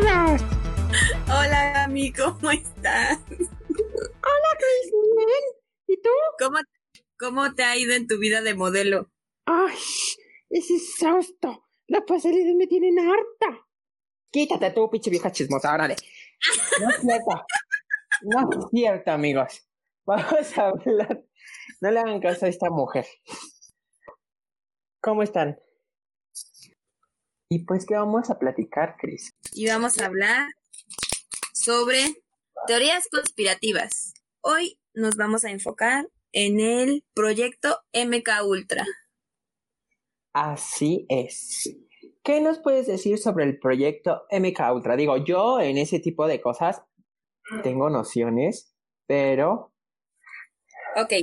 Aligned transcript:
todos. 0.00 0.40
Hola, 1.26 1.84
Ami, 1.84 2.12
¿cómo 2.12 2.50
estás? 2.50 3.18
Hola, 3.28 4.50
Chris, 4.58 4.92
bien. 5.16 5.44
¿Y 5.88 5.96
tú? 6.00 6.10
¿Cómo, 6.38 6.58
¿Cómo 7.18 7.54
te 7.54 7.64
ha 7.64 7.76
ido 7.76 7.94
en 7.94 8.06
tu 8.06 8.18
vida 8.18 8.40
de 8.42 8.54
modelo? 8.54 9.10
Ay, 9.46 9.76
es 10.50 10.70
exhausto. 10.70 11.68
Las 11.88 12.02
pasarelas 12.06 12.54
me 12.54 12.66
tienen 12.66 12.98
harta. 12.98 13.66
Quítate 14.30 14.70
tú, 14.70 14.88
pinche 14.90 15.10
vieja 15.10 15.32
chismosa, 15.32 15.74
órale. 15.74 15.96
No 16.80 16.90
es 16.90 17.00
cierto. 17.00 17.46
No 18.22 18.50
es 18.50 18.70
cierto, 18.70 19.10
amigos. 19.10 19.68
Vamos 20.06 20.58
a 20.58 20.68
hablar. 20.68 21.24
No 21.80 21.90
le 21.90 22.00
hagan 22.00 22.20
caso 22.20 22.46
a 22.46 22.48
esta 22.48 22.70
mujer. 22.70 23.06
¿Cómo 25.00 25.22
están? 25.22 25.58
Y 27.50 27.64
pues, 27.64 27.86
¿qué 27.86 27.94
vamos 27.94 28.28
a 28.28 28.38
platicar, 28.38 28.96
Chris? 28.98 29.32
Y 29.58 29.66
vamos 29.66 29.98
a 29.98 30.06
hablar 30.06 30.46
sobre 31.52 32.22
teorías 32.68 33.08
conspirativas. 33.10 34.14
Hoy 34.40 34.78
nos 34.94 35.16
vamos 35.16 35.44
a 35.44 35.50
enfocar 35.50 36.08
en 36.30 36.60
el 36.60 37.04
proyecto 37.12 37.80
MK 37.92 38.28
Ultra. 38.46 38.86
Así 40.32 41.06
es. 41.08 41.76
¿Qué 42.22 42.40
nos 42.40 42.60
puedes 42.60 42.86
decir 42.86 43.18
sobre 43.18 43.46
el 43.46 43.58
proyecto 43.58 44.28
MK 44.30 44.60
Ultra? 44.72 44.94
Digo, 44.94 45.16
yo 45.16 45.58
en 45.58 45.76
ese 45.76 45.98
tipo 45.98 46.28
de 46.28 46.40
cosas 46.40 46.80
tengo 47.64 47.90
nociones, 47.90 48.76
pero... 49.08 49.72
Ok. 50.94 51.14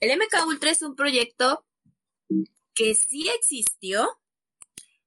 El 0.00 0.18
MK 0.18 0.44
Ultra 0.44 0.72
es 0.72 0.82
un 0.82 0.96
proyecto 0.96 1.64
que 2.74 2.96
sí 2.96 3.28
existió 3.28 4.08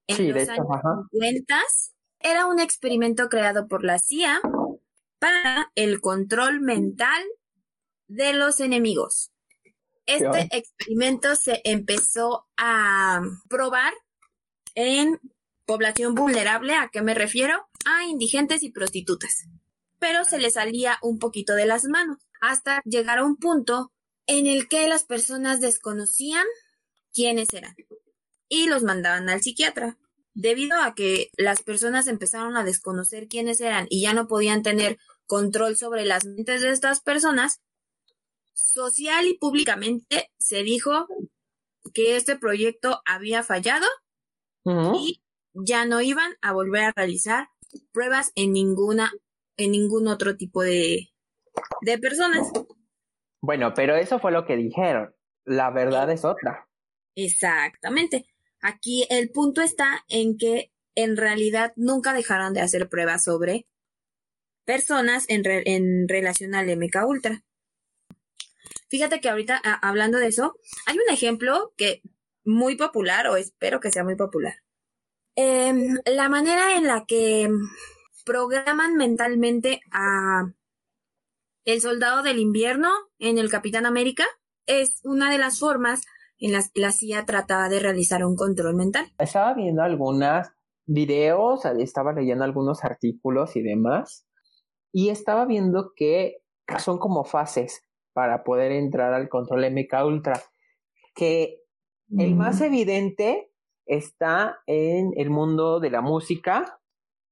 en 0.08 0.16
Sí, 0.16 0.28
de 0.28 0.32
los 0.32 0.44
hecho, 0.44 0.52
años 0.54 0.68
ajá. 0.72 1.10
50. 1.12 1.62
Era 2.24 2.46
un 2.46 2.60
experimento 2.60 3.30
creado 3.30 3.68
por 3.68 3.84
la 3.84 4.00
CIA 4.00 4.42
para 5.20 5.72
el 5.76 6.02
control 6.02 6.62
mental 6.62 7.24
de 8.08 8.34
los 8.34 8.60
enemigos. 8.60 9.32
Este 10.06 10.48
experimento 10.52 11.36
se 11.36 11.62
empezó 11.64 12.48
a 12.58 13.22
probar 13.48 13.94
en 14.76 15.20
población 15.66 16.16
vulnerable, 16.16 16.76
¿a 16.76 16.90
qué 16.90 17.02
me 17.02 17.14
refiero? 17.14 17.70
A 17.86 18.06
indigentes 18.06 18.64
y 18.64 18.72
prostitutas. 18.72 19.48
Pero 20.00 20.26
se 20.26 20.40
les 20.40 20.56
salía 20.56 20.98
un 21.02 21.20
poquito 21.20 21.54
de 21.54 21.66
las 21.66 21.86
manos, 21.86 22.18
hasta 22.42 22.82
llegar 22.84 23.20
a 23.20 23.24
un 23.24 23.38
punto 23.38 23.92
en 24.28 24.48
el 24.48 24.68
que 24.68 24.88
las 24.88 25.04
personas 25.04 25.62
desconocían 25.62 26.46
quiénes 27.14 27.54
eran 27.54 27.76
y 28.50 28.68
los 28.68 28.84
mandaban 28.84 29.30
al 29.30 29.42
psiquiatra. 29.42 29.98
Debido 30.34 30.80
a 30.82 30.96
que 30.96 31.30
las 31.38 31.62
personas 31.62 32.08
empezaron 32.08 32.56
a 32.56 32.64
desconocer 32.64 33.28
quiénes 33.28 33.60
eran 33.62 33.88
y 33.90 34.02
ya 34.02 34.14
no 34.14 34.28
podían 34.28 34.64
tener 34.64 34.98
control 35.28 35.76
sobre 35.76 36.06
las 36.06 36.26
mentes 36.26 36.62
de 36.62 36.72
estas 36.72 37.02
personas, 37.02 37.62
social 38.54 39.26
y 39.28 39.38
públicamente 39.38 40.32
se 40.38 40.64
dijo 40.64 41.08
que 41.94 42.16
este 42.16 42.38
proyecto 42.38 43.02
había 43.06 43.44
fallado 43.44 43.86
y 44.96 45.22
ya 45.54 45.86
no 45.86 46.02
iban 46.02 46.34
a 46.42 46.54
volver 46.54 46.84
a 46.84 46.94
realizar 46.96 47.50
pruebas 47.92 48.32
en 48.36 48.54
ninguna 48.54 49.12
en 49.58 49.72
ningún 49.72 50.08
otro 50.08 50.38
tipo 50.38 50.62
de 50.62 51.10
de 51.82 51.98
personas. 51.98 52.52
Bueno, 53.42 53.74
pero 53.74 53.96
eso 53.96 54.20
fue 54.20 54.32
lo 54.32 54.46
que 54.46 54.56
dijeron. 54.56 55.14
La 55.46 55.72
verdad 55.72 56.10
es 56.12 56.24
otra. 56.24 56.68
Exactamente. 57.16 58.31
Aquí 58.62 59.06
el 59.10 59.32
punto 59.32 59.62
está 59.62 60.06
en 60.08 60.38
que 60.38 60.72
en 60.96 61.18
realidad 61.18 61.74
nunca 61.76 62.14
dejaron 62.14 62.54
de 62.54 62.62
hacer 62.62 62.90
pruebas 62.90 63.24
sobre 63.24 63.68
personas 64.66 65.26
en, 65.30 65.44
re- 65.44 65.64
en 65.66 66.08
relación 66.08 66.54
al 66.56 66.70
MK 66.70 67.06
Ultra. 67.08 67.44
Fíjate 68.90 69.20
que 69.22 69.30
ahorita 69.30 69.60
a- 69.64 69.88
hablando 69.88 70.18
de 70.20 70.28
eso, 70.28 70.58
hay 70.86 70.96
un 70.98 71.14
ejemplo 71.14 71.74
que 71.78 72.02
muy 72.44 72.76
popular, 72.76 73.28
o 73.28 73.38
espero 73.38 73.80
que 73.80 73.92
sea 73.92 74.04
muy 74.04 74.16
popular. 74.16 74.56
Em, 75.36 75.98
la 76.06 76.28
manera 76.30 76.76
en 76.76 76.86
la 76.88 77.06
que 77.06 77.50
programan 78.26 78.96
mentalmente 78.96 79.82
a 79.92 80.52
el 81.66 81.82
soldado 81.82 82.22
del 82.24 82.40
invierno 82.40 82.92
en 83.20 83.38
el 83.38 83.50
Capitán 83.50 83.86
América 83.86 84.26
es 84.66 85.00
una 85.04 85.32
de 85.32 85.38
las 85.38 85.60
formas 85.60 86.02
en 86.42 86.52
las 86.52 86.72
que 86.72 86.82
la 86.82 86.92
CIA 86.92 87.26
trataba 87.26 87.70
de 87.70 87.80
realizar 87.80 88.26
un 88.26 88.36
control 88.36 88.76
mental. 88.76 89.06
Estaba 89.20 89.54
viendo 89.54 89.84
algunos 89.84 90.48
videos, 90.86 91.64
estaba 91.66 92.12
leyendo 92.12 92.44
algunos 92.44 92.84
artículos 92.84 93.56
y 93.56 93.62
demás, 93.62 94.28
y 94.92 95.10
estaba 95.10 95.46
viendo 95.46 95.94
que 95.96 96.38
son 96.80 96.98
como 96.98 97.24
fases 97.24 97.86
para 98.14 98.44
poder 98.44 98.72
entrar 98.72 99.14
al 99.14 99.30
control 99.30 99.72
MK 99.72 100.06
Ultra, 100.06 100.42
que 101.16 101.60
el 102.18 102.36
más 102.36 102.60
evidente 102.60 103.52
está 103.86 104.58
en 104.66 105.12
el 105.16 105.30
mundo 105.30 105.80
de 105.80 105.92
la 105.92 106.02
música 106.02 106.81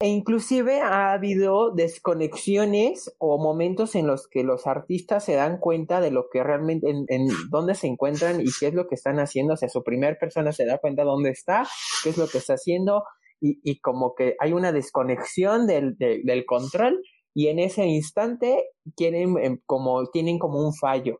e 0.01 0.07
inclusive 0.07 0.79
ha 0.81 1.11
habido 1.11 1.71
desconexiones 1.71 3.13
o 3.17 3.37
momentos 3.37 3.95
en 3.95 4.07
los 4.07 4.27
que 4.29 4.43
los 4.43 4.65
artistas 4.65 5.25
se 5.25 5.33
dan 5.35 5.59
cuenta 5.59 5.99
de 5.99 6.09
lo 6.11 6.29
que 6.31 6.41
realmente, 6.43 6.89
en, 6.89 7.05
en 7.09 7.27
dónde 7.49 7.75
se 7.75 7.87
encuentran 7.87 8.39
y 8.39 8.45
qué 8.59 8.67
es 8.67 8.73
lo 8.73 8.87
que 8.87 8.95
están 8.95 9.19
haciendo. 9.19 9.55
O 9.55 9.57
sea, 9.57 9.67
su 9.69 9.83
primer 9.83 10.17
persona 10.17 10.53
se 10.53 10.65
da 10.65 10.77
cuenta 10.77 11.03
dónde 11.03 11.31
está, 11.31 11.67
qué 12.03 12.11
es 12.11 12.17
lo 12.17 12.27
que 12.27 12.37
está 12.37 12.53
haciendo 12.53 13.03
y, 13.41 13.59
y 13.63 13.79
como 13.81 14.15
que 14.15 14.35
hay 14.39 14.53
una 14.53 14.71
desconexión 14.71 15.67
del, 15.67 15.97
de- 15.97 16.21
del 16.23 16.45
control 16.45 17.01
y 17.33 17.47
en 17.47 17.59
ese 17.59 17.85
instante 17.85 18.69
quieren 18.95 19.37
em, 19.37 19.59
como, 19.65 20.07
tienen 20.11 20.39
como 20.39 20.59
un 20.65 20.73
fallo. 20.73 21.19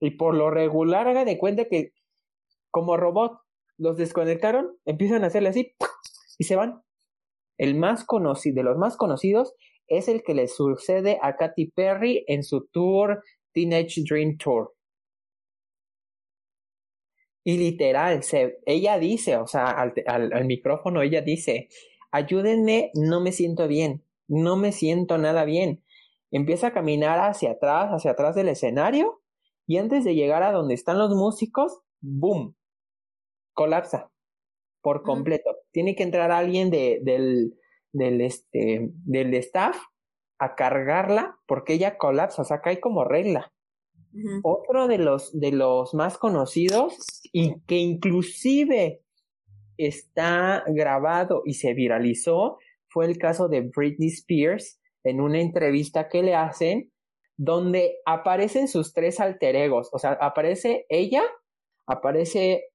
Y 0.00 0.12
por 0.12 0.34
lo 0.34 0.50
regular 0.50 1.06
haga 1.06 1.26
de 1.26 1.36
cuenta 1.38 1.66
que 1.66 1.90
como 2.70 2.96
robot 2.96 3.40
los 3.78 3.96
desconectaron, 3.98 4.76
empiezan 4.86 5.24
a 5.24 5.28
hacerle 5.28 5.50
así 5.50 5.74
y 6.38 6.44
se 6.44 6.56
van. 6.56 6.82
El 7.60 7.74
más 7.74 8.04
conocido, 8.04 8.54
de 8.54 8.62
los 8.62 8.78
más 8.78 8.96
conocidos, 8.96 9.54
es 9.86 10.08
el 10.08 10.22
que 10.22 10.32
le 10.32 10.48
sucede 10.48 11.18
a 11.20 11.36
Katy 11.36 11.72
Perry 11.72 12.24
en 12.26 12.42
su 12.42 12.66
tour 12.72 13.22
Teenage 13.52 14.00
Dream 14.08 14.38
Tour. 14.38 14.72
Y 17.44 17.58
literal, 17.58 18.22
se, 18.22 18.60
ella 18.64 18.98
dice, 18.98 19.36
o 19.36 19.46
sea, 19.46 19.72
al, 19.72 19.92
al, 20.06 20.32
al 20.32 20.46
micrófono 20.46 21.02
ella 21.02 21.20
dice, 21.20 21.68
ayúdenme, 22.10 22.92
no 22.94 23.20
me 23.20 23.30
siento 23.30 23.68
bien, 23.68 24.06
no 24.26 24.56
me 24.56 24.72
siento 24.72 25.18
nada 25.18 25.44
bien. 25.44 25.84
Empieza 26.30 26.68
a 26.68 26.72
caminar 26.72 27.18
hacia 27.20 27.50
atrás, 27.50 27.90
hacia 27.90 28.12
atrás 28.12 28.34
del 28.36 28.48
escenario, 28.48 29.20
y 29.66 29.76
antes 29.76 30.04
de 30.04 30.14
llegar 30.14 30.42
a 30.42 30.52
donde 30.52 30.72
están 30.72 30.96
los 30.96 31.14
músicos, 31.14 31.82
¡boom! 32.00 32.56
Colapsa 33.52 34.10
por 34.80 35.02
completo. 35.02 35.59
Tiene 35.72 35.94
que 35.94 36.02
entrar 36.02 36.30
alguien 36.30 36.70
de, 36.70 37.00
del, 37.02 37.54
del, 37.92 38.20
este, 38.20 38.90
del 39.04 39.34
staff 39.34 39.76
a 40.38 40.54
cargarla 40.54 41.38
porque 41.46 41.74
ella 41.74 41.98
colapsa, 41.98 42.42
o 42.42 42.44
sea, 42.44 42.60
cae 42.60 42.80
como 42.80 43.04
regla. 43.04 43.52
Otro 44.42 44.88
de 44.88 44.98
los, 44.98 45.38
de 45.38 45.52
los 45.52 45.94
más 45.94 46.18
conocidos 46.18 46.98
y 47.32 47.60
que 47.68 47.76
inclusive 47.76 49.02
está 49.76 50.64
grabado 50.66 51.42
y 51.44 51.54
se 51.54 51.74
viralizó 51.74 52.58
fue 52.88 53.06
el 53.06 53.18
caso 53.18 53.48
de 53.48 53.60
Britney 53.60 54.08
Spears 54.08 54.80
en 55.04 55.20
una 55.20 55.40
entrevista 55.40 56.08
que 56.08 56.24
le 56.24 56.34
hacen 56.34 56.90
donde 57.36 57.98
aparecen 58.04 58.68
sus 58.68 58.92
tres 58.92 59.18
alter 59.18 59.56
egos, 59.56 59.88
o 59.92 59.98
sea, 59.98 60.12
aparece 60.20 60.84
ella, 60.90 61.22
aparece 61.86 62.66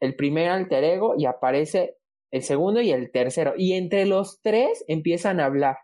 el 0.00 0.16
primer 0.16 0.48
alter 0.48 0.84
ego 0.84 1.14
y 1.18 1.26
aparece 1.26 1.96
el 2.36 2.42
segundo 2.42 2.80
y 2.80 2.92
el 2.92 3.10
tercero. 3.10 3.54
Y 3.56 3.72
entre 3.74 4.06
los 4.06 4.40
tres 4.42 4.84
empiezan 4.88 5.40
a 5.40 5.46
hablar. 5.46 5.76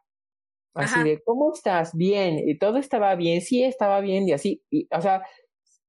Así 0.75 0.95
Ajá. 0.95 1.05
de, 1.05 1.23
¿cómo 1.25 1.53
estás? 1.53 1.95
Bien. 1.95 2.39
Y 2.49 2.59
todo 2.59 2.79
estaba 2.79 3.15
bien. 3.15 3.41
Sí, 3.43 3.63
estaba 3.65 4.01
bien. 4.01 4.29
Y 4.29 4.33
así. 4.33 4.63
Y, 4.71 4.89
o 4.95 5.01
sea, 5.01 5.23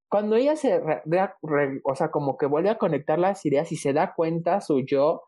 cuando 0.10 0.36
ella 0.36 0.56
se, 0.56 0.80
re- 0.80 1.02
re- 1.06 1.34
re- 1.42 1.82
o 1.84 1.96
sea, 1.96 2.12
como 2.12 2.38
que 2.38 2.46
vuelve 2.46 2.70
a 2.70 2.78
conectar 2.78 3.18
las 3.20 3.46
ideas 3.46 3.72
y 3.72 3.78
se 3.78 3.94
da 3.94 4.14
cuenta 4.16 4.62
su 4.62 4.82
yo 4.86 5.24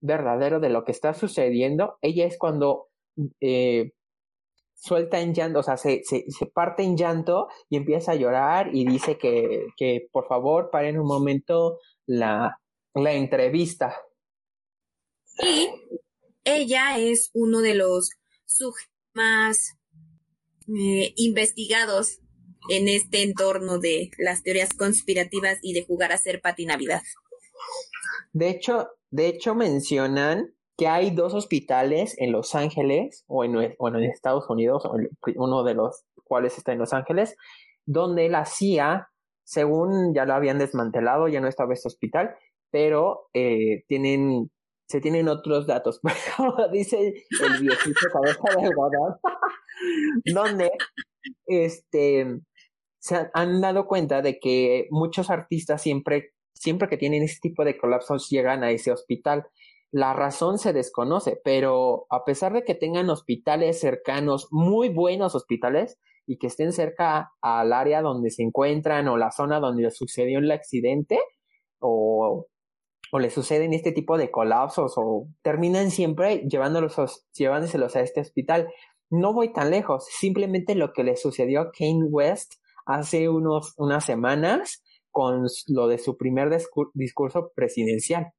verdadero 0.00 0.60
de 0.60 0.70
lo 0.70 0.84
que 0.84 0.92
está 0.92 1.14
sucediendo, 1.14 1.96
ella 2.02 2.26
es 2.26 2.36
cuando 2.38 2.88
eh, 3.40 3.92
suelta 4.74 5.20
en 5.20 5.32
llanto, 5.34 5.60
o 5.60 5.62
sea, 5.62 5.76
se, 5.76 6.02
se, 6.04 6.24
se 6.30 6.46
parte 6.46 6.82
en 6.82 6.96
llanto 6.96 7.48
y 7.70 7.76
empieza 7.76 8.12
a 8.12 8.16
llorar 8.16 8.74
y 8.74 8.84
dice 8.86 9.16
que, 9.18 9.66
que 9.76 10.08
por 10.12 10.26
favor 10.26 10.68
paren 10.70 10.98
un 10.98 11.06
momento 11.06 11.78
la, 12.06 12.58
la 12.94 13.12
entrevista. 13.12 13.96
Y 15.42 15.68
ella 16.44 16.98
es 16.98 17.30
uno 17.32 17.60
de 17.60 17.74
los 17.74 18.10
sujetos 18.44 18.94
más 19.14 19.76
eh, 20.68 21.12
investigados 21.16 22.18
en 22.68 22.88
este 22.88 23.22
entorno 23.22 23.78
de 23.78 24.10
las 24.18 24.42
teorías 24.42 24.72
conspirativas 24.74 25.58
y 25.62 25.72
de 25.72 25.84
jugar 25.84 26.12
a 26.12 26.18
ser 26.18 26.40
Pati 26.40 26.66
Navidad. 26.66 27.02
De 28.32 28.48
hecho, 28.48 28.88
de 29.10 29.28
hecho 29.28 29.54
mencionan 29.54 30.54
que 30.76 30.88
hay 30.88 31.10
dos 31.10 31.34
hospitales 31.34 32.16
en 32.18 32.32
Los 32.32 32.54
Ángeles, 32.54 33.24
o 33.28 33.44
en, 33.44 33.56
Estados 34.02 34.48
Unidos, 34.50 34.82
uno 35.36 35.62
de 35.62 35.74
los 35.74 36.04
cuales 36.24 36.58
está 36.58 36.72
en 36.72 36.80
Los 36.80 36.92
Ángeles, 36.92 37.36
donde 37.86 38.28
la 38.28 38.44
CIA, 38.44 39.08
según 39.44 40.14
ya 40.14 40.24
lo 40.24 40.34
habían 40.34 40.58
desmantelado, 40.58 41.28
ya 41.28 41.40
no 41.40 41.46
estaba 41.46 41.74
este 41.74 41.88
hospital, 41.88 42.34
pero 42.70 43.28
eh, 43.34 43.84
tienen, 43.86 44.50
se 44.86 45.00
tienen 45.00 45.28
otros 45.28 45.66
datos, 45.66 46.00
como 46.36 46.68
dice 46.68 47.14
el 47.42 47.60
viejito 47.60 48.08
cabeza 48.12 48.42
de 48.58 48.66
algodón, 48.66 49.16
donde 50.34 50.70
este, 51.46 52.40
se 52.98 53.30
han 53.32 53.60
dado 53.60 53.86
cuenta 53.86 54.22
de 54.22 54.38
que 54.38 54.86
muchos 54.90 55.30
artistas 55.30 55.82
siempre, 55.82 56.32
siempre 56.52 56.88
que 56.88 56.96
tienen 56.96 57.22
este 57.22 57.48
tipo 57.48 57.64
de 57.64 57.76
colapsos 57.78 58.28
llegan 58.28 58.64
a 58.64 58.70
ese 58.70 58.92
hospital. 58.92 59.46
La 59.90 60.12
razón 60.12 60.58
se 60.58 60.72
desconoce, 60.72 61.40
pero 61.44 62.06
a 62.10 62.24
pesar 62.24 62.52
de 62.52 62.64
que 62.64 62.74
tengan 62.74 63.10
hospitales 63.10 63.78
cercanos, 63.78 64.48
muy 64.50 64.88
buenos 64.88 65.34
hospitales, 65.34 65.98
y 66.26 66.38
que 66.38 66.46
estén 66.46 66.72
cerca 66.72 67.32
al 67.40 67.72
área 67.72 68.02
donde 68.02 68.30
se 68.30 68.42
encuentran 68.42 69.08
o 69.08 69.16
la 69.16 69.30
zona 69.30 69.60
donde 69.60 69.90
sucedió 69.90 70.38
el 70.38 70.50
accidente, 70.50 71.20
o, 71.78 72.46
o 73.14 73.20
le 73.20 73.30
suceden 73.30 73.72
este 73.72 73.92
tipo 73.92 74.18
de 74.18 74.32
colapsos, 74.32 74.94
o 74.96 75.28
terminan 75.40 75.92
siempre 75.92 76.48
llevándolos, 76.50 77.28
llevándoselos 77.32 77.94
a 77.94 78.00
este 78.00 78.20
hospital. 78.20 78.66
No 79.08 79.32
voy 79.32 79.52
tan 79.52 79.70
lejos, 79.70 80.04
simplemente 80.06 80.74
lo 80.74 80.92
que 80.92 81.04
le 81.04 81.14
sucedió 81.14 81.60
a 81.60 81.70
Kane 81.70 82.06
West 82.10 82.54
hace 82.86 83.28
unos, 83.28 83.72
unas 83.76 84.04
semanas 84.04 84.82
con 85.12 85.46
lo 85.68 85.86
de 85.86 85.98
su 85.98 86.16
primer 86.16 86.50
discurso 86.92 87.52
presidencial. 87.54 88.32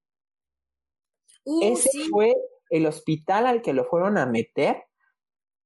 Uh, 1.46 1.72
Ese 1.72 1.90
fue 2.10 2.34
el 2.70 2.86
hospital 2.86 3.48
al 3.48 3.62
que 3.62 3.72
lo 3.72 3.86
fueron 3.86 4.18
a 4.18 4.26
meter. 4.26 4.84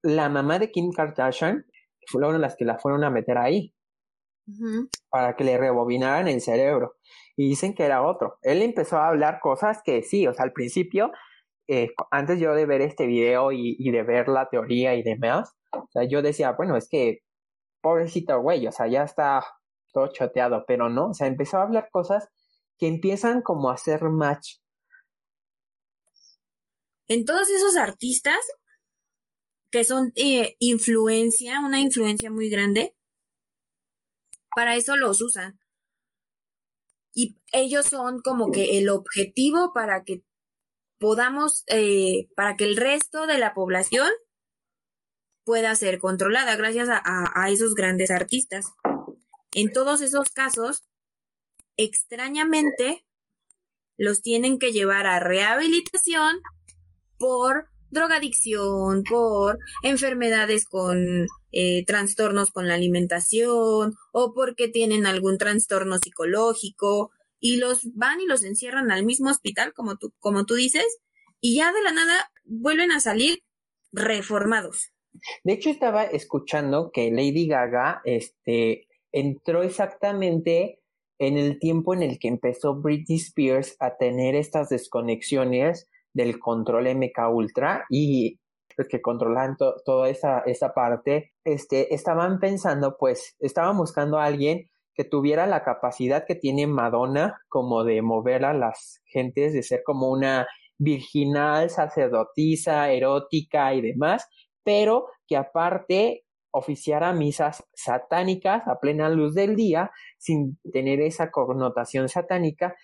La 0.04 0.30
mamá 0.30 0.60
de 0.60 0.70
Kim 0.70 0.92
Kardashian 0.92 1.66
fueron 2.06 2.40
las 2.42 2.56
que 2.56 2.66
la 2.66 2.78
fueron 2.78 3.04
a 3.04 3.10
meter 3.10 3.40
ahí 3.40 3.74
para 5.10 5.36
que 5.36 5.44
le 5.44 5.58
rebobinaran 5.58 6.28
el 6.28 6.42
cerebro. 6.42 6.96
Y 7.36 7.50
dicen 7.50 7.74
que 7.74 7.84
era 7.84 8.04
otro. 8.04 8.38
Él 8.42 8.62
empezó 8.62 8.98
a 8.98 9.08
hablar 9.08 9.40
cosas 9.42 9.82
que 9.84 10.04
sí, 10.04 10.28
o 10.28 10.34
sea, 10.34 10.46
al 10.46 10.54
principio, 10.54 11.12
eh, 11.68 11.90
antes 12.12 12.40
yo 12.40 12.54
de 12.54 12.66
ver 12.66 12.82
este 12.82 13.06
video 13.06 13.52
y, 13.52 13.76
y, 13.80 13.92
de 13.92 14.04
ver 14.04 14.28
la 14.28 14.50
teoría 14.50 14.96
y 14.96 15.04
demás, 15.04 15.54
o 15.72 15.88
sea, 15.92 16.04
yo 16.04 16.22
decía, 16.22 16.52
bueno, 16.54 16.76
es 16.76 16.90
que 16.90 17.20
pobrecito 17.82 18.42
güey, 18.42 18.68
o 18.68 18.72
sea, 18.72 18.88
ya 18.88 19.04
está 19.04 19.44
todo 19.94 20.12
choteado, 20.12 20.66
pero 20.68 20.90
no, 20.90 21.10
o 21.10 21.14
sea, 21.14 21.28
empezó 21.28 21.58
a 21.58 21.64
hablar 21.64 21.90
cosas 21.92 22.30
que 22.78 22.88
empiezan 22.88 23.42
como 23.42 23.70
a 23.70 23.76
hacer 23.76 24.04
match 24.04 24.58
en 27.10 27.26
todos 27.26 27.50
esos 27.50 27.76
artistas 27.76 28.38
que 29.72 29.84
son 29.84 30.12
eh, 30.16 30.56
influencia, 30.60 31.60
una 31.60 31.82
influencia 31.82 32.32
muy 32.32 32.50
grande, 32.50 32.96
para 34.60 34.76
eso 34.76 34.98
los 34.98 35.22
usan. 35.22 35.58
Y 37.14 37.38
ellos 37.54 37.86
son 37.86 38.20
como 38.20 38.52
que 38.52 38.78
el 38.78 38.90
objetivo 38.90 39.72
para 39.74 40.04
que 40.04 40.26
podamos, 41.00 41.64
eh, 41.68 42.28
para 42.36 42.58
que 42.58 42.66
el 42.66 42.76
resto 42.76 43.26
de 43.26 43.38
la 43.38 43.54
población 43.54 44.10
pueda 45.46 45.74
ser 45.76 45.98
controlada 46.00 46.58
gracias 46.58 46.90
a, 46.90 47.02
a 47.06 47.50
esos 47.50 47.74
grandes 47.74 48.12
artistas. 48.12 48.66
En 49.54 49.72
todos 49.72 50.02
esos 50.02 50.30
casos, 50.30 50.90
extrañamente, 51.78 53.06
los 53.96 54.22
tienen 54.22 54.60
que 54.60 54.74
llevar 54.74 55.08
a 55.08 55.22
rehabilitación 55.22 56.42
por 57.18 57.70
drogadicción, 57.92 59.04
por 59.04 59.58
enfermedades 59.84 60.66
con 60.66 61.28
eh, 61.52 61.84
trastornos 61.86 62.52
con 62.52 62.68
la 62.68 62.76
alimentación 62.76 63.96
o 64.12 64.34
porque 64.34 64.68
tienen 64.68 65.06
algún 65.06 65.38
trastorno 65.38 65.98
psicológico 65.98 67.12
y 67.40 67.58
los 67.58 67.82
van 67.96 68.22
y 68.22 68.26
los 68.26 68.44
encierran 68.44 68.92
al 68.92 69.06
mismo 69.06 69.30
hospital 69.30 69.74
como 69.74 69.98
tú, 69.98 70.14
como 70.20 70.46
tú 70.46 70.56
dices 70.56 71.00
y 71.42 71.56
ya 71.56 71.72
de 71.72 71.82
la 71.82 71.92
nada 71.92 72.32
vuelven 72.44 72.92
a 72.92 73.00
salir 73.00 73.40
reformados. 73.92 74.92
De 75.44 75.54
hecho 75.54 75.70
estaba 75.70 76.04
escuchando 76.04 76.92
que 76.92 77.12
Lady 77.12 77.48
Gaga 77.48 78.02
este 78.06 78.88
entró 79.12 79.64
exactamente 79.64 80.80
en 81.18 81.38
el 81.38 81.60
tiempo 81.60 81.94
en 81.94 82.04
el 82.04 82.20
que 82.20 82.28
empezó 82.28 82.76
Britney 82.76 83.18
Spears 83.18 83.76
a 83.80 83.98
tener 83.98 84.36
estas 84.36 84.70
desconexiones 84.70 85.90
del 86.14 86.40
control 86.40 86.96
MK 86.96 87.30
Ultra 87.32 87.86
y 87.90 88.39
los 88.80 88.88
que 88.88 89.02
controlan 89.02 89.58
toda 89.58 90.08
esa, 90.08 90.40
esa 90.46 90.74
parte, 90.74 91.34
este, 91.44 91.94
estaban 91.94 92.40
pensando, 92.40 92.96
pues, 92.98 93.36
estaban 93.40 93.76
buscando 93.76 94.20
a 94.20 94.24
alguien 94.24 94.70
que 94.94 95.04
tuviera 95.04 95.46
la 95.48 95.66
capacidad 95.66 96.24
que 96.26 96.36
tiene 96.36 96.66
Madonna, 96.66 97.42
como 97.50 97.84
de 97.84 98.02
mover 98.02 98.46
a 98.46 98.54
las 98.54 99.02
gentes, 99.06 99.52
de 99.52 99.64
ser 99.64 99.84
como 99.84 100.10
una 100.10 100.48
virginal, 100.78 101.70
sacerdotisa, 101.70 102.90
erótica 102.90 103.74
y 103.74 103.82
demás, 103.82 104.30
pero 104.64 105.08
que 105.28 105.36
aparte 105.36 106.24
oficiara 106.52 107.12
misas 107.12 107.62
satánicas 107.74 108.66
a 108.66 108.80
plena 108.80 109.10
luz 109.10 109.36
del 109.36 109.58
día, 109.58 109.92
sin 110.18 110.58
tener 110.72 111.02
esa 111.02 111.32
connotación 111.32 112.08
satánica, 112.08 112.78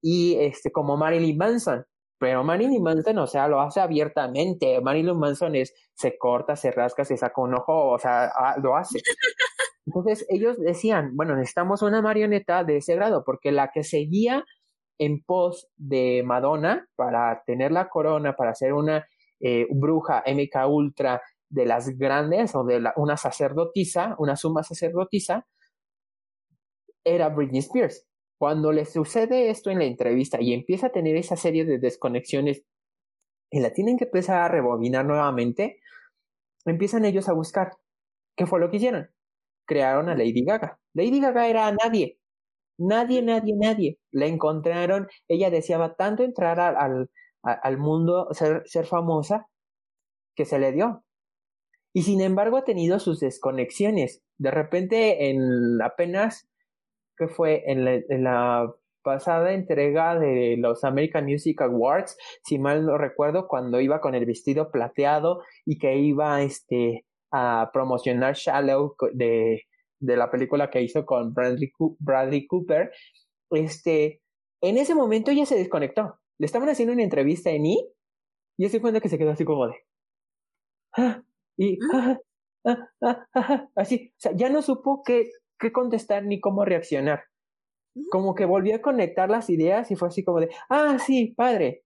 y 0.00 0.36
este, 0.40 0.72
como 0.72 0.96
Marilyn 0.96 1.36
Manson, 1.36 1.84
pero 2.22 2.44
Marilyn 2.44 2.80
Manson, 2.80 3.18
o 3.18 3.26
sea, 3.26 3.48
lo 3.48 3.60
hace 3.60 3.80
abiertamente. 3.80 4.80
Marilyn 4.80 5.18
Manson 5.18 5.56
es, 5.56 5.74
se 5.92 6.16
corta, 6.16 6.54
se 6.54 6.70
rasca, 6.70 7.04
se 7.04 7.16
saca 7.16 7.42
un 7.42 7.52
ojo, 7.52 7.90
o 7.90 7.98
sea, 7.98 8.26
ah, 8.26 8.54
lo 8.62 8.76
hace. 8.76 9.00
Entonces 9.86 10.24
ellos 10.28 10.56
decían, 10.60 11.16
bueno, 11.16 11.34
necesitamos 11.34 11.82
una 11.82 12.00
marioneta 12.00 12.62
de 12.62 12.76
ese 12.76 12.94
grado, 12.94 13.24
porque 13.26 13.50
la 13.50 13.72
que 13.72 13.82
seguía 13.82 14.44
en 14.98 15.24
pos 15.24 15.68
de 15.76 16.22
Madonna 16.24 16.86
para 16.94 17.42
tener 17.44 17.72
la 17.72 17.88
corona, 17.88 18.36
para 18.36 18.54
ser 18.54 18.72
una 18.72 19.04
eh, 19.40 19.66
bruja 19.72 20.22
MK 20.24 20.68
Ultra 20.68 21.20
de 21.48 21.66
las 21.66 21.98
grandes 21.98 22.54
o 22.54 22.62
de 22.62 22.84
una 22.94 23.16
sacerdotisa, 23.16 24.14
una 24.20 24.36
suma 24.36 24.62
sacerdotisa, 24.62 25.44
era 27.02 27.30
Britney 27.30 27.58
Spears. 27.58 28.06
Cuando 28.42 28.72
le 28.72 28.86
sucede 28.86 29.50
esto 29.50 29.70
en 29.70 29.78
la 29.78 29.84
entrevista 29.84 30.40
y 30.40 30.52
empieza 30.52 30.88
a 30.88 30.90
tener 30.90 31.14
esa 31.14 31.36
serie 31.36 31.64
de 31.64 31.78
desconexiones 31.78 32.64
y 33.52 33.60
la 33.60 33.72
tienen 33.72 33.96
que 33.96 34.06
empezar 34.06 34.40
a 34.40 34.48
rebobinar 34.48 35.04
nuevamente, 35.06 35.78
empiezan 36.64 37.04
ellos 37.04 37.28
a 37.28 37.34
buscar. 37.34 37.76
¿Qué 38.36 38.46
fue 38.46 38.58
lo 38.58 38.68
que 38.68 38.78
hicieron? 38.78 39.08
Crearon 39.64 40.08
a 40.08 40.16
Lady 40.16 40.44
Gaga. 40.44 40.80
Lady 40.92 41.20
Gaga 41.20 41.46
era 41.46 41.70
nadie. 41.70 42.18
Nadie, 42.78 43.22
nadie, 43.22 43.54
nadie. 43.56 43.98
La 44.10 44.26
encontraron. 44.26 45.06
Ella 45.28 45.48
deseaba 45.48 45.94
tanto 45.94 46.24
entrar 46.24 46.58
al, 46.58 47.10
al, 47.44 47.78
mundo, 47.78 48.26
ser, 48.32 48.64
ser 48.64 48.86
famosa, 48.86 49.46
que 50.34 50.46
se 50.46 50.58
le 50.58 50.72
dio. 50.72 51.04
Y 51.92 52.02
sin 52.02 52.20
embargo 52.20 52.56
ha 52.56 52.64
tenido 52.64 52.98
sus 52.98 53.20
desconexiones. 53.20 54.20
De 54.36 54.50
repente, 54.50 55.30
en 55.30 55.80
apenas 55.80 56.48
que 57.22 57.34
fue 57.34 57.62
en 57.66 58.24
la, 58.24 58.72
pasada 59.04 59.52
entrega 59.52 60.16
de 60.16 60.56
los 60.58 60.84
American 60.84 61.24
Music 61.24 61.60
Awards, 61.60 62.16
si 62.44 62.58
mal 62.58 62.86
no 62.86 62.98
recuerdo, 62.98 63.48
cuando 63.48 63.80
iba 63.80 64.00
con 64.00 64.14
el 64.14 64.26
vestido 64.26 64.70
plateado 64.70 65.42
y 65.64 65.78
que 65.78 65.96
iba 65.96 66.40
este, 66.42 67.04
a 67.32 67.70
promocionar 67.72 68.34
Shallow 68.34 68.94
de, 69.12 69.62
de 69.98 70.16
la 70.16 70.30
película 70.30 70.70
que 70.70 70.82
hizo 70.82 71.04
con 71.04 71.34
Bradley, 71.34 71.72
Bradley 71.98 72.46
Cooper, 72.46 72.92
este, 73.50 74.22
en 74.60 74.78
ese 74.78 74.94
momento 74.94 75.32
ella 75.32 75.46
se 75.46 75.56
desconectó. 75.56 76.20
Le 76.38 76.46
estaban 76.46 76.68
haciendo 76.68 76.92
una 76.94 77.02
entrevista 77.02 77.50
en 77.50 77.66
I 77.66 77.88
y 78.56 78.66
ese 78.66 78.80
cuenta 78.80 79.00
que 79.00 79.08
se 79.08 79.18
quedó 79.18 79.32
así 79.32 79.44
como 79.44 79.66
de... 79.66 79.74
Ah", 80.96 81.22
y 81.56 81.78
ah, 81.92 82.18
ah, 82.64 83.68
así, 83.74 84.12
o 84.16 84.20
sea, 84.20 84.32
ya 84.36 84.48
no 84.48 84.62
supo 84.62 85.02
qué, 85.04 85.28
qué 85.62 85.72
contestar 85.72 86.24
ni 86.24 86.40
cómo 86.40 86.64
reaccionar. 86.64 87.24
Como 88.10 88.34
que 88.34 88.44
volvió 88.44 88.74
a 88.76 88.82
conectar 88.82 89.30
las 89.30 89.48
ideas 89.48 89.90
y 89.90 89.96
fue 89.96 90.08
así 90.08 90.24
como 90.24 90.40
de, 90.40 90.50
ah, 90.68 90.98
sí, 90.98 91.34
padre. 91.36 91.84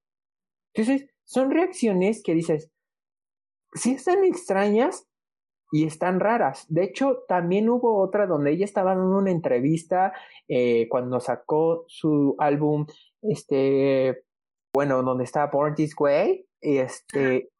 Entonces, 0.74 1.08
son 1.24 1.50
reacciones 1.50 2.22
que 2.22 2.34
dices, 2.34 2.70
sí 3.74 3.92
están 3.92 4.24
extrañas 4.24 5.06
y 5.70 5.84
están 5.84 6.20
raras. 6.20 6.64
De 6.68 6.84
hecho, 6.84 7.24
también 7.28 7.68
hubo 7.68 8.00
otra 8.00 8.26
donde 8.26 8.52
ella 8.52 8.64
estaba 8.64 8.94
dando 8.94 9.18
una 9.18 9.30
entrevista 9.30 10.12
eh, 10.48 10.88
cuando 10.88 11.20
sacó 11.20 11.84
su 11.88 12.34
álbum, 12.38 12.86
este, 13.22 14.24
bueno, 14.72 15.02
donde 15.02 15.24
está 15.24 15.46
Born 15.48 15.74
This 15.74 15.94
Way, 15.98 16.46
este, 16.60 17.50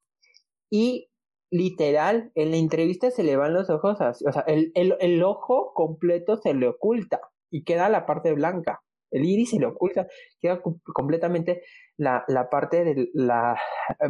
y 0.71 1.11
literal, 1.57 2.31
en 2.35 2.51
la 2.51 2.57
entrevista 2.57 3.11
se 3.11 3.23
le 3.23 3.37
van 3.37 3.55
los 3.55 3.71
ojos, 3.71 3.99
o 4.01 4.33
sea, 4.33 4.43
el, 4.47 4.73
el, 4.75 4.97
el, 5.01 5.23
ojo 5.23 5.73
completo 5.75 6.37
se 6.37 6.55
le 6.55 6.69
oculta 6.69 7.21
y 7.51 7.65
queda 7.65 7.89
la 7.89 8.07
parte 8.07 8.33
blanca. 8.33 8.83
El 9.11 9.25
iris 9.25 9.51
se 9.51 9.59
le 9.59 9.67
oculta, 9.67 10.09
queda 10.41 10.61
completamente 10.95 11.63
la, 11.97 12.25
la 12.29 12.51
parte 12.51 12.85
de 12.85 13.09
la 13.15 13.57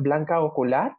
blanca 0.00 0.40
ocular 0.40 0.92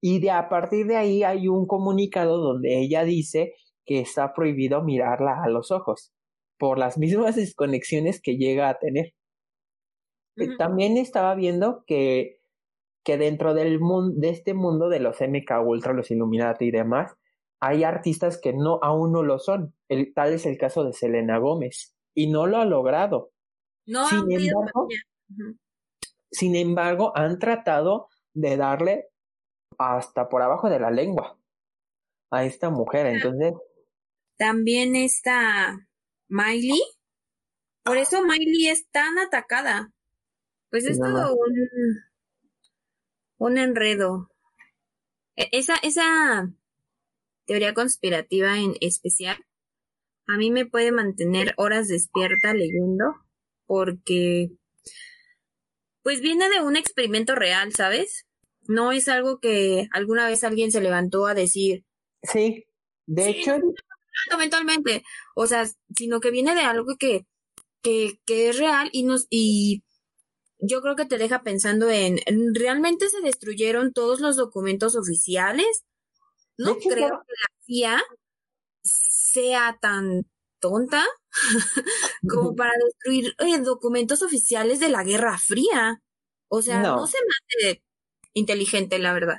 y 0.00 0.20
de 0.20 0.30
a 0.30 0.48
partir 0.48 0.86
de 0.86 0.96
ahí 0.96 1.22
hay 1.22 1.48
un 1.48 1.66
comunicado 1.66 2.38
donde 2.38 2.78
ella 2.78 3.04
dice 3.04 3.54
que 3.84 4.00
está 4.00 4.34
prohibido 4.34 4.82
mirarla 4.82 5.42
a 5.42 5.48
los 5.48 5.70
ojos 5.70 6.12
por 6.58 6.78
las 6.78 6.98
mismas 6.98 7.36
desconexiones 7.36 8.20
que 8.20 8.36
llega 8.36 8.68
a 8.68 8.78
tener. 8.78 9.14
También 10.58 10.98
estaba 10.98 11.34
viendo 11.34 11.82
que, 11.86 12.40
que 13.06 13.16
dentro 13.16 13.54
del 13.54 13.78
mundo, 13.78 14.16
de 14.18 14.30
este 14.30 14.52
mundo 14.52 14.88
de 14.88 14.98
los 14.98 15.20
MK 15.20 15.64
Ultra, 15.64 15.92
los 15.92 16.10
Illuminati 16.10 16.64
y 16.64 16.70
demás, 16.72 17.14
hay 17.60 17.84
artistas 17.84 18.36
que 18.36 18.52
no, 18.52 18.80
aún 18.82 19.12
no 19.12 19.22
lo 19.22 19.38
son. 19.38 19.76
El, 19.88 20.12
tal 20.12 20.32
es 20.32 20.44
el 20.44 20.58
caso 20.58 20.82
de 20.82 20.92
Selena 20.92 21.38
Gómez. 21.38 21.94
Y 22.14 22.26
no 22.26 22.48
lo 22.48 22.56
ha 22.56 22.64
logrado. 22.64 23.30
No 23.86 24.08
sin, 24.08 24.32
embargo, 24.32 24.88
sin 26.32 26.56
embargo, 26.56 27.12
han 27.14 27.38
tratado 27.38 28.08
de 28.34 28.56
darle 28.56 29.06
hasta 29.78 30.28
por 30.28 30.42
abajo 30.42 30.68
de 30.68 30.80
la 30.80 30.90
lengua 30.90 31.38
a 32.32 32.44
esta 32.44 32.70
mujer. 32.70 33.06
Entonces. 33.06 33.54
También 34.36 34.96
está 34.96 35.78
Miley. 36.28 36.82
Por 37.84 37.98
eso 37.98 38.24
Miley 38.24 38.66
es 38.66 38.90
tan 38.90 39.16
atacada. 39.20 39.92
Pues 40.70 40.86
es 40.86 40.98
todo 40.98 41.32
un, 41.32 42.00
un 43.38 43.58
enredo. 43.58 44.30
E, 45.36 45.48
esa, 45.52 45.76
esa 45.76 46.52
teoría 47.46 47.74
conspirativa 47.74 48.58
en 48.58 48.74
especial, 48.80 49.38
a 50.26 50.36
mí 50.36 50.50
me 50.50 50.66
puede 50.66 50.92
mantener 50.92 51.54
horas 51.56 51.88
despierta 51.88 52.52
leyendo, 52.52 53.14
porque 53.66 54.50
pues 56.02 56.20
viene 56.20 56.48
de 56.48 56.62
un 56.62 56.76
experimento 56.76 57.34
real, 57.34 57.72
¿sabes? 57.74 58.26
No 58.68 58.92
es 58.92 59.08
algo 59.08 59.38
que 59.38 59.88
alguna 59.92 60.26
vez 60.26 60.44
alguien 60.44 60.72
se 60.72 60.80
levantó 60.80 61.26
a 61.26 61.34
decir. 61.34 61.84
Sí, 62.22 62.64
de 63.06 63.30
hecho. 63.30 63.56
Eventualmente, 64.32 65.02
o 65.34 65.46
sea, 65.46 65.68
sino 65.94 66.20
que 66.20 66.30
viene 66.30 66.54
de 66.54 66.62
algo 66.62 66.96
que, 66.98 67.26
que, 67.82 68.18
que 68.24 68.48
es 68.48 68.58
real 68.58 68.88
y 68.92 69.04
nos, 69.04 69.26
y 69.30 69.82
yo 70.58 70.80
creo 70.80 70.96
que 70.96 71.06
te 71.06 71.18
deja 71.18 71.42
pensando 71.42 71.90
en, 71.90 72.18
¿realmente 72.54 73.08
se 73.08 73.20
destruyeron 73.20 73.92
todos 73.92 74.20
los 74.20 74.36
documentos 74.36 74.96
oficiales? 74.96 75.84
No 76.58 76.76
creo 76.76 77.22
que 77.26 77.32
la 77.32 77.64
CIA 77.64 78.02
sea 78.82 79.78
tan 79.80 80.26
tonta 80.58 81.04
como 82.28 82.54
para 82.54 82.72
destruir 82.84 83.34
eh, 83.38 83.58
documentos 83.58 84.22
oficiales 84.22 84.80
de 84.80 84.88
la 84.88 85.04
Guerra 85.04 85.38
Fría. 85.38 86.00
O 86.48 86.62
sea, 86.62 86.80
no, 86.80 87.06
se 87.06 87.18
mate 87.18 87.82
inteligente, 88.32 88.98
la 88.98 89.12
verdad. 89.12 89.38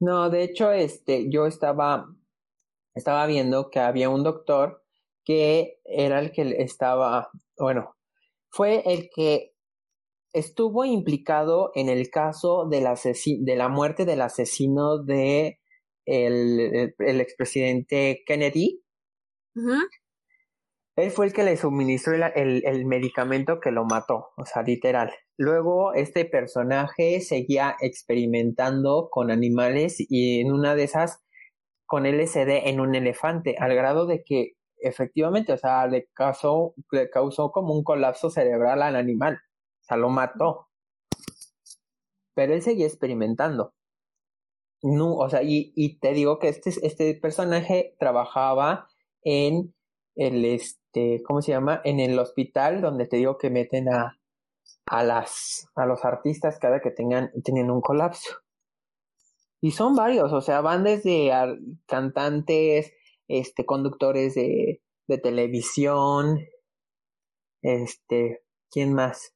No, 0.00 0.30
de 0.30 0.42
hecho, 0.42 0.72
este, 0.72 1.30
yo 1.30 1.46
estaba, 1.46 2.12
estaba 2.94 3.26
viendo 3.26 3.70
que 3.70 3.80
había 3.80 4.08
un 4.08 4.24
doctor 4.24 4.84
que 5.24 5.80
era 5.84 6.18
el 6.18 6.32
que 6.32 6.56
estaba, 6.58 7.30
bueno, 7.56 7.94
fue 8.52 8.82
el 8.84 9.08
que 9.14 9.52
estuvo 10.32 10.84
implicado 10.84 11.72
en 11.74 11.88
el 11.88 12.10
caso 12.10 12.68
de 12.68 12.80
la, 12.80 12.94
de 12.94 13.56
la 13.56 13.68
muerte 13.68 14.04
del 14.04 14.20
asesino 14.20 15.02
de 15.02 15.58
el, 16.06 16.94
el, 16.98 17.20
expresidente 17.20 18.22
Kennedy. 18.26 18.82
Él 20.96 21.10
fue 21.10 21.26
el 21.26 21.32
que 21.32 21.42
le 21.42 21.56
suministró 21.56 22.14
el, 22.14 22.62
el, 22.66 22.84
medicamento 22.84 23.60
que 23.60 23.70
lo 23.70 23.84
mató, 23.84 24.28
o 24.36 24.44
sea, 24.44 24.62
literal. 24.62 25.10
Luego, 25.38 25.94
este 25.94 26.26
personaje 26.26 27.20
seguía 27.20 27.76
experimentando 27.80 29.08
con 29.10 29.30
animales 29.30 29.96
y 29.98 30.40
en 30.40 30.52
una 30.52 30.74
de 30.74 30.84
esas 30.84 31.22
con 31.86 32.04
LSD 32.04 32.68
en 32.68 32.80
un 32.80 32.94
elefante, 32.94 33.56
al 33.58 33.74
grado 33.74 34.06
de 34.06 34.22
que 34.24 34.52
efectivamente, 34.82 35.52
o 35.52 35.58
sea, 35.58 35.86
le 35.86 36.08
causó, 36.14 36.74
le 36.90 37.10
causó 37.10 37.50
como 37.52 37.74
un 37.74 37.84
colapso 37.84 38.30
cerebral 38.30 38.82
al 38.82 38.96
animal, 38.96 39.36
o 39.36 39.84
sea, 39.84 39.96
lo 39.96 40.10
mató. 40.10 40.68
Pero 42.34 42.54
él 42.54 42.62
seguía 42.62 42.86
experimentando. 42.86 43.74
No, 44.82 45.14
o 45.16 45.30
sea, 45.30 45.42
y, 45.42 45.72
y 45.76 45.98
te 46.00 46.12
digo 46.12 46.38
que 46.38 46.48
este, 46.48 46.70
este 46.82 47.14
personaje 47.14 47.94
trabajaba 47.98 48.88
en 49.22 49.74
el, 50.16 50.44
este, 50.44 51.22
¿cómo 51.24 51.40
se 51.40 51.52
llama? 51.52 51.80
En 51.84 52.00
el 52.00 52.18
hospital 52.18 52.80
donde 52.80 53.06
te 53.06 53.16
digo 53.16 53.38
que 53.38 53.50
meten 53.50 53.88
a, 53.88 54.18
a 54.86 55.04
las, 55.04 55.68
a 55.76 55.86
los 55.86 56.04
artistas 56.04 56.58
cada 56.58 56.80
que 56.80 56.90
tengan, 56.90 57.30
tienen 57.44 57.70
un 57.70 57.80
colapso. 57.80 58.30
Y 59.60 59.70
son 59.70 59.94
varios, 59.94 60.32
o 60.32 60.40
sea, 60.40 60.60
van 60.60 60.82
desde 60.82 61.30
cantantes, 61.86 62.92
este, 63.32 63.64
conductores 63.64 64.34
de, 64.34 64.82
de 65.08 65.18
televisión, 65.18 66.38
este, 67.62 68.44
¿quién 68.70 68.92
más? 68.92 69.32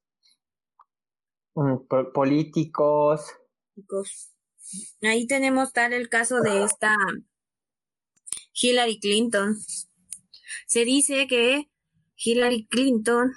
Mm, 1.55 1.87
políticos. 2.13 3.33
Ahí 5.01 5.25
tenemos 5.25 5.73
tal 5.73 5.93
el 5.93 6.09
caso 6.09 6.41
de 6.41 6.63
esta 6.63 6.93
Hillary 8.53 8.99
Clinton. 8.99 9.55
Se 10.67 10.85
dice 10.85 11.25
que 11.25 11.71
Hillary 12.17 12.67
Clinton 12.67 13.33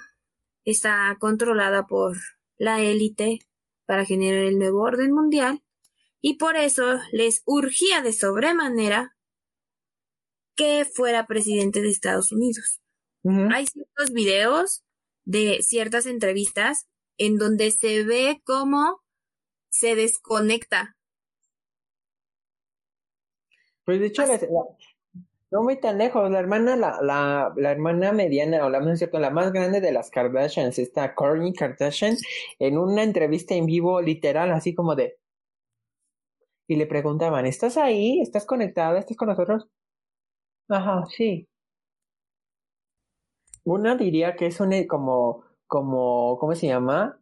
está 0.63 1.17
controlada 1.19 1.87
por 1.87 2.17
la 2.57 2.81
élite 2.81 3.39
para 3.87 4.05
generar 4.05 4.43
el 4.43 4.59
nuevo 4.59 4.83
orden 4.83 5.11
mundial 5.11 5.63
y 6.21 6.35
por 6.35 6.55
eso 6.55 6.99
les 7.11 7.41
urgía 7.45 8.03
de 8.03 8.13
sobremanera 8.13 9.15
que 10.61 10.85
fuera 10.85 11.25
presidente 11.25 11.81
de 11.81 11.89
Estados 11.89 12.31
Unidos. 12.31 12.81
Hay 13.51 13.65
ciertos 13.65 14.11
videos 14.13 14.83
de 15.25 15.57
ciertas 15.63 16.05
entrevistas 16.05 16.85
en 17.17 17.39
donde 17.39 17.71
se 17.71 18.03
ve 18.03 18.41
cómo 18.43 19.01
se 19.71 19.95
desconecta. 19.95 20.95
Pues 23.85 24.01
de 24.01 24.05
hecho, 24.05 24.23
no 25.49 25.63
muy 25.63 25.79
tan 25.79 25.97
lejos, 25.97 26.29
la 26.29 26.39
hermana, 26.39 26.75
la, 26.75 26.99
la, 27.01 27.53
la 27.57 27.71
hermana 27.71 28.11
mediana, 28.11 28.63
o 28.63 28.69
la 28.69 28.81
más 28.81 28.99
cierto, 28.99 29.17
la 29.17 29.31
más 29.31 29.51
grande 29.51 29.81
de 29.81 29.91
las 29.91 30.11
Kardashians, 30.11 30.77
está 30.77 31.15
Kourtney 31.15 31.53
Kardashian, 31.53 32.17
en 32.59 32.77
una 32.77 33.01
entrevista 33.01 33.55
en 33.55 33.65
vivo, 33.65 33.99
literal, 33.99 34.51
así 34.51 34.75
como 34.75 34.95
de, 34.95 35.17
y 36.67 36.75
le 36.75 36.85
preguntaban, 36.85 37.47
¿estás 37.47 37.77
ahí? 37.77 38.21
¿Estás 38.21 38.45
conectada? 38.45 38.99
¿Estás 38.99 39.17
con 39.17 39.29
nosotros? 39.29 39.67
Ajá, 40.71 41.05
sí. 41.15 41.47
Una 43.63 43.95
diría 43.95 44.35
que 44.35 44.47
es 44.47 44.59
un 44.59 44.73
eh, 44.73 44.87
como, 44.87 45.43
como, 45.67 46.37
¿cómo 46.39 46.55
se 46.55 46.67
llama? 46.67 47.19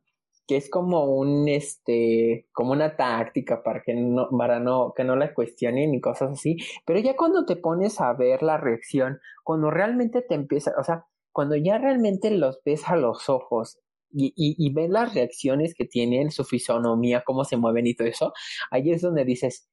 Que 0.48 0.58
es 0.58 0.70
como 0.70 1.06
un, 1.06 1.48
este, 1.50 2.48
como 2.54 2.72
una 2.72 2.96
táctica 2.96 3.62
para 3.64 3.82
que 3.82 3.94
no, 3.94 4.30
para 4.30 4.60
no, 4.60 4.94
que 4.96 5.04
no 5.04 5.16
la 5.16 5.34
cuestionen 5.34 5.94
y 5.94 6.02
cosas 6.02 6.32
así. 6.32 6.58
Pero 6.86 7.00
ya 7.00 7.16
cuando 7.16 7.46
te 7.46 7.56
pones 7.58 8.00
a 8.02 8.14
ver 8.14 8.42
la 8.44 8.58
reacción, 8.58 9.20
cuando 9.44 9.70
realmente 9.72 10.22
te 10.22 10.36
empieza, 10.36 10.74
o 10.80 10.84
sea, 10.84 11.06
cuando 11.32 11.56
ya 11.58 11.78
realmente 11.78 12.32
los 12.32 12.62
ves 12.66 12.88
a 12.88 12.96
los 12.96 13.30
ojos 13.30 13.80
y, 14.12 14.34
y, 14.36 14.74
las 14.90 15.14
reacciones 15.14 15.76
que 15.76 15.86
tienen, 15.86 16.32
su 16.32 16.44
fisonomía, 16.44 17.24
cómo 17.26 17.44
se 17.46 17.58
mueven 17.58 17.86
y 17.88 17.96
todo 17.96 18.08
eso, 18.08 18.34
ahí 18.72 18.92
es 18.92 19.02
donde 19.02 19.24
dices, 19.26 19.70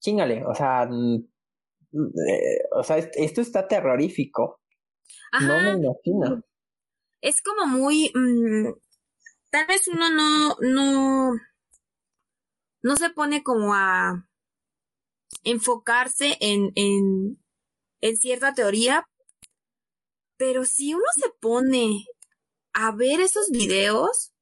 chingale, 0.00 0.44
o 0.46 0.54
sea, 0.54 0.88
eh, 1.94 2.58
o 2.72 2.82
sea, 2.82 2.98
esto 2.98 3.40
está 3.40 3.68
terrorífico. 3.68 4.60
No 5.40 5.60
me 5.60 5.86
imagino. 5.86 6.42
Es 7.20 7.42
como 7.42 7.66
muy, 7.66 8.10
mm, 8.14 8.72
tal 9.50 9.66
vez 9.66 9.88
uno 9.88 10.10
no, 10.10 10.56
no, 10.60 11.32
no 12.82 12.96
se 12.96 13.10
pone 13.10 13.42
como 13.42 13.74
a 13.74 14.28
enfocarse 15.42 16.36
en, 16.40 16.72
en, 16.74 17.42
en 18.00 18.16
cierta 18.16 18.54
teoría, 18.54 19.08
pero 20.36 20.64
si 20.64 20.94
uno 20.94 21.04
se 21.14 21.30
pone 21.40 22.04
a 22.74 22.92
ver 22.92 23.20
esos 23.20 23.50
videos, 23.50 24.33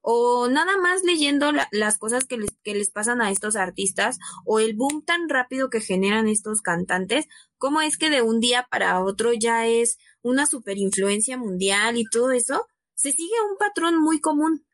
o 0.00 0.48
nada 0.48 0.76
más 0.78 1.02
leyendo 1.02 1.52
las 1.70 1.98
cosas 1.98 2.24
que 2.24 2.38
les, 2.38 2.50
que 2.62 2.74
les 2.74 2.90
pasan 2.90 3.20
a 3.20 3.30
estos 3.30 3.56
artistas 3.56 4.18
o 4.44 4.60
el 4.60 4.74
boom 4.74 5.04
tan 5.04 5.28
rápido 5.28 5.70
que 5.70 5.80
generan 5.80 6.28
estos 6.28 6.62
cantantes, 6.62 7.26
cómo 7.58 7.80
es 7.80 7.98
que 7.98 8.10
de 8.10 8.22
un 8.22 8.40
día 8.40 8.66
para 8.70 9.02
otro 9.02 9.32
ya 9.32 9.66
es 9.66 9.98
una 10.22 10.46
super 10.46 10.78
influencia 10.78 11.36
mundial 11.36 11.96
y 11.96 12.04
todo 12.04 12.30
eso, 12.30 12.66
se 12.94 13.12
sigue 13.12 13.34
un 13.50 13.56
patrón 13.58 14.00
muy 14.00 14.20
común. 14.20 14.66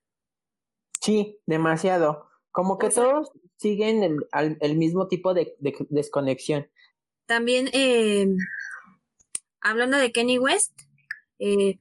Sí, 1.01 1.39
demasiado. 1.47 2.29
Como 2.51 2.79
que 2.79 2.89
todos 2.89 3.33
siguen 3.57 4.03
el, 4.03 4.57
el, 4.61 4.77
mismo 4.77 5.09
tipo 5.09 5.35
de, 5.35 5.55
desconexión. 5.59 6.69
También, 7.27 7.69
eh, 7.73 8.27
hablando 9.61 9.99
de 9.99 10.13
Kenny 10.13 10.39
West, 10.39 10.73
eh, 11.39 11.79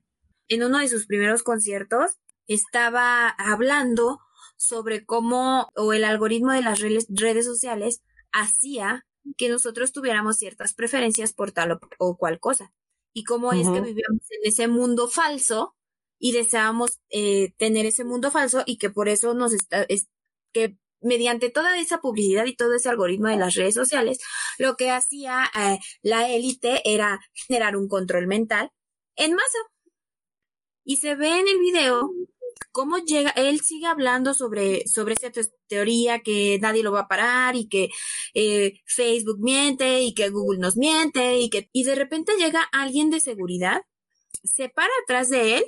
en 0.49 0.63
uno 0.63 0.79
de 0.79 0.87
sus 0.87 1.05
primeros 1.05 1.43
conciertos 1.43 2.19
estaba 2.47 3.29
hablando 3.29 4.19
sobre 4.55 5.05
cómo 5.05 5.69
o 5.75 5.93
el 5.93 6.03
algoritmo 6.03 6.51
de 6.51 6.61
las 6.61 6.79
redes, 6.79 7.45
sociales 7.45 8.01
hacía 8.31 9.05
que 9.37 9.49
nosotros 9.49 9.91
tuviéramos 9.91 10.37
ciertas 10.37 10.73
preferencias 10.73 11.33
por 11.33 11.51
tal 11.51 11.79
o, 11.97 12.17
cual 12.17 12.39
cosa. 12.39 12.73
Y 13.13 13.23
cómo 13.23 13.53
es 13.53 13.67
que 13.67 13.81
vivíamos 13.81 14.23
en 14.31 14.39
ese 14.43 14.67
mundo 14.67 15.07
falso 15.07 15.75
y 16.17 16.31
deseábamos 16.31 16.99
eh, 17.09 17.53
tener 17.57 17.85
ese 17.85 18.03
mundo 18.03 18.31
falso 18.31 18.63
y 18.65 18.77
que 18.77 18.89
por 18.89 19.07
eso 19.07 19.33
nos 19.33 19.53
está, 19.53 19.83
es, 19.83 20.07
que 20.51 20.77
mediante 21.03 21.49
toda 21.49 21.77
esa 21.77 21.99
publicidad 21.99 22.45
y 22.45 22.55
todo 22.55 22.73
ese 22.73 22.89
algoritmo 22.89 23.27
de 23.27 23.37
las 23.37 23.55
redes 23.55 23.75
sociales, 23.75 24.19
lo 24.57 24.75
que 24.75 24.89
hacía 24.89 25.45
eh, 25.59 25.79
la 26.01 26.29
élite 26.29 26.81
era 26.85 27.19
generar 27.33 27.75
un 27.75 27.87
control 27.87 28.27
mental 28.27 28.71
en 29.15 29.33
masa. 29.33 29.59
Y 30.85 30.97
se 30.97 31.15
ve 31.15 31.39
en 31.39 31.47
el 31.47 31.59
video 31.59 32.09
cómo 32.71 32.97
llega, 32.97 33.31
él 33.31 33.61
sigue 33.61 33.87
hablando 33.87 34.33
sobre, 34.33 34.87
sobre 34.87 35.13
esa 35.13 35.31
teoría 35.67 36.19
que 36.19 36.59
nadie 36.61 36.83
lo 36.83 36.91
va 36.91 37.01
a 37.01 37.07
parar 37.07 37.55
y 37.55 37.67
que 37.67 37.89
eh, 38.33 38.81
Facebook 38.85 39.39
miente 39.39 40.01
y 40.01 40.13
que 40.13 40.29
Google 40.29 40.59
nos 40.59 40.77
miente 40.77 41.37
y 41.39 41.49
que, 41.49 41.69
y 41.71 41.83
de 41.83 41.95
repente 41.95 42.33
llega 42.37 42.63
alguien 42.71 43.09
de 43.09 43.19
seguridad, 43.19 43.81
se 44.43 44.69
para 44.69 44.91
atrás 45.03 45.29
de 45.29 45.57
él 45.57 45.63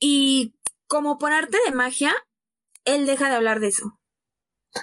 y 0.00 0.54
como 0.86 1.18
por 1.18 1.32
arte 1.32 1.58
de 1.66 1.74
magia, 1.74 2.14
él 2.84 3.06
deja 3.06 3.28
de 3.28 3.36
hablar 3.36 3.60
de 3.60 3.68
eso. 3.68 3.98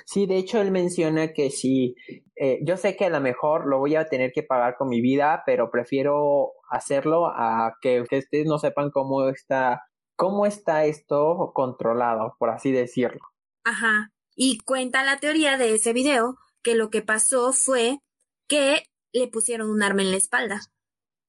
Sí, 0.06 0.26
de 0.26 0.38
hecho 0.38 0.62
él 0.62 0.72
menciona 0.72 1.32
que 1.34 1.50
sí, 1.52 1.96
eh, 2.36 2.60
yo 2.64 2.76
sé 2.78 2.96
que 2.96 3.06
a 3.06 3.10
lo 3.10 3.22
mejor 3.22 3.68
lo 3.68 3.80
voy 3.80 3.96
a 3.96 4.08
tener 4.08 4.32
que 4.34 4.44
pagar 4.44 4.76
con 4.78 4.90
mi 4.90 5.02
vida, 5.02 5.44
pero 5.46 5.70
prefiero 5.72 6.54
hacerlo 6.70 7.28
a 7.28 7.76
que 7.82 8.02
ustedes 8.02 8.46
no 8.46 8.58
sepan 8.58 8.92
cómo 8.92 9.30
está, 9.30 9.84
cómo 10.16 10.46
está 10.46 10.86
esto 10.86 11.52
controlado, 11.54 12.36
por 12.40 12.50
así 12.50 12.72
decirlo. 12.72 13.22
Ajá. 13.64 14.12
Y 14.36 14.60
cuenta 14.60 15.04
la 15.04 15.18
teoría 15.18 15.58
de 15.58 15.74
ese 15.74 15.94
video 15.94 16.38
que 16.62 16.76
lo 16.76 16.90
que 16.90 17.02
pasó 17.02 17.54
fue 17.54 18.00
que 18.48 18.84
le 19.14 19.28
pusieron 19.28 19.70
un 19.70 19.82
arma 19.82 20.02
en 20.02 20.12
la 20.12 20.18
espalda 20.18 20.62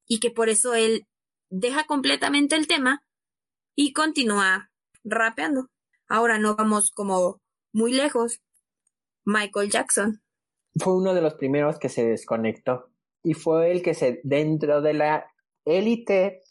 y 0.07 0.21
que 0.21 0.31
por 0.31 0.49
eso 0.49 0.75
él 0.75 1.07
deja 1.51 1.85
completamente 1.85 2.57
el 2.57 2.67
tema 2.67 3.03
y 3.75 3.93
continúa 3.93 4.71
rapeando. 5.05 5.69
Ahora 6.09 6.39
no 6.39 6.57
vamos 6.57 6.91
como 6.91 7.41
muy 7.73 7.93
lejos. 7.93 8.41
Michael 9.25 9.71
Jackson. 9.71 10.23
Fue 10.79 10.95
uno 10.95 11.15
de 11.15 11.23
los 11.23 11.35
primeros 11.35 11.79
que 11.79 11.89
se 11.89 12.05
desconectó 12.05 12.91
y 13.23 13.35
fue 13.35 13.73
el 13.73 13.83
que 13.83 13.95
se 13.95 14.21
dentro 14.23 14.81
de 14.83 14.95
la 14.95 15.27
élite 15.65 16.43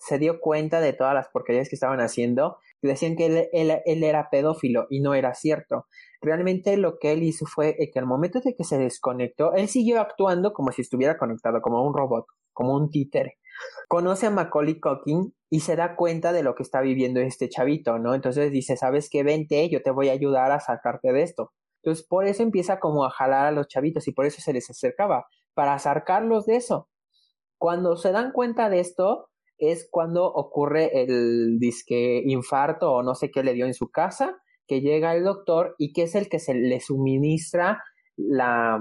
se 0.00 0.18
dio 0.18 0.40
cuenta 0.40 0.80
de 0.80 0.92
todas 0.92 1.14
las 1.14 1.28
porquerías 1.28 1.68
que 1.68 1.76
estaban 1.76 2.00
haciendo. 2.00 2.58
Decían 2.82 3.16
que 3.16 3.48
él, 3.52 4.04
era 4.04 4.30
pedófilo 4.30 4.86
y 4.90 5.00
no 5.00 5.14
era 5.14 5.34
cierto. 5.34 5.86
Realmente 6.20 6.76
lo 6.76 6.98
que 6.98 7.12
él 7.12 7.22
hizo 7.22 7.46
fue 7.46 7.76
que 7.92 7.98
al 7.98 8.06
momento 8.06 8.40
de 8.40 8.54
que 8.54 8.64
se 8.64 8.78
desconectó, 8.78 9.54
él 9.54 9.68
siguió 9.68 10.00
actuando 10.00 10.52
como 10.52 10.72
si 10.72 10.82
estuviera 10.82 11.18
conectado, 11.18 11.60
como 11.60 11.86
un 11.86 11.94
robot, 11.94 12.26
como 12.52 12.74
un 12.74 12.90
títere. 12.90 13.38
Conoce 13.88 14.26
a 14.26 14.30
Macaulay 14.30 14.78
Culkin 14.78 15.34
y 15.50 15.60
se 15.60 15.76
da 15.76 15.96
cuenta 15.96 16.32
de 16.32 16.42
lo 16.42 16.54
que 16.54 16.62
está 16.62 16.80
viviendo 16.80 17.20
este 17.20 17.48
chavito, 17.48 17.98
¿no? 17.98 18.14
Entonces 18.14 18.52
dice, 18.52 18.76
¿sabes 18.76 19.08
qué? 19.10 19.22
Vente, 19.22 19.68
yo 19.68 19.82
te 19.82 19.90
voy 19.90 20.10
a 20.10 20.12
ayudar 20.12 20.52
a 20.52 20.60
sacarte 20.60 21.12
de 21.12 21.22
esto. 21.22 21.52
Entonces 21.82 22.06
por 22.06 22.26
eso 22.26 22.42
empieza 22.42 22.80
como 22.80 23.04
a 23.04 23.10
jalar 23.10 23.46
a 23.46 23.52
los 23.52 23.68
chavitos 23.68 24.06
y 24.08 24.12
por 24.12 24.26
eso 24.26 24.40
se 24.40 24.52
les 24.52 24.68
acercaba, 24.68 25.26
para 25.54 25.78
sacarlos 25.78 26.46
de 26.46 26.56
eso. 26.56 26.88
Cuando 27.58 27.96
se 27.96 28.12
dan 28.12 28.32
cuenta 28.32 28.68
de 28.68 28.80
esto, 28.80 29.27
es 29.58 29.88
cuando 29.90 30.26
ocurre 30.26 31.02
el 31.02 31.58
disque 31.58 32.22
infarto 32.24 32.92
o 32.92 33.02
no 33.02 33.14
sé 33.14 33.30
qué 33.30 33.42
le 33.42 33.54
dio 33.54 33.66
en 33.66 33.74
su 33.74 33.90
casa, 33.90 34.40
que 34.66 34.80
llega 34.80 35.14
el 35.14 35.24
doctor 35.24 35.74
y 35.78 35.92
que 35.92 36.02
es 36.02 36.14
el 36.14 36.28
que 36.28 36.38
se 36.38 36.54
le 36.54 36.80
suministra 36.80 37.82
la, 38.16 38.78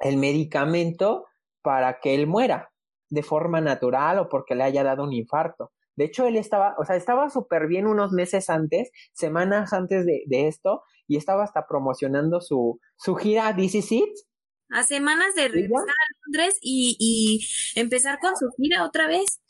el 0.00 0.16
medicamento 0.16 1.26
para 1.62 2.00
que 2.00 2.14
él 2.14 2.26
muera 2.26 2.70
de 3.10 3.22
forma 3.22 3.60
natural 3.60 4.18
o 4.18 4.28
porque 4.28 4.54
le 4.54 4.64
haya 4.64 4.82
dado 4.82 5.04
un 5.04 5.12
infarto. 5.12 5.72
De 5.96 6.04
hecho, 6.04 6.26
él 6.26 6.36
estaba, 6.36 6.74
o 6.78 6.84
sea, 6.84 6.96
estaba 6.96 7.28
súper 7.28 7.66
bien 7.66 7.86
unos 7.86 8.12
meses 8.12 8.48
antes, 8.48 8.90
semanas 9.12 9.74
antes 9.74 10.06
de, 10.06 10.48
esto, 10.48 10.82
y 11.06 11.18
estaba 11.18 11.44
hasta 11.44 11.66
promocionando 11.66 12.40
su, 12.40 12.80
su 12.96 13.14
gira 13.14 13.52
DC 13.52 13.82
Seats. 13.82 14.26
A 14.70 14.84
semanas 14.84 15.34
de 15.34 15.48
regresar 15.48 15.90
a 15.90 16.14
Londres 16.24 16.58
y, 16.62 16.96
y 16.98 17.78
empezar 17.78 18.18
con 18.20 18.34
su 18.36 18.48
gira 18.56 18.86
otra 18.86 19.06
vez. 19.06 19.41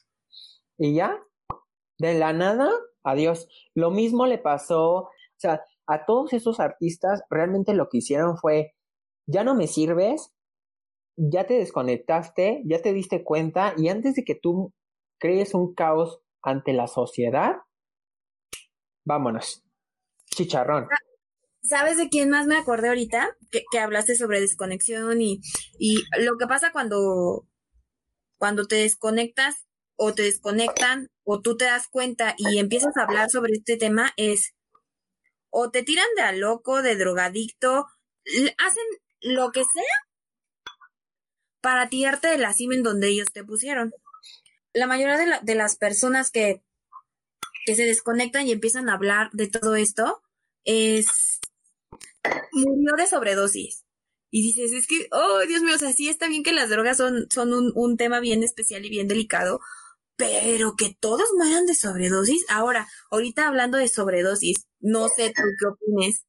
Y 0.79 0.95
ya, 0.95 1.23
de 1.99 2.15
la 2.15 2.33
nada, 2.33 2.71
adiós. 3.05 3.49
Lo 3.75 3.91
mismo 3.91 4.27
le 4.27 4.39
pasó, 4.39 4.95
o 4.95 5.11
sea, 5.37 5.65
a 5.87 6.05
todos 6.05 6.33
esos 6.33 6.61
artistas 6.61 7.23
realmente 7.31 7.75
lo 7.75 7.89
que 7.89 7.99
hicieron 7.99 8.37
fue, 8.37 8.75
ya 9.27 9.45
no 9.45 9.55
me 9.55 9.67
sirves, 9.67 10.35
ya 11.17 11.47
te 11.47 11.55
desconectaste, 11.55 12.63
ya 12.65 12.81
te 12.81 12.93
diste 12.93 13.23
cuenta 13.23 13.75
y 13.77 13.89
antes 13.89 14.15
de 14.15 14.25
que 14.25 14.35
tú 14.35 14.73
crees 15.19 15.55
un 15.55 15.75
caos 15.75 16.21
ante 16.43 16.73
la 16.73 16.89
sociedad, 16.89 17.57
vámonos. 19.05 19.63
Chicharrón. 20.27 20.89
Ah, 20.91 20.97
¿Sabes 21.63 21.97
de 21.97 22.09
quién 22.09 22.31
más 22.31 22.47
me 22.47 22.57
acordé 22.57 22.89
ahorita? 22.89 23.37
Que, 23.51 23.79
hablaste 23.79 24.17
sobre 24.17 24.41
desconexión 24.41 25.21
y, 25.21 25.41
y 25.79 26.03
lo 26.19 26.37
que 26.39 26.47
pasa 26.47 26.73
cuando, 26.73 27.47
cuando 28.39 28.67
te 28.67 28.77
desconectas 28.77 29.69
o 30.05 30.15
te 30.15 30.23
desconectan 30.23 31.11
o 31.23 31.41
tú 31.41 31.57
te 31.57 31.67
das 31.67 31.87
cuenta 31.87 32.35
y 32.37 32.59
empiezas 32.59 32.97
a 32.97 33.05
hablar 33.05 33.31
sobre 33.31 33.53
este 33.53 33.77
tema 33.77 34.13
es 34.17 34.53
o 35.49 35.71
te 35.71 35.85
tiran 35.85 36.09
de 36.17 36.23
a 36.23 36.33
loco, 36.33 36.83
de 36.83 36.97
drogadicto, 36.97 37.87
hacen 38.59 38.85
lo 39.21 39.53
que 39.53 39.61
sea 39.61 39.95
para 41.61 41.89
tirarte 41.89 42.27
de 42.27 42.39
la 42.39 42.53
cima 42.53 42.75
en 42.75 42.83
donde 42.83 43.11
ellos 43.11 43.29
te 43.33 43.45
pusieron. 43.45 43.93
La 44.73 44.89
mayoría 44.89 45.41
de, 45.41 45.55
las 45.55 45.77
personas 45.77 46.33
que, 46.33 46.65
que 47.65 47.77
se 47.77 47.85
desconectan 47.85 48.49
y 48.49 48.53
empiezan 48.53 48.89
a 48.89 48.95
hablar 48.95 49.31
de 49.33 49.49
todo 49.49 49.77
esto 49.77 50.21
es 50.65 51.39
murió 52.51 52.97
de 52.97 53.07
sobredosis. 53.07 53.85
Y 54.33 54.43
dices, 54.43 54.73
es 54.73 54.89
que, 54.89 55.09
oh, 55.13 55.41
Dios 55.47 55.63
mío, 55.63 55.77
o 55.77 55.79
sea, 55.79 55.93
sí 55.93 56.09
está 56.09 56.27
bien 56.27 56.43
que 56.43 56.53
las 56.53 56.71
drogas 56.71 56.97
son, 56.97 57.31
son 57.31 57.53
un, 57.53 57.71
un 57.77 57.97
tema 57.97 58.19
bien 58.19 58.43
especial 58.43 58.85
y 58.85 58.91
bien 58.91 59.07
delicado, 59.07 59.61
pero 60.17 60.75
que 60.77 60.95
todos 60.99 61.29
mueran 61.37 61.67
de 61.67 61.75
sobredosis. 61.75 62.45
Ahora, 62.49 62.87
ahorita 63.11 63.49
hablando 63.49 63.79
de 63.79 63.89
sobredosis, 63.89 64.67
no 64.81 65.09
sé 65.09 65.33
tú 65.35 65.43
qué 65.59 65.67
opines 65.67 66.25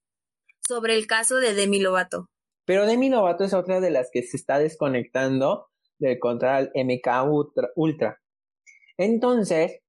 sobre 0.68 0.96
el 0.96 1.08
caso 1.08 1.38
de 1.38 1.54
Demi 1.54 1.80
Lovato. 1.80 2.30
Pero 2.66 2.86
Demi 2.86 3.10
Lovato 3.10 3.44
es 3.44 3.54
otra 3.54 3.82
de 3.82 3.92
las 3.92 4.10
que 4.12 4.24
se 4.24 4.38
está 4.38 4.60
desconectando 4.60 5.68
del 6.00 6.20
control 6.20 6.72
MK 6.74 7.08
Ultra. 7.76 8.22
Entonces, 8.98 9.80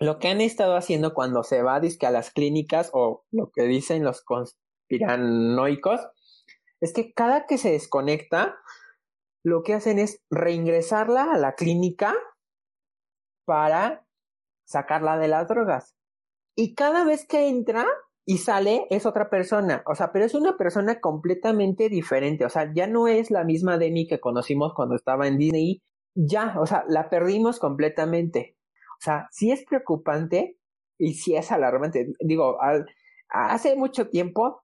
lo 0.00 0.18
que 0.18 0.28
han 0.28 0.40
estado 0.40 0.76
haciendo 0.76 1.14
cuando 1.14 1.42
se 1.42 1.62
va 1.62 1.76
a 1.76 2.10
las 2.10 2.30
clínicas 2.30 2.90
o 2.92 3.24
lo 3.30 3.50
que 3.50 3.64
dicen 3.64 4.02
los 4.02 4.22
conspiranoicos 4.22 6.00
es 6.80 6.92
que 6.92 7.12
cada 7.12 7.46
que 7.46 7.58
se 7.58 7.70
desconecta, 7.70 8.56
lo 9.44 9.62
que 9.62 9.74
hacen 9.74 9.98
es 9.98 10.22
reingresarla 10.30 11.32
a 11.32 11.38
la 11.38 11.54
clínica 11.54 12.14
para 13.50 14.06
sacarla 14.64 15.18
de 15.18 15.26
las 15.26 15.48
drogas. 15.48 15.96
Y 16.54 16.76
cada 16.76 17.04
vez 17.04 17.26
que 17.26 17.48
entra, 17.48 17.84
y 18.24 18.38
sale 18.38 18.86
es 18.90 19.06
otra 19.06 19.28
persona, 19.28 19.82
o 19.86 19.96
sea, 19.96 20.12
pero 20.12 20.24
es 20.24 20.34
una 20.34 20.56
persona 20.56 21.00
completamente 21.00 21.88
diferente, 21.88 22.44
o 22.44 22.48
sea, 22.48 22.72
ya 22.72 22.86
no 22.86 23.08
es 23.08 23.32
la 23.32 23.42
misma 23.42 23.76
Demi 23.76 24.06
que 24.06 24.20
conocimos 24.20 24.72
cuando 24.72 24.94
estaba 24.94 25.26
en 25.26 25.36
Disney, 25.36 25.82
ya, 26.14 26.54
o 26.60 26.66
sea, 26.66 26.84
la 26.86 27.10
perdimos 27.10 27.58
completamente. 27.58 28.56
O 29.00 29.02
sea, 29.02 29.26
sí 29.32 29.50
es 29.50 29.64
preocupante 29.64 30.56
y 30.96 31.14
sí 31.14 31.34
es 31.34 31.50
alarmante. 31.50 32.12
Digo, 32.20 32.56
hace 33.30 33.74
mucho 33.74 34.10
tiempo, 34.10 34.62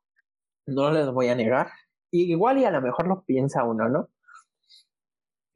no 0.64 0.92
les 0.92 1.11
voy 1.11 1.27
a 1.27 1.35
negar, 1.35 1.72
igual 2.12 2.59
y 2.59 2.66
a 2.66 2.70
lo 2.70 2.81
mejor 2.81 3.09
lo 3.09 3.25
piensa 3.25 3.64
uno, 3.64 3.88
¿no? 3.88 4.11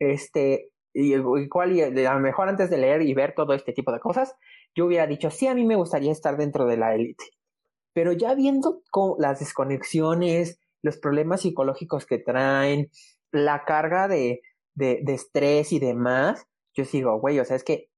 Este, 0.00 0.69
y 0.92 1.14
igual 1.14 1.72
y 1.72 1.82
a 1.82 2.14
lo 2.14 2.20
mejor 2.20 2.48
antes 2.48 2.70
de 2.70 2.78
leer 2.78 3.02
y 3.02 3.14
ver 3.14 3.34
todo 3.34 3.54
este 3.54 3.72
tipo 3.72 3.92
de 3.92 4.00
cosas, 4.00 4.34
yo 4.74 4.86
hubiera 4.86 5.06
dicho, 5.06 5.30
sí, 5.30 5.46
a 5.46 5.54
mí 5.54 5.64
me 5.64 5.76
gustaría 5.76 6.12
estar 6.12 6.36
dentro 6.36 6.66
de 6.66 6.76
la 6.76 6.94
élite. 6.94 7.24
Pero 7.92 8.12
ya 8.12 8.34
viendo 8.34 8.82
las 9.18 9.40
desconexiones, 9.40 10.60
los 10.82 10.98
problemas 10.98 11.42
psicológicos 11.42 12.06
que 12.06 12.18
traen, 12.18 12.90
la 13.32 13.64
carga 13.64 14.08
de, 14.08 14.40
de, 14.74 15.00
de 15.02 15.14
estrés 15.14 15.72
y 15.72 15.78
demás, 15.80 16.46
yo 16.74 16.84
sigo, 16.84 17.18
güey, 17.20 17.38
o 17.40 17.44
sea, 17.44 17.56
es 17.56 17.64
que 17.64 17.90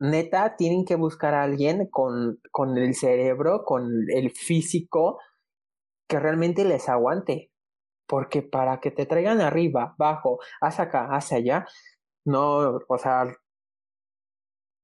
neta 0.00 0.56
tienen 0.56 0.84
que 0.84 0.96
buscar 0.96 1.34
a 1.34 1.44
alguien 1.44 1.86
con, 1.88 2.40
con 2.50 2.76
el 2.76 2.94
cerebro, 2.94 3.64
con 3.64 3.88
el 4.08 4.30
físico, 4.32 5.18
que 6.08 6.18
realmente 6.18 6.64
les 6.64 6.88
aguante. 6.88 7.50
Porque 8.06 8.42
para 8.42 8.80
que 8.80 8.90
te 8.90 9.06
traigan 9.06 9.40
arriba, 9.40 9.94
abajo, 9.98 10.40
hacia 10.60 10.84
acá, 10.84 11.06
hacia 11.12 11.38
allá, 11.38 11.66
no, 12.24 12.80
o 12.88 12.98
sea, 12.98 13.34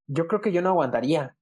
yo 0.06 0.26
creo 0.26 0.40
que 0.40 0.52
yo 0.52 0.62
no 0.62 0.70
aguantaría. 0.70 1.36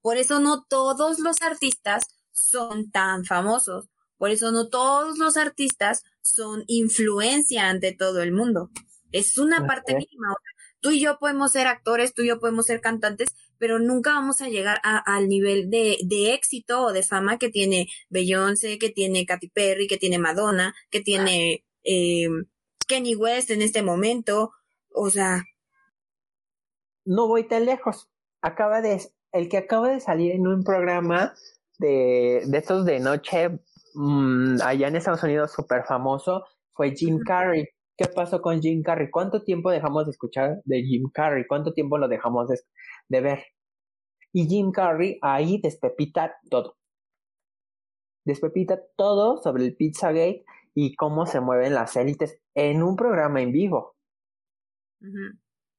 Por 0.00 0.16
eso 0.16 0.40
no 0.40 0.64
todos 0.64 1.18
los 1.18 1.42
artistas 1.42 2.06
son 2.30 2.90
tan 2.90 3.24
famosos. 3.24 3.88
Por 4.16 4.30
eso 4.30 4.50
no 4.52 4.68
todos 4.68 5.18
los 5.18 5.36
artistas 5.36 6.04
son 6.22 6.64
influencia 6.66 7.68
ante 7.68 7.92
todo 7.92 8.22
el 8.22 8.32
mundo. 8.32 8.70
Es 9.12 9.38
una 9.38 9.66
parte 9.66 9.94
mínima. 9.94 10.34
Tú 10.80 10.90
y 10.90 11.00
yo 11.00 11.18
podemos 11.18 11.52
ser 11.52 11.66
actores, 11.66 12.14
tú 12.14 12.22
y 12.22 12.28
yo 12.28 12.38
podemos 12.38 12.66
ser 12.66 12.80
cantantes, 12.80 13.34
pero 13.58 13.78
nunca 13.78 14.12
vamos 14.12 14.40
a 14.40 14.48
llegar 14.48 14.80
al 14.82 15.28
nivel 15.28 15.70
de, 15.70 15.98
de, 16.04 16.34
éxito 16.34 16.82
o 16.82 16.92
de 16.92 17.02
fama 17.02 17.38
que 17.38 17.48
tiene 17.48 17.88
Beyoncé, 18.10 18.78
que 18.78 18.90
tiene 18.90 19.26
Katy 19.26 19.48
Perry, 19.48 19.88
que 19.88 19.96
tiene 19.96 20.18
Madonna, 20.18 20.74
que 20.90 21.00
tiene 21.00 21.64
eh, 21.82 22.28
Kenny 22.86 23.16
West 23.16 23.50
en 23.50 23.62
este 23.62 23.82
momento. 23.82 24.52
O 24.98 25.10
sea. 25.10 25.44
No 27.04 27.28
voy 27.28 27.46
tan 27.48 27.64
lejos. 27.64 28.10
Acaba 28.42 28.82
de, 28.82 29.00
el 29.32 29.48
que 29.48 29.58
acaba 29.58 29.88
de 29.88 30.00
salir 30.00 30.32
en 30.32 30.46
un 30.46 30.62
programa 30.62 31.34
de, 31.78 32.42
de 32.46 32.58
estos 32.58 32.84
de 32.84 33.00
noche 33.00 33.48
mm, 33.94 34.60
allá 34.62 34.88
en 34.88 34.96
Estados 34.96 35.22
Unidos 35.22 35.52
súper 35.52 35.84
famoso 35.84 36.44
fue 36.72 36.94
Jim 36.94 37.20
Carrey. 37.24 37.66
¿Qué 37.96 38.06
pasó 38.06 38.42
con 38.42 38.60
Jim 38.60 38.82
Carrey? 38.82 39.10
¿Cuánto 39.10 39.42
tiempo 39.42 39.70
dejamos 39.70 40.04
de 40.06 40.10
escuchar 40.10 40.60
de 40.64 40.82
Jim 40.82 41.10
Carrey? 41.12 41.46
¿Cuánto 41.46 41.72
tiempo 41.72 41.98
lo 41.98 42.08
dejamos 42.08 42.48
de, 42.48 42.60
de 43.08 43.20
ver? 43.20 43.44
Y 44.32 44.46
Jim 44.46 44.70
Carrey 44.70 45.18
ahí 45.22 45.60
despepita 45.62 46.36
todo. 46.50 46.76
Despepita 48.24 48.80
todo 48.96 49.38
sobre 49.38 49.64
el 49.64 49.74
Pizzagate 49.74 50.44
y 50.74 50.94
cómo 50.94 51.26
se 51.26 51.40
mueven 51.40 51.74
las 51.74 51.96
élites 51.96 52.38
en 52.54 52.82
un 52.82 52.94
programa 52.96 53.40
en 53.40 53.52
vivo. 53.52 53.97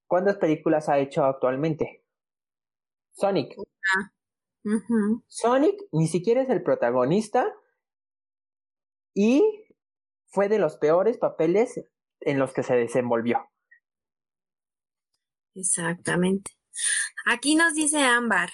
¿Cuántas 0.08 0.38
películas 0.38 0.90
ha 0.90 1.00
hecho 1.00 1.24
actualmente? 1.24 2.04
Sonic. 3.12 3.56
Sonic 5.28 5.76
ni 5.92 6.08
siquiera 6.08 6.42
es 6.42 6.50
el 6.50 6.64
protagonista 6.64 7.54
y 9.14 9.42
fue 10.28 10.50
de 10.50 10.60
los 10.60 10.78
peores 10.78 11.18
papeles 11.18 11.82
en 12.22 12.40
los 12.40 12.54
que 12.54 12.64
se 12.64 12.76
desenvolvió. 12.76 13.50
Exactamente. 15.56 16.52
Aquí 17.26 17.56
nos 17.56 17.74
dice 17.74 18.00
Ámbar. 18.00 18.52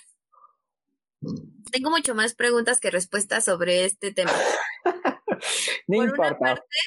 Tengo 1.72 1.90
mucho 1.90 2.16
más 2.16 2.36
preguntas 2.36 2.80
que 2.80 2.92
respuestas 2.92 3.46
sobre 3.46 3.86
este 3.86 4.14
tema. 4.14 4.32
no 5.88 5.98
Por 5.98 6.20
una 6.20 6.38
parte, 6.38 6.78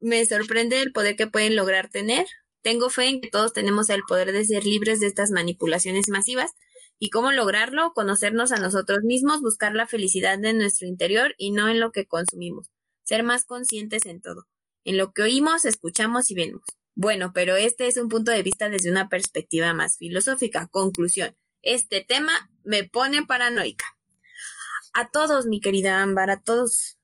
me 0.00 0.24
sorprende 0.24 0.80
el 0.80 0.92
poder 0.92 1.16
que 1.16 1.26
pueden 1.26 1.56
lograr 1.56 1.88
tener. 1.88 2.26
Tengo 2.62 2.90
fe 2.90 3.08
en 3.08 3.20
que 3.20 3.30
todos 3.30 3.52
tenemos 3.52 3.90
el 3.90 4.02
poder 4.06 4.32
de 4.32 4.44
ser 4.44 4.64
libres 4.64 5.00
de 5.00 5.06
estas 5.06 5.30
manipulaciones 5.30 6.08
masivas. 6.08 6.52
¿Y 6.98 7.10
cómo 7.10 7.32
lograrlo? 7.32 7.92
Conocernos 7.94 8.52
a 8.52 8.56
nosotros 8.56 9.00
mismos, 9.02 9.40
buscar 9.40 9.74
la 9.74 9.86
felicidad 9.86 10.44
en 10.44 10.58
nuestro 10.58 10.86
interior 10.86 11.34
y 11.38 11.50
no 11.50 11.68
en 11.68 11.80
lo 11.80 11.92
que 11.92 12.06
consumimos. 12.06 12.70
Ser 13.02 13.22
más 13.22 13.44
conscientes 13.44 14.06
en 14.06 14.20
todo 14.20 14.46
en 14.84 14.96
lo 14.96 15.12
que 15.12 15.22
oímos, 15.22 15.64
escuchamos 15.64 16.30
y 16.30 16.34
vemos. 16.34 16.62
Bueno, 16.94 17.32
pero 17.32 17.56
este 17.56 17.86
es 17.86 17.96
un 17.96 18.08
punto 18.08 18.30
de 18.30 18.42
vista 18.42 18.68
desde 18.68 18.90
una 18.90 19.08
perspectiva 19.08 19.72
más 19.72 19.96
filosófica. 19.96 20.68
Conclusión. 20.68 21.36
Este 21.62 22.04
tema 22.04 22.32
me 22.64 22.84
pone 22.84 23.24
paranoica. 23.24 23.86
A 24.92 25.10
todos, 25.10 25.46
mi 25.46 25.60
querida 25.60 26.02
Ámbar, 26.02 26.30
a 26.30 26.42
todos. 26.42 26.98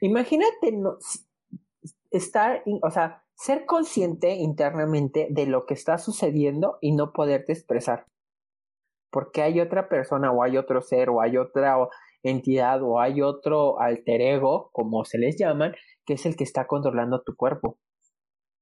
Imagínate 0.00 0.72
no, 0.72 0.98
estar, 2.10 2.62
o 2.82 2.90
sea, 2.90 3.24
ser 3.40 3.64
consciente 3.64 4.34
internamente 4.34 5.26
de 5.30 5.46
lo 5.46 5.64
que 5.64 5.72
está 5.72 5.96
sucediendo 5.96 6.76
y 6.82 6.92
no 6.92 7.12
poderte 7.14 7.52
expresar. 7.52 8.04
Porque 9.10 9.40
hay 9.40 9.60
otra 9.60 9.88
persona 9.88 10.30
o 10.30 10.42
hay 10.42 10.58
otro 10.58 10.82
ser 10.82 11.08
o 11.08 11.22
hay 11.22 11.38
otra 11.38 11.78
entidad 12.22 12.82
o 12.82 13.00
hay 13.00 13.22
otro 13.22 13.80
alter 13.80 14.20
ego, 14.20 14.68
como 14.72 15.06
se 15.06 15.16
les 15.16 15.38
llaman, 15.38 15.74
que 16.04 16.14
es 16.14 16.26
el 16.26 16.36
que 16.36 16.44
está 16.44 16.66
controlando 16.66 17.22
tu 17.22 17.34
cuerpo, 17.34 17.78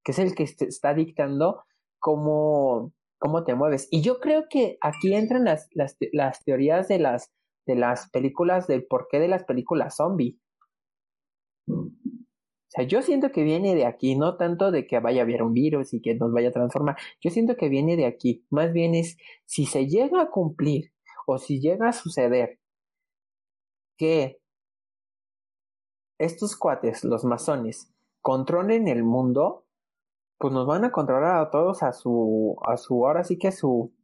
que 0.04 0.12
es 0.12 0.20
el 0.20 0.36
que 0.36 0.44
está 0.44 0.94
dictando 0.94 1.64
cómo, 1.98 2.92
cómo 3.18 3.42
te 3.42 3.56
mueves. 3.56 3.88
Y 3.90 4.02
yo 4.02 4.20
creo 4.20 4.44
que 4.48 4.78
aquí 4.80 5.12
entran 5.12 5.44
las, 5.44 5.68
las, 5.72 5.96
las 6.12 6.44
teorías 6.44 6.86
de 6.86 7.00
las, 7.00 7.32
de 7.66 7.74
las 7.74 8.08
películas, 8.10 8.68
del 8.68 8.86
porqué 8.86 9.18
de 9.18 9.28
las 9.28 9.42
películas 9.42 9.96
zombie. 9.96 10.38
O 12.68 12.70
sea, 12.70 12.84
yo 12.84 13.00
siento 13.00 13.32
que 13.32 13.44
viene 13.44 13.74
de 13.74 13.86
aquí, 13.86 14.14
no 14.14 14.36
tanto 14.36 14.70
de 14.70 14.86
que 14.86 15.00
vaya 15.00 15.22
a 15.22 15.24
haber 15.24 15.42
un 15.42 15.54
virus 15.54 15.94
y 15.94 16.02
que 16.02 16.14
nos 16.14 16.32
vaya 16.32 16.50
a 16.50 16.52
transformar. 16.52 16.96
Yo 17.20 17.30
siento 17.30 17.56
que 17.56 17.70
viene 17.70 17.96
de 17.96 18.04
aquí. 18.04 18.44
Más 18.50 18.72
bien 18.74 18.94
es 18.94 19.16
si 19.46 19.64
se 19.64 19.86
llega 19.86 20.20
a 20.20 20.30
cumplir 20.30 20.92
o 21.26 21.38
si 21.38 21.60
llega 21.60 21.88
a 21.88 21.92
suceder 21.94 22.60
que 23.96 24.42
estos 26.18 26.56
cuates, 26.56 27.04
los 27.04 27.24
masones, 27.24 27.90
controlen 28.20 28.86
el 28.86 29.02
mundo, 29.02 29.66
pues 30.36 30.52
nos 30.52 30.66
van 30.66 30.84
a 30.84 30.92
controlar 30.92 31.40
a 31.40 31.50
todos 31.50 31.82
a 31.82 31.92
su, 31.92 32.56
a 32.66 32.76
su, 32.76 33.06
ahora 33.06 33.24
sí 33.24 33.38
que 33.38 33.48
a 33.48 33.52
su 33.52 33.94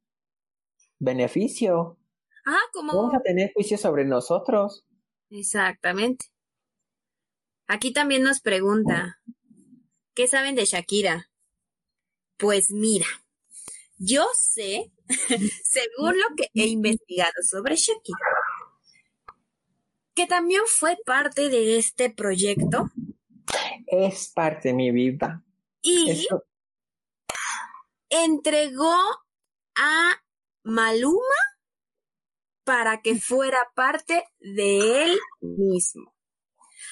beneficio. 0.99 1.99
Ah, 2.47 2.57
como. 2.73 2.95
Vamos 2.95 3.15
a 3.15 3.21
tener 3.21 3.53
juicio 3.53 3.77
sobre 3.77 4.05
nosotros. 4.05 4.87
Exactamente. 5.31 6.27
Aquí 7.67 7.93
también 7.93 8.23
nos 8.23 8.41
pregunta, 8.41 9.21
¿qué 10.15 10.29
saben 10.29 10.55
de 10.55 10.67
Shakira? 10.67 11.31
Pues 12.37 12.71
mira, 12.71 13.07
yo 13.97 14.27
sé, 14.37 14.93
según 15.65 16.19
lo 16.19 16.37
que 16.37 16.51
he 16.55 16.67
investigado 16.67 17.33
sobre 17.43 17.77
Shakira, 17.77 18.19
que 20.15 20.27
también 20.27 20.63
fue 20.67 20.97
parte 21.05 21.49
de 21.49 21.79
este 21.79 22.11
proyecto. 22.11 22.91
Es 23.87 24.29
parte 24.29 24.69
de 24.69 24.75
mi 24.75 24.91
vida. 24.91 25.43
Y 25.83 26.27
entregó 28.09 28.97
a 29.77 30.23
Maluma 30.63 31.21
para 32.65 33.03
que 33.03 33.19
fuera 33.21 33.59
parte 33.75 34.25
de 34.41 35.05
él 35.05 35.19
mismo. 35.41 36.14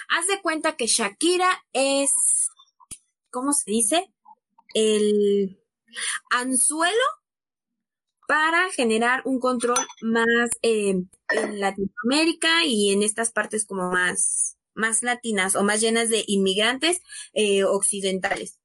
Haz 0.09 0.27
de 0.27 0.41
cuenta 0.41 0.77
que 0.77 0.87
Shakira 0.87 1.65
es, 1.73 2.11
¿cómo 3.31 3.53
se 3.53 3.71
dice? 3.71 4.13
El 4.75 5.61
anzuelo 6.31 7.03
para 8.27 8.71
generar 8.71 9.23
un 9.25 9.41
control 9.41 9.77
más 10.01 10.49
eh, 10.63 10.95
en 11.29 11.61
Latinoamérica 11.61 12.65
y 12.65 12.93
en 12.93 13.03
estas 13.03 13.31
partes 13.31 13.67
como 13.67 13.91
más, 13.91 14.57
más 14.75 15.03
latinas 15.03 15.55
o 15.55 15.65
más 15.65 15.81
llenas 15.81 16.09
de 16.09 16.25
inmigrantes 16.27 17.03
eh, 17.35 17.65
occidentales. 17.65 18.62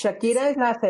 Shakira 0.00 0.48
es 0.48 0.56
la 0.56 0.80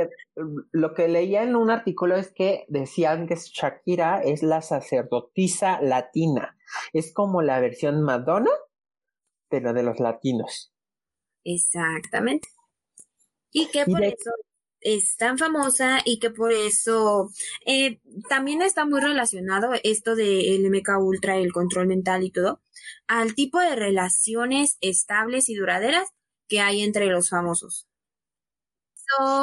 lo 0.73 0.93
que 0.93 1.09
leía 1.09 1.43
en 1.43 1.57
un 1.57 1.71
artículo 1.71 2.17
es 2.17 2.31
que 2.31 2.67
decían 2.69 3.27
que 3.27 3.37
Shakira 3.37 4.23
es 4.23 4.43
la 4.43 4.61
sacerdotisa 4.61 5.81
latina. 5.81 6.59
Es 6.93 7.15
como 7.15 7.41
la 7.41 7.59
versión 7.59 8.03
Madonna, 8.03 8.51
pero 9.49 9.73
de 9.73 9.83
los 9.83 9.99
latinos. 9.99 10.75
Exactamente. 11.43 12.49
Y 13.51 13.69
que 13.69 13.87
por 13.87 14.05
eso 14.05 14.31
es 14.81 15.17
tan 15.17 15.39
famosa 15.39 16.01
y 16.05 16.19
que 16.19 16.31
por 16.31 16.53
eso 16.53 17.31
eh, 17.65 18.01
también 18.29 18.61
está 18.61 18.85
muy 18.85 19.01
relacionado 19.01 19.71
esto 19.83 20.17
del 20.17 20.71
MK 20.71 20.99
Ultra, 21.01 21.37
el 21.37 21.53
control 21.53 21.87
mental 21.87 22.25
y 22.25 22.31
todo, 22.31 22.61
al 23.07 23.35
tipo 23.35 23.59
de 23.59 23.75
relaciones 23.75 24.77
estables 24.83 25.49
y 25.49 25.55
duraderas 25.55 26.11
que 26.47 26.61
hay 26.61 26.83
entre 26.83 27.07
los 27.07 27.31
famosos. 27.31 27.89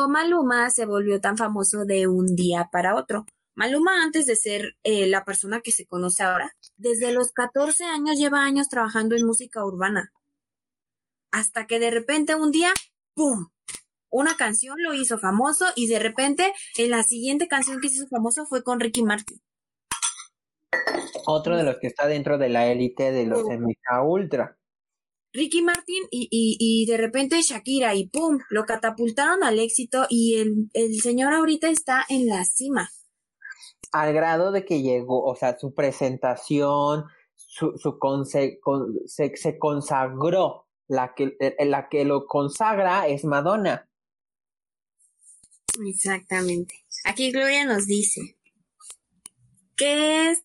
Maluma 0.10 0.70
se 0.70 0.86
volvió 0.86 1.20
tan 1.20 1.38
famoso 1.38 1.86
de 1.86 2.08
un 2.08 2.36
día 2.36 2.70
para 2.72 2.96
otro. 2.96 3.26
Maluma, 3.56 4.04
antes 4.04 4.26
de 4.26 4.36
ser 4.36 4.76
eh, 4.84 5.08
la 5.08 5.24
persona 5.24 5.62
que 5.62 5.72
se 5.72 5.86
conoce 5.86 6.24
ahora, 6.24 6.52
desde 6.78 7.12
los 7.12 7.32
14 7.32 7.86
años 7.86 8.18
lleva 8.18 8.44
años 8.44 8.70
trabajando 8.70 9.16
en 9.16 9.26
música 9.26 9.66
urbana. 9.66 10.12
Hasta 11.32 11.66
que 11.68 11.80
de 11.80 11.92
repente 11.92 12.36
un 12.36 12.52
día, 12.52 12.72
¡pum! 13.14 13.48
una 14.16 14.38
canción 14.38 14.78
lo 14.82 14.94
hizo 14.94 15.20
famoso 15.20 15.66
y 15.76 15.88
de 15.88 16.00
repente 16.00 16.54
en 16.78 16.90
la 16.90 17.04
siguiente 17.04 17.50
canción 17.50 17.82
que 17.82 17.90
se 17.90 17.96
hizo 17.96 18.08
famoso 18.08 18.46
fue 18.46 18.64
con 18.64 18.80
Ricky 18.80 19.04
Martin. 19.04 19.42
Otro 21.26 21.58
de 21.58 21.64
los 21.64 21.78
que 21.80 21.88
está 21.88 22.08
dentro 22.08 22.38
de 22.38 22.48
la 22.48 22.68
élite 22.68 23.12
de 23.12 23.26
los 23.26 23.44
MK 23.44 24.06
Ultra. 24.06 24.58
Ricky 25.36 25.62
Martin 25.62 26.08
y, 26.12 26.30
y, 26.32 26.86
de 26.86 26.96
repente 26.96 27.42
Shakira 27.42 27.94
y 27.94 28.08
¡pum! 28.08 28.40
Lo 28.50 28.64
catapultaron 28.64 29.44
al 29.44 29.60
éxito 29.60 30.06
y 30.10 30.38
el, 30.38 30.70
el 30.74 31.02
señor 31.02 31.34
ahorita 31.34 31.68
está 31.68 32.06
en 32.08 32.28
la 32.28 32.46
cima. 32.46 32.90
Al 33.92 34.14
grado 34.14 34.54
de 34.54 34.64
que 34.64 34.82
llegó, 34.82 35.26
o 35.26 35.36
sea, 35.36 35.60
su 35.60 35.74
presentación, 35.74 37.04
su, 37.36 37.78
su 37.78 38.00
se, 38.26 38.60
se, 39.36 39.60
consagró. 39.60 40.68
La 40.88 41.14
que, 41.16 41.36
la 41.60 41.90
que 41.90 42.06
lo 42.06 42.28
consagra 42.28 43.08
es 43.08 43.26
Madonna. 43.26 43.90
Exactamente. 45.86 46.86
Aquí 47.04 47.32
Gloria 47.32 47.66
nos 47.66 47.88
dice, 47.88 48.38
¿qué 49.76 50.36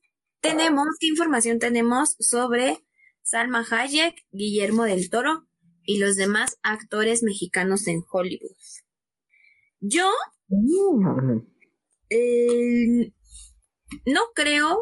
tenemos, 0.41 0.87
qué 0.99 1.09
información 1.09 1.59
tenemos 1.59 2.17
sobre 2.19 2.83
Salma 3.31 3.65
Hayek, 3.71 4.27
Guillermo 4.33 4.83
del 4.83 5.09
Toro 5.09 5.47
y 5.85 6.01
los 6.01 6.17
demás 6.17 6.59
actores 6.65 7.23
mexicanos 7.23 7.87
en 7.87 8.03
Hollywood? 8.11 8.57
Yo 9.79 10.11
eh, 12.09 13.13
no 14.05 14.21
creo, 14.35 14.81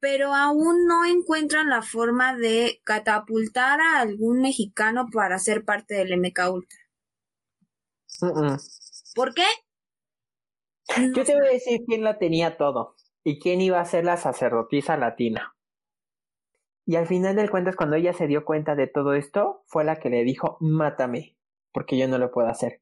pero 0.00 0.34
aún 0.34 0.84
no 0.88 1.04
encuentran 1.04 1.68
la 1.68 1.82
forma 1.82 2.36
de 2.36 2.80
catapultar 2.82 3.80
a 3.80 4.00
algún 4.00 4.42
mexicano 4.42 5.06
para 5.12 5.38
ser 5.38 5.64
parte 5.64 5.94
del 5.94 6.18
MK 6.18 6.40
Ultra. 6.52 6.80
¿Por 9.14 9.32
qué? 9.32 9.46
Yo 11.14 11.22
te 11.22 11.36
voy 11.36 11.46
a 11.46 11.52
decir 11.52 11.82
quién 11.86 12.02
la 12.02 12.18
tenía 12.18 12.56
todo 12.56 12.96
y 13.22 13.38
quién 13.38 13.60
iba 13.60 13.80
a 13.80 13.84
ser 13.84 14.04
la 14.04 14.16
sacerdotisa 14.16 14.96
latina. 14.96 15.53
Y 16.86 16.96
al 16.96 17.06
final 17.06 17.36
del 17.36 17.50
cuentas, 17.50 17.76
cuando 17.76 17.96
ella 17.96 18.12
se 18.12 18.26
dio 18.26 18.44
cuenta 18.44 18.74
de 18.74 18.86
todo 18.86 19.14
esto, 19.14 19.62
fue 19.66 19.84
la 19.84 19.96
que 19.96 20.10
le 20.10 20.24
dijo, 20.24 20.58
mátame, 20.60 21.36
porque 21.72 21.96
yo 21.96 22.08
no 22.08 22.18
lo 22.18 22.30
puedo 22.30 22.48
hacer. 22.48 22.80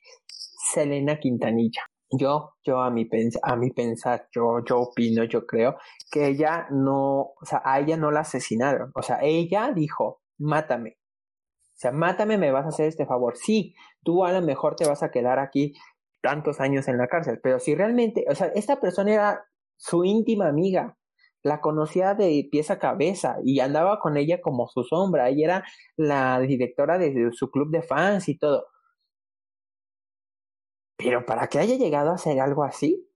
Selena 0.73 1.19
Quintanilla. 1.19 1.83
Yo, 2.11 2.57
yo 2.63 2.81
a 2.81 2.91
mi, 2.91 3.09
a 3.43 3.57
mi 3.57 3.71
pensar, 3.71 4.29
yo, 4.35 4.63
yo 4.69 4.81
opino, 4.81 5.25
yo 5.25 5.47
creo 5.47 5.77
que 6.11 6.27
ella 6.27 6.67
no, 6.71 7.33
o 7.41 7.45
sea, 7.45 7.63
a 7.65 7.81
ella 7.81 7.97
no 7.97 8.11
la 8.11 8.21
asesinaron. 8.21 8.91
O 8.95 9.03
sea, 9.03 9.21
ella 9.23 9.73
dijo, 9.75 10.21
mátame. 10.39 10.99
O 11.59 11.77
sea, 11.83 11.93
mátame, 11.93 12.37
me 12.37 12.51
vas 12.51 12.67
a 12.67 12.69
hacer 12.69 12.89
este 12.89 13.07
favor. 13.07 13.37
Sí, 13.37 13.75
tú 14.03 14.27
a 14.27 14.33
lo 14.33 14.43
mejor 14.43 14.77
te 14.77 14.87
vas 14.87 15.03
a 15.03 15.11
quedar 15.11 15.39
aquí 15.39 15.75
tantos 16.23 16.61
años 16.61 16.87
en 16.89 16.99
la 16.99 17.09
cárcel, 17.09 17.41
pero 17.43 17.59
si 17.59 17.75
realmente, 17.75 18.25
o 18.29 18.35
sea, 18.35 18.49
esta 18.49 18.81
persona 18.81 19.13
era 19.13 19.45
su 19.77 20.05
íntima 20.05 20.49
amiga, 20.49 20.97
la 21.43 21.61
conocía 21.61 22.15
de 22.15 22.49
pies 22.51 22.71
a 22.71 22.79
cabeza 22.79 23.39
y 23.45 23.61
andaba 23.61 24.01
con 24.01 24.17
ella 24.17 24.41
como 24.41 24.69
su 24.69 24.85
sombra, 24.85 25.29
ella 25.29 25.45
era 25.45 25.65
la 25.97 26.41
directora 26.41 26.99
de 26.99 27.31
su 27.33 27.51
club 27.51 27.71
de 27.71 27.83
fans 27.83 28.29
y 28.29 28.39
todo. 28.39 28.67
Pero 30.97 31.27
para 31.27 31.49
que 31.49 31.59
haya 31.59 31.77
llegado 31.77 32.11
a 32.11 32.15
hacer 32.15 32.41
algo 32.41 32.65
así, 32.65 33.09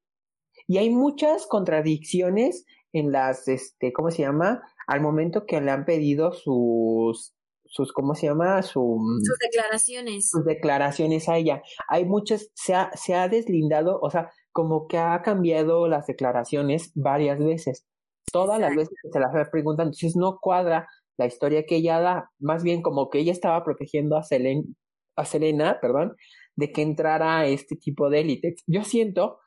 y 0.66 0.78
hay 0.78 0.90
muchas 0.90 1.46
contradicciones 1.46 2.66
en 2.92 3.12
las, 3.12 3.46
este, 3.48 3.92
¿cómo 3.92 4.10
se 4.10 4.22
llama? 4.22 4.62
Al 4.86 5.00
momento 5.00 5.46
que 5.46 5.60
le 5.60 5.70
han 5.70 5.84
pedido 5.84 6.32
sus 6.32 7.36
sus, 7.68 7.92
¿cómo 7.92 8.14
se 8.14 8.26
llama? 8.26 8.62
Su, 8.62 8.98
mm, 8.98 9.24
sus 9.24 9.38
declaraciones. 9.38 10.30
Sus 10.30 10.44
declaraciones 10.44 11.28
a 11.28 11.36
ella. 11.36 11.62
Hay 11.88 12.04
muchas, 12.04 12.50
se 12.54 12.74
ha, 12.74 12.90
se 12.96 13.14
ha 13.14 13.28
deslindado, 13.28 13.98
o 14.00 14.10
sea, 14.10 14.30
como 14.52 14.86
que 14.88 14.98
ha 14.98 15.20
cambiado 15.22 15.88
las 15.88 16.06
declaraciones 16.06 16.92
varias 16.94 17.38
veces. 17.38 17.84
Todas 18.32 18.60
las 18.60 18.74
veces 18.74 18.94
que 19.02 19.10
se 19.10 19.20
las 19.20 19.48
preguntan, 19.50 19.86
entonces 19.86 20.16
no 20.16 20.38
cuadra 20.40 20.88
la 21.16 21.26
historia 21.26 21.64
que 21.64 21.76
ella 21.76 22.00
da, 22.00 22.30
más 22.38 22.62
bien 22.62 22.82
como 22.82 23.08
que 23.08 23.18
ella 23.18 23.32
estaba 23.32 23.64
protegiendo 23.64 24.16
a, 24.16 24.22
Selen, 24.22 24.76
a 25.16 25.24
Selena, 25.24 25.78
perdón, 25.80 26.16
de 26.56 26.72
que 26.72 26.82
entrara 26.82 27.38
a 27.38 27.46
este 27.46 27.76
tipo 27.76 28.10
de 28.10 28.20
élite. 28.20 28.56
Yo 28.66 28.84
siento, 28.84 29.38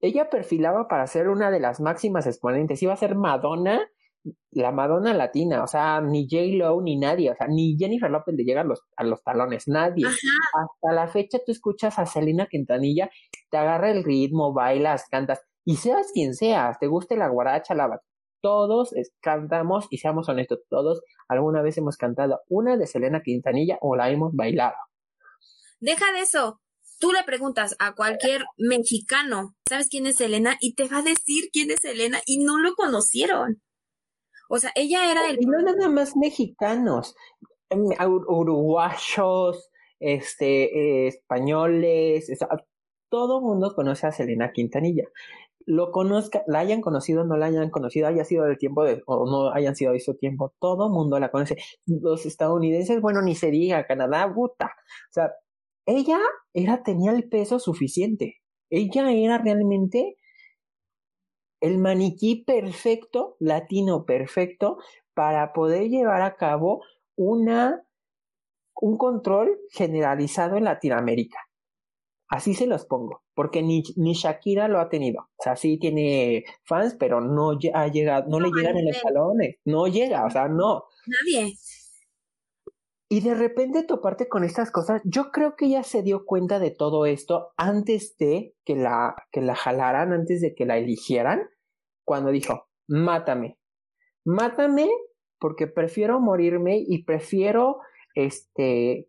ella 0.00 0.28
perfilaba 0.28 0.88
para 0.88 1.06
ser 1.06 1.28
una 1.28 1.50
de 1.50 1.60
las 1.60 1.80
máximas 1.80 2.26
exponentes, 2.26 2.82
iba 2.82 2.92
a 2.92 2.96
ser 2.96 3.14
Madonna 3.14 3.88
la 4.52 4.72
Madonna 4.72 5.12
latina, 5.14 5.62
o 5.62 5.66
sea, 5.66 6.00
ni 6.00 6.26
J. 6.28 6.56
Lo 6.56 6.80
ni 6.80 6.96
nadie, 6.96 7.30
o 7.30 7.34
sea, 7.34 7.46
ni 7.48 7.76
Jennifer 7.78 8.10
López 8.10 8.34
le 8.34 8.44
llega 8.44 8.62
a 8.62 8.64
los, 8.64 8.82
a 8.96 9.04
los 9.04 9.22
talones, 9.22 9.68
nadie. 9.68 10.06
Hasta 10.06 10.92
la 10.92 11.08
fecha 11.08 11.38
tú 11.44 11.52
escuchas 11.52 11.98
a 11.98 12.06
Selena 12.06 12.46
Quintanilla, 12.46 13.10
te 13.50 13.56
agarra 13.56 13.90
el 13.90 14.04
ritmo, 14.04 14.52
bailas, 14.52 15.06
cantas, 15.10 15.42
y 15.64 15.76
seas 15.76 16.10
quien 16.12 16.34
seas, 16.34 16.78
te 16.78 16.86
guste 16.86 17.16
la 17.16 17.28
guaracha, 17.28 17.74
la 17.74 18.00
todos 18.46 18.94
cantamos, 19.20 19.88
y 19.90 19.98
seamos 19.98 20.28
honestos, 20.28 20.60
todos 20.70 21.02
alguna 21.26 21.62
vez 21.62 21.78
hemos 21.78 21.96
cantado 21.96 22.42
una 22.48 22.76
de 22.76 22.86
Selena 22.86 23.20
Quintanilla 23.20 23.76
o 23.80 23.96
la 23.96 24.08
hemos 24.08 24.36
bailado. 24.36 24.76
Deja 25.80 26.12
de 26.12 26.20
eso. 26.20 26.60
Tú 27.00 27.10
le 27.10 27.24
preguntas 27.24 27.74
a 27.80 27.96
cualquier 27.96 28.44
mexicano, 28.56 29.56
¿sabes 29.68 29.88
quién 29.88 30.06
es 30.06 30.18
Selena? 30.18 30.56
Y 30.60 30.76
te 30.76 30.86
va 30.86 30.98
a 30.98 31.02
decir 31.02 31.50
quién 31.52 31.72
es 31.72 31.80
Selena 31.80 32.20
y 32.24 32.44
no 32.44 32.60
lo 32.60 32.76
conocieron. 32.76 33.60
O 34.48 34.58
sea, 34.58 34.70
ella 34.76 35.10
era 35.10 35.28
el... 35.28 35.38
Y 35.42 35.46
no 35.46 35.60
nada 35.60 35.88
más 35.88 36.16
mexicanos, 36.16 37.16
em, 37.68 37.82
uruguayos, 38.28 39.70
este, 39.98 41.08
españoles, 41.08 42.30
todo 43.10 43.38
el 43.40 43.44
mundo 43.44 43.74
conoce 43.74 44.06
a 44.06 44.12
Selena 44.12 44.52
Quintanilla. 44.52 45.08
Lo 45.66 45.90
conozca, 45.90 46.42
la 46.46 46.60
hayan 46.60 46.80
conocido, 46.80 47.24
no 47.24 47.36
la 47.36 47.46
hayan 47.46 47.70
conocido, 47.70 48.06
haya 48.06 48.24
sido 48.24 48.44
del 48.44 48.56
tiempo 48.56 48.84
de, 48.84 49.02
o 49.06 49.26
no 49.28 49.52
hayan 49.52 49.74
sido 49.74 49.92
de 49.92 50.00
su 50.00 50.14
tiempo, 50.14 50.54
todo 50.60 50.88
mundo 50.88 51.18
la 51.18 51.30
conoce. 51.30 51.56
Los 51.86 52.24
estadounidenses, 52.24 53.00
bueno, 53.00 53.20
ni 53.20 53.34
se 53.34 53.50
diga, 53.50 53.86
Canadá, 53.86 54.32
puta. 54.32 54.66
O 54.66 55.12
sea, 55.12 55.32
ella 55.86 56.18
era, 56.54 56.82
tenía 56.82 57.12
el 57.12 57.28
peso 57.28 57.58
suficiente. 57.58 58.36
Ella 58.70 59.10
era 59.12 59.38
realmente 59.38 60.16
el 61.60 61.78
maniquí 61.78 62.44
perfecto, 62.44 63.36
latino 63.40 64.04
perfecto, 64.04 64.78
para 65.14 65.52
poder 65.52 65.88
llevar 65.88 66.22
a 66.22 66.36
cabo 66.36 66.82
una, 67.16 67.82
un 68.74 68.98
control 68.98 69.58
generalizado 69.70 70.56
en 70.56 70.64
Latinoamérica. 70.64 71.38
Así 72.28 72.54
se 72.54 72.66
los 72.66 72.84
pongo, 72.84 73.22
porque 73.34 73.62
ni, 73.62 73.82
ni 73.96 74.12
Shakira 74.12 74.68
lo 74.68 74.80
ha 74.80 74.88
tenido. 74.88 75.28
O 75.46 75.48
sea, 75.48 75.54
sí 75.56 75.78
tiene 75.78 76.44
fans, 76.64 76.96
pero 76.98 77.20
no 77.20 77.52
ha 77.72 77.86
llegado, 77.86 78.28
no, 78.28 78.40
le 78.40 78.50
llegan 78.50 78.76
en 78.78 78.86
los 78.86 78.96
salones, 78.96 79.58
no 79.64 79.86
llega, 79.86 80.24
o 80.24 80.30
sea, 80.30 80.48
no. 80.48 80.86
Nadie. 81.06 81.54
Y 83.08 83.20
de 83.20 83.34
repente 83.36 83.84
toparte 83.84 84.28
con 84.28 84.42
estas 84.42 84.72
cosas, 84.72 85.00
yo 85.04 85.30
creo 85.30 85.54
que 85.54 85.66
ella 85.66 85.84
se 85.84 86.02
dio 86.02 86.24
cuenta 86.26 86.58
de 86.58 86.72
todo 86.72 87.06
esto 87.06 87.52
antes 87.56 88.16
de 88.18 88.56
que 88.64 88.74
la, 88.74 89.14
que 89.30 89.40
la 89.40 89.54
jalaran, 89.54 90.12
antes 90.12 90.40
de 90.40 90.56
que 90.56 90.66
la 90.66 90.78
eligieran, 90.78 91.48
cuando 92.04 92.32
dijo, 92.32 92.66
mátame, 92.88 93.56
mátame 94.24 94.90
porque 95.38 95.68
prefiero 95.68 96.18
morirme 96.18 96.82
y 96.84 97.04
prefiero 97.04 97.78
este 98.16 99.08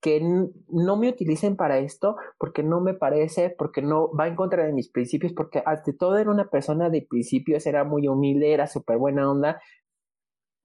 que 0.00 0.20
no 0.20 0.96
me 0.96 1.08
utilicen 1.08 1.56
para 1.56 1.78
esto 1.78 2.16
porque 2.38 2.62
no 2.62 2.80
me 2.80 2.94
parece, 2.94 3.50
porque 3.50 3.82
no 3.82 4.10
va 4.14 4.28
en 4.28 4.36
contra 4.36 4.64
de 4.64 4.72
mis 4.72 4.88
principios, 4.88 5.32
porque 5.32 5.62
ante 5.66 5.92
todo 5.92 6.18
era 6.18 6.30
una 6.30 6.48
persona 6.48 6.88
de 6.88 7.02
principios, 7.02 7.66
era 7.66 7.84
muy 7.84 8.06
humilde, 8.06 8.52
era 8.52 8.66
súper 8.66 8.98
buena 8.98 9.28
onda. 9.30 9.60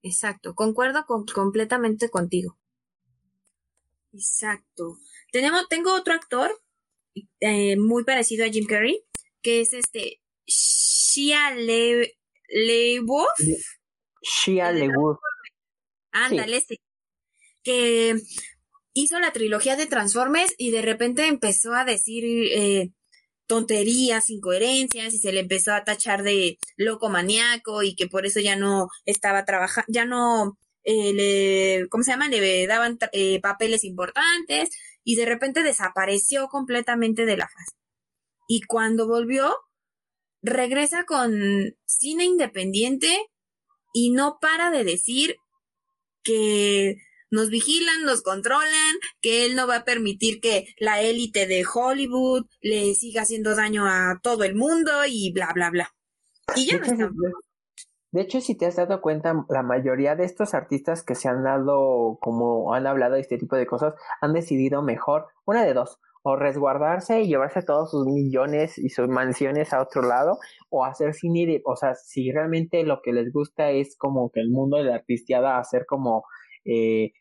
Exacto, 0.04 0.54
concuerdo 0.54 1.06
completamente 1.34 2.10
contigo. 2.10 2.58
Exacto. 4.14 4.98
Tenemos, 5.32 5.68
tengo 5.70 5.94
otro 5.96 6.14
actor 6.14 6.52
eh, 7.40 7.78
muy 7.78 8.04
parecido 8.04 8.46
a 8.46 8.50
Jim 8.50 8.66
Carrey, 8.68 9.04
que 9.42 9.62
es 9.62 9.74
este 9.74 10.22
Shia 10.46 11.56
Le 11.56 12.14
Shia 14.22 14.72
LeWolf. 14.72 15.20
Ándale, 16.12 16.62
sí. 16.62 16.80
Que 17.64 18.16
hizo 18.94 19.20
la 19.20 19.34
trilogía 19.34 19.76
de 19.76 19.88
Transformers 19.88 20.54
y 20.58 20.72
de 20.72 20.82
repente 20.82 21.28
empezó 21.28 21.74
a 21.74 21.86
decir 21.86 22.24
eh, 22.26 22.92
tonterías, 23.48 24.30
incoherencias 24.30 25.14
y 25.14 25.18
se 25.18 25.32
le 25.32 25.42
empezó 25.42 25.74
a 25.74 25.84
tachar 25.84 26.24
de 26.24 26.58
loco 26.78 27.10
maníaco 27.10 27.84
y 27.84 27.96
que 27.96 28.08
por 28.08 28.26
eso 28.26 28.40
ya 28.40 28.56
no 28.56 28.88
estaba 29.06 29.46
trabajando, 29.46 29.88
ya 29.90 30.06
no 30.06 30.58
eh, 30.84 31.14
le, 31.14 31.90
¿cómo 31.90 32.04
se 32.04 32.12
llama? 32.12 32.30
Le 32.30 32.68
daban 32.68 32.98
eh, 33.12 33.40
papeles 33.42 33.84
importantes 33.84 34.70
y 35.04 35.16
de 35.16 35.26
repente 35.26 35.64
desapareció 35.64 36.48
completamente 36.48 37.26
de 37.26 37.38
la 37.38 37.48
faz. 37.48 37.76
Y 38.48 38.62
cuando 38.62 39.08
volvió, 39.08 39.56
regresa 40.42 41.06
con 41.06 41.76
cine 41.86 42.26
independiente 42.26 43.18
y 43.94 44.12
no 44.12 44.38
para 44.42 44.72
de 44.72 44.84
decir 44.84 45.38
que 46.24 46.98
nos 47.34 47.50
vigilan, 47.50 48.04
nos 48.06 48.22
controlan, 48.22 48.96
que 49.20 49.46
él 49.46 49.56
no 49.56 49.68
va 49.68 49.78
a 49.78 49.86
permitir 49.86 50.40
que 50.40 50.68
la 50.78 51.02
élite 51.02 51.48
de 51.48 51.66
Hollywood 51.66 52.46
le 52.62 52.94
siga 52.94 53.24
haciendo 53.24 53.56
daño 53.56 53.86
a 53.88 54.20
todo 54.22 54.44
el 54.44 54.56
mundo 54.56 54.92
y 55.08 55.34
bla, 55.34 55.52
bla, 55.54 55.72
bla. 55.72 55.90
Y 56.56 56.68
ya 56.68 56.78
no 56.78 56.86
está. 56.86 57.10
De 58.12 58.22
hecho, 58.22 58.40
si 58.40 58.56
te 58.56 58.68
has 58.68 58.76
dado 58.76 59.02
cuenta, 59.02 59.34
la 59.50 59.64
mayoría 59.64 60.16
de 60.16 60.26
estos 60.26 60.54
artistas 60.54 61.02
que 61.02 61.16
se 61.16 61.28
han 61.28 61.44
dado, 61.44 62.20
como 62.22 62.76
han 62.76 62.86
hablado 62.86 63.16
de 63.16 63.22
este 63.22 63.40
tipo 63.40 63.56
de 63.56 63.66
cosas, 63.66 63.96
han 64.22 64.34
decidido 64.34 64.84
mejor, 64.84 65.26
una 65.46 65.66
de 65.66 65.74
dos, 65.74 66.00
o 66.22 66.36
resguardarse 66.36 67.22
y 67.22 67.28
llevarse 67.28 67.64
todos 67.64 67.90
sus 67.90 68.06
millones 68.06 68.78
y 68.78 68.90
sus 68.90 69.08
mansiones 69.08 69.74
a 69.74 69.82
otro 69.82 70.04
lado, 70.04 70.38
o 70.70 70.86
hacer 70.86 71.16
cine, 71.16 71.64
o 71.66 71.76
sea, 71.76 71.96
si 71.96 72.32
realmente 72.32 72.84
lo 72.84 73.02
que 73.02 73.14
les 73.14 73.34
gusta 73.34 73.72
es 73.72 73.98
como 73.98 74.30
que 74.30 74.42
el 74.42 74.52
mundo 74.52 74.78
de 74.78 74.84
la 74.84 74.96
artistiada, 74.96 75.58
hacer 75.58 75.88
como 75.88 76.24
eh, 76.66 77.14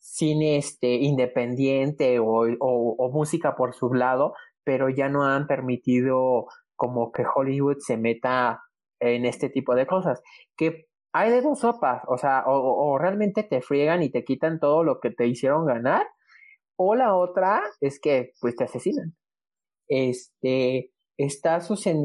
cine 0.00 0.56
este, 0.56 0.94
independiente 0.94 2.18
o, 2.18 2.46
o, 2.58 3.10
música 3.12 3.54
por 3.54 3.74
su 3.74 3.92
lado, 3.94 4.34
pero 4.64 4.88
ya 4.88 5.08
no 5.08 5.24
han 5.24 5.46
permitido 5.46 6.46
como 6.76 7.12
que 7.12 7.24
Hollywood 7.32 7.78
se 7.80 7.96
meta 7.96 8.62
en 9.00 9.26
este 9.26 9.50
tipo 9.50 9.74
de 9.74 9.86
cosas. 9.86 10.22
Que 10.56 10.88
hay 11.12 11.30
de 11.30 11.42
dos 11.42 11.60
sopas, 11.60 12.02
o 12.08 12.18
sea, 12.18 12.44
o, 12.46 12.98
realmente 12.98 13.42
te 13.42 13.60
friegan 13.60 14.02
y 14.02 14.10
te 14.10 14.24
quitan 14.24 14.60
todo 14.60 14.84
lo 14.84 15.00
que 15.00 15.10
te 15.10 15.26
hicieron 15.26 15.66
ganar, 15.66 16.06
o 16.76 16.94
la 16.94 17.14
otra 17.16 17.62
es 17.80 18.00
que 18.00 18.32
pues 18.40 18.56
te 18.56 18.64
asesinan. 18.64 19.14
Este, 19.88 20.92
está, 21.18 21.58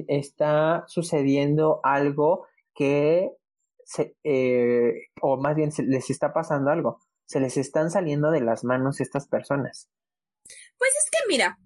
está 0.08 0.84
sucediendo 0.88 1.80
algo 1.84 2.48
que, 2.74 3.32
se, 3.86 4.16
eh, 4.24 4.94
o 5.22 5.38
más 5.38 5.56
bien 5.56 5.72
se 5.72 5.84
les 5.84 6.10
está 6.10 6.34
pasando 6.34 6.72
algo, 6.72 7.00
se 7.26 7.40
les 7.40 7.58
están 7.58 7.92
saliendo 7.92 8.32
de 8.32 8.42
las 8.42 8.64
manos 8.64 9.02
estas 9.02 9.28
personas. 9.28 9.90
Pues 10.78 10.92
es 11.04 11.10
que 11.12 11.18
mira, 11.28 11.60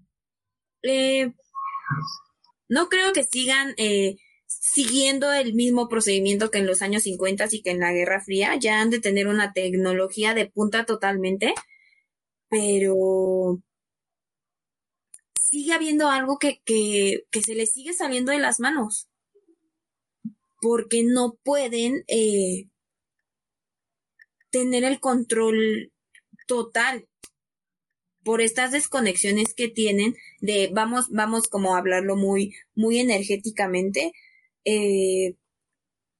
eh, 0.82 1.32
no 2.68 2.88
creo 2.88 3.12
que 3.12 3.24
sigan 3.24 3.74
eh, 3.76 4.16
siguiendo 4.46 5.32
el 5.32 5.54
mismo 5.54 5.88
procedimiento 5.88 6.50
que 6.50 6.58
en 6.58 6.66
los 6.66 6.82
años 6.82 7.04
50 7.04 7.46
y 7.50 7.62
que 7.62 7.70
en 7.70 7.80
la 7.80 7.92
Guerra 7.92 8.20
Fría. 8.20 8.56
Ya 8.56 8.80
han 8.80 8.90
de 8.90 9.00
tener 9.00 9.26
una 9.28 9.52
tecnología 9.52 10.34
de 10.34 10.46
punta 10.46 10.84
totalmente, 10.86 11.54
pero 12.48 13.60
sigue 15.40 15.72
habiendo 15.72 16.08
algo 16.08 16.38
que, 16.38 16.60
que, 16.64 17.42
se 17.42 17.54
les 17.54 17.72
sigue 17.72 17.92
saliendo 17.92 18.32
de 18.32 18.38
las 18.38 18.60
manos. 18.60 19.08
Porque 20.60 21.02
no 21.04 21.38
pueden 21.42 22.04
eh, 22.08 22.68
tener 24.50 24.84
el 24.84 25.00
control 25.00 25.92
total 26.46 27.06
por 28.22 28.40
estas 28.40 28.72
desconexiones 28.72 29.54
que 29.54 29.68
tienen 29.68 30.16
de 30.40 30.70
vamos 30.72 31.08
vamos 31.10 31.48
como 31.48 31.74
a 31.74 31.78
hablarlo 31.78 32.16
muy 32.16 32.54
muy 32.74 32.98
energéticamente 32.98 34.12
eh, 34.64 35.36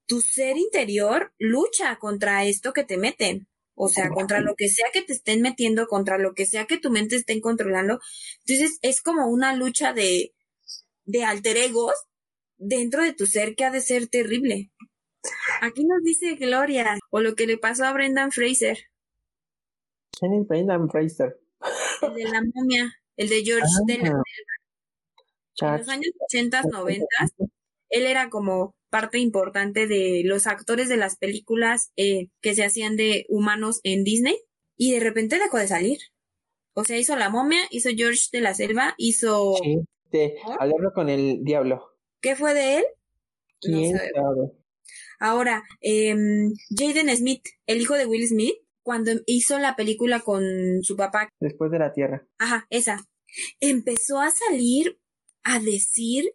tu 0.07 0.21
ser 0.21 0.57
interior 0.57 1.33
lucha 1.39 1.97
contra 1.99 2.45
esto 2.45 2.73
que 2.73 2.85
te 2.85 2.97
meten 2.97 3.49
o 3.83 3.89
sea, 3.89 4.11
contra 4.11 4.43
lo 4.43 4.57
que 4.57 4.69
sea 4.69 4.89
que 4.93 5.01
te 5.01 5.15
estén 5.15 5.41
metiendo, 5.41 5.87
contra 5.87 6.19
lo 6.19 6.35
que 6.35 6.45
sea 6.45 6.67
que 6.67 6.77
tu 6.77 6.91
mente 6.91 7.17
estén 7.17 7.41
controlando. 7.41 7.99
Entonces 8.41 8.79
es 8.83 9.01
como 9.01 9.27
una 9.29 9.57
lucha 9.57 9.95
de, 9.95 10.35
de 11.07 11.25
alter 11.25 11.57
egos 11.57 11.95
dentro 12.59 13.03
de 13.03 13.15
tu 13.15 13.25
ser 13.25 13.55
que 13.55 13.65
ha 13.65 13.71
de 13.71 13.81
ser 13.81 14.07
terrible. 14.09 14.71
Aquí 15.61 15.85
nos 15.85 16.03
dice 16.03 16.37
Gloria, 16.37 16.99
o 17.11 17.21
lo 17.21 17.35
que 17.35 17.47
le 17.47 17.59
pasó 17.59 17.85
a 17.85 17.93
Brendan 17.93 18.33
Fraser. 18.33 18.79
¿Quién 20.19 20.35
es 20.35 20.47
Brendan 20.47 20.89
Fraser? 20.89 21.39
El 22.03 22.15
de 22.15 22.25
la 22.25 22.43
momia, 22.55 22.95
el 23.17 23.29
de 23.29 23.45
George 23.45 23.67
de 23.87 23.99
la 23.99 24.23
En 25.73 25.79
los 25.79 25.89
años 25.89 26.13
80, 26.29 26.63
90, 26.63 27.07
él 27.91 28.07
era 28.07 28.31
como 28.31 28.75
parte 28.89 29.19
importante 29.19 29.87
de 29.87 30.23
los 30.25 30.47
actores 30.47 30.89
de 30.89 30.97
las 30.97 31.17
películas 31.17 31.93
eh, 31.97 32.29
que 32.41 32.55
se 32.55 32.65
hacían 32.65 32.97
de 32.97 33.27
humanos 33.29 33.81
en 33.85 34.05
Disney 34.05 34.37
y 34.77 34.93
de 34.93 35.01
repente 35.01 35.39
dejó 35.39 35.59
de 35.59 35.69
salir. 35.69 35.99
O 36.75 36.85
sea, 36.85 36.99
hizo 36.99 37.17
La 37.17 37.29
momia, 37.29 37.61
hizo 37.71 37.91
George 37.95 38.29
de 38.33 38.41
la 38.41 38.55
Selva, 38.55 38.95
hizo... 38.97 39.55
Sí, 39.63 39.81
de 40.11 40.37
con 40.95 41.09
el 41.09 41.45
diablo. 41.45 41.97
¿Qué 42.21 42.37
fue 42.37 42.55
de 42.55 42.79
él? 42.79 42.85
¿Quién 43.61 43.99
Ahora, 45.21 45.63
eh, 45.81 46.17
Jaden 46.71 47.17
Smith, 47.17 47.45
el 47.67 47.81
hijo 47.81 47.95
de 47.95 48.07
Will 48.07 48.27
Smith, 48.27 48.57
cuando 48.83 49.13
hizo 49.27 49.59
la 49.59 49.77
película 49.77 50.21
con 50.21 50.43
su 50.83 50.97
papá. 50.97 51.29
Después 51.39 51.71
de 51.71 51.79
la 51.79 51.93
Tierra. 51.93 52.27
Ajá, 52.39 52.67
esa. 52.71 53.07
Empezó 53.61 54.19
a 54.21 54.31
salir 54.31 54.99
a 55.45 55.61
decir 55.61 56.33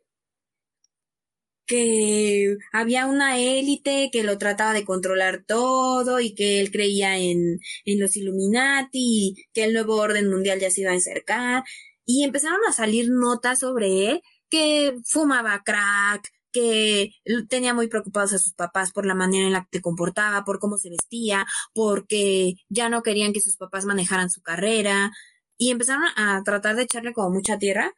que 1.66 2.58
había 2.72 3.08
una 3.08 3.40
élite 3.40 4.10
que 4.12 4.24
lo 4.24 4.38
trataba 4.38 4.74
de 4.74 4.86
controlar 4.86 5.44
todo 5.46 6.20
y 6.20 6.36
que 6.36 6.62
él 6.62 6.72
creía 6.72 7.18
en, 7.18 7.60
en 7.86 8.00
los 8.00 8.16
Illuminati 8.16 8.90
y 8.94 9.36
que 9.52 9.64
el 9.64 9.74
nuevo 9.74 9.96
orden 9.96 10.30
mundial 10.30 10.60
ya 10.60 10.70
se 10.70 10.82
iba 10.82 10.92
a 10.92 10.96
acercar 10.96 11.64
y 12.06 12.24
empezaron 12.24 12.60
a 12.70 12.72
salir 12.72 13.10
notas 13.10 13.60
sobre 13.60 14.12
él 14.12 14.22
que 14.50 14.96
fumaba 15.06 15.64
crack, 15.66 16.30
que 16.56 17.12
tenía 17.50 17.74
muy 17.74 17.90
preocupados 17.90 18.32
a 18.34 18.40
sus 18.40 18.54
papás 18.54 18.94
por 18.94 19.06
la 19.06 19.16
manera 19.16 19.46
en 19.46 19.54
la 19.54 19.62
que 19.64 19.80
se 19.80 19.82
comportaba, 19.82 20.46
por 20.46 20.60
cómo 20.60 20.78
se 20.78 20.90
vestía, 20.90 21.46
porque 21.74 22.54
ya 22.70 22.88
no 22.88 23.04
querían 23.04 23.34
que 23.34 23.42
sus 23.42 23.58
papás 23.58 23.86
manejaran 23.86 24.30
su 24.30 24.42
carrera 24.42 25.12
y 25.58 25.72
empezaron 25.72 26.04
a 26.16 26.42
tratar 26.44 26.76
de 26.78 26.84
echarle 26.84 27.14
como 27.14 27.32
mucha 27.32 27.58
tierra 27.58 27.94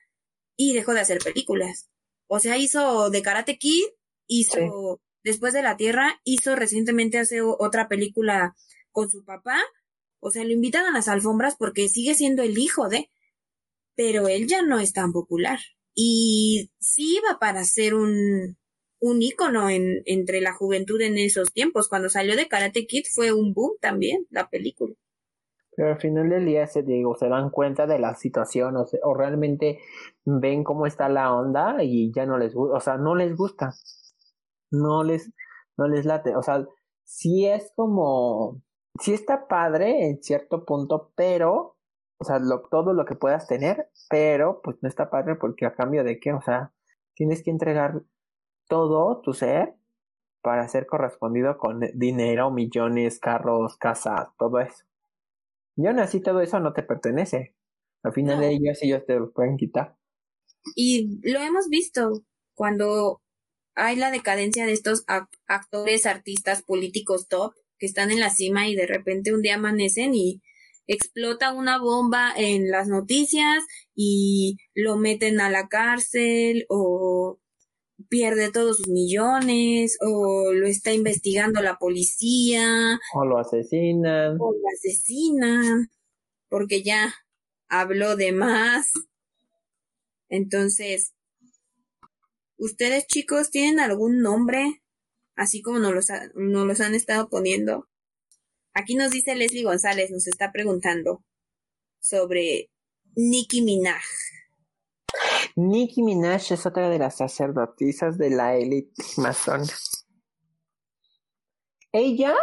y 0.55 0.73
dejó 0.73 0.93
de 0.93 1.01
hacer 1.01 1.19
películas. 1.19 1.89
O 2.27 2.39
sea, 2.39 2.57
hizo 2.57 3.09
de 3.11 3.21
Karate 3.21 3.57
Kid, 3.57 3.85
hizo 4.27 4.99
Después 5.27 5.51
de 5.51 5.61
la 5.61 5.75
Tierra, 5.75 6.21
hizo 6.23 6.55
recientemente 6.55 7.19
hace 7.19 7.41
otra 7.41 7.89
película 7.89 8.55
con 8.93 9.09
su 9.09 9.25
papá. 9.25 9.59
O 10.21 10.31
sea, 10.31 10.45
lo 10.45 10.53
invitan 10.53 10.85
a 10.85 10.93
las 10.93 11.09
alfombras 11.09 11.57
porque 11.57 11.89
sigue 11.89 12.15
siendo 12.15 12.43
el 12.43 12.57
hijo 12.57 12.87
de, 12.87 13.09
pero 13.93 14.29
él 14.29 14.47
ya 14.47 14.61
no 14.61 14.79
es 14.79 14.93
tan 14.93 15.11
popular. 15.11 15.59
Y 15.99 16.69
sí 16.79 17.17
iba 17.17 17.39
para 17.39 17.63
ser 17.63 17.95
un, 17.95 18.55
un 18.99 19.21
ícono 19.23 19.67
en, 19.67 20.03
entre 20.05 20.41
la 20.41 20.53
juventud 20.53 21.01
en 21.01 21.17
esos 21.17 21.51
tiempos. 21.51 21.89
Cuando 21.89 22.07
salió 22.07 22.35
de 22.35 22.47
Karate 22.47 22.85
Kid 22.85 23.05
fue 23.11 23.33
un 23.33 23.55
boom 23.55 23.71
también 23.81 24.27
la 24.29 24.47
película. 24.47 24.93
Pero 25.75 25.89
al 25.89 25.99
final 25.99 26.29
del 26.29 26.45
día 26.45 26.67
se 26.67 26.83
digo, 26.83 27.15
se 27.15 27.29
dan 27.29 27.49
cuenta 27.49 27.87
de 27.87 27.97
la 27.97 28.13
situación 28.13 28.77
o, 28.77 28.85
o 29.03 29.13
realmente 29.15 29.79
ven 30.23 30.63
cómo 30.63 30.85
está 30.85 31.09
la 31.09 31.33
onda 31.33 31.83
y 31.83 32.11
ya 32.13 32.27
no 32.27 32.37
les 32.37 32.53
gusta, 32.53 32.77
o 32.77 32.79
sea, 32.79 32.97
no 32.97 33.15
les 33.15 33.35
gusta. 33.35 33.73
No 34.69 35.03
les, 35.03 35.31
no 35.77 35.87
les 35.87 36.05
late. 36.05 36.35
O 36.35 36.43
sea, 36.43 36.67
sí 37.03 37.47
es 37.47 37.71
como, 37.75 38.61
sí 38.99 39.13
está 39.13 39.47
padre 39.47 40.05
en 40.05 40.21
cierto 40.21 40.65
punto, 40.65 41.11
pero, 41.15 41.76
o 42.19 42.25
sea, 42.25 42.39
lo, 42.39 42.61
todo 42.69 42.93
lo 42.93 43.05
que 43.05 43.15
puedas 43.15 43.47
tener, 43.47 43.89
pero 44.09 44.61
pues 44.63 44.77
no 44.81 44.89
está 44.89 45.09
padre 45.09 45.35
porque 45.35 45.65
a 45.65 45.75
cambio 45.75 46.03
de 46.03 46.19
qué, 46.19 46.33
o 46.33 46.41
sea, 46.41 46.73
tienes 47.13 47.43
que 47.43 47.51
entregar 47.51 48.01
todo 48.67 49.21
tu 49.21 49.33
ser 49.33 49.75
para 50.41 50.67
ser 50.67 50.85
correspondido 50.85 51.57
con 51.57 51.81
dinero, 51.93 52.51
millones, 52.51 53.19
carros, 53.19 53.77
casas, 53.77 54.29
todo 54.37 54.59
eso. 54.59 54.85
Y 55.75 55.85
aún 55.87 55.99
así 55.99 56.21
todo 56.21 56.41
eso 56.41 56.59
no 56.59 56.73
te 56.73 56.83
pertenece. 56.83 57.55
Al 58.03 58.13
final 58.13 58.39
de 58.39 58.51
ellos 58.51 58.79
ellos 58.81 59.05
te 59.05 59.19
lo 59.19 59.31
pueden 59.31 59.57
quitar. 59.57 59.95
Y 60.75 61.19
lo 61.29 61.39
hemos 61.39 61.69
visto 61.69 62.23
cuando 62.53 63.21
hay 63.75 63.95
la 63.95 64.09
decadencia 64.09 64.65
de 64.65 64.73
estos 64.73 65.05
actores, 65.45 66.05
artistas, 66.05 66.63
políticos 66.63 67.27
top 67.27 67.53
que 67.77 67.85
están 67.85 68.09
en 68.09 68.19
la 68.19 68.31
cima 68.31 68.67
y 68.67 68.75
de 68.75 68.87
repente 68.87 69.33
un 69.33 69.41
día 69.41 69.55
amanecen 69.55 70.15
y 70.15 70.41
explota 70.87 71.53
una 71.53 71.79
bomba 71.79 72.33
en 72.35 72.71
las 72.71 72.87
noticias 72.87 73.63
y 73.93 74.57
lo 74.73 74.97
meten 74.97 75.39
a 75.41 75.49
la 75.49 75.67
cárcel 75.67 76.65
o 76.69 77.39
pierde 78.09 78.51
todos 78.51 78.77
sus 78.77 78.87
millones 78.87 79.97
o 80.01 80.53
lo 80.53 80.67
está 80.67 80.93
investigando 80.93 81.61
la 81.61 81.77
policía 81.77 82.99
o 83.13 83.25
lo 83.25 83.39
asesinan. 83.39 84.37
o 84.39 84.51
lo 84.51 84.67
asesinan 84.75 85.89
porque 86.49 86.83
ya 86.83 87.13
habló 87.67 88.15
de 88.15 88.31
más. 88.31 88.87
Entonces 90.29 91.13
ustedes 92.57 93.07
chicos 93.07 93.49
tienen 93.51 93.79
algún 93.79 94.21
nombre 94.21 94.81
así 95.35 95.61
como 95.61 95.79
nos 95.79 95.93
los, 95.93 96.07
nos 96.35 96.67
los 96.67 96.81
han 96.81 96.95
estado 96.95 97.29
poniendo 97.29 97.87
aquí 98.77 98.95
nos 98.95 99.11
dice 99.11 99.35
Leslie 99.35 99.63
González 99.63 100.11
nos 100.11 100.27
está 100.27 100.51
preguntando 100.51 101.23
sobre 101.99 102.69
Nicki 103.15 103.61
Minaj 103.61 104.03
Nicki 105.55 106.03
Minaj 106.03 106.51
es 106.51 106.65
otra 106.67 106.87
de 106.87 106.99
las 106.99 107.17
sacerdotisas 107.17 108.19
de 108.19 108.29
la 108.29 108.55
élite 108.55 108.93
masona. 109.17 109.65
Ella 111.91 112.35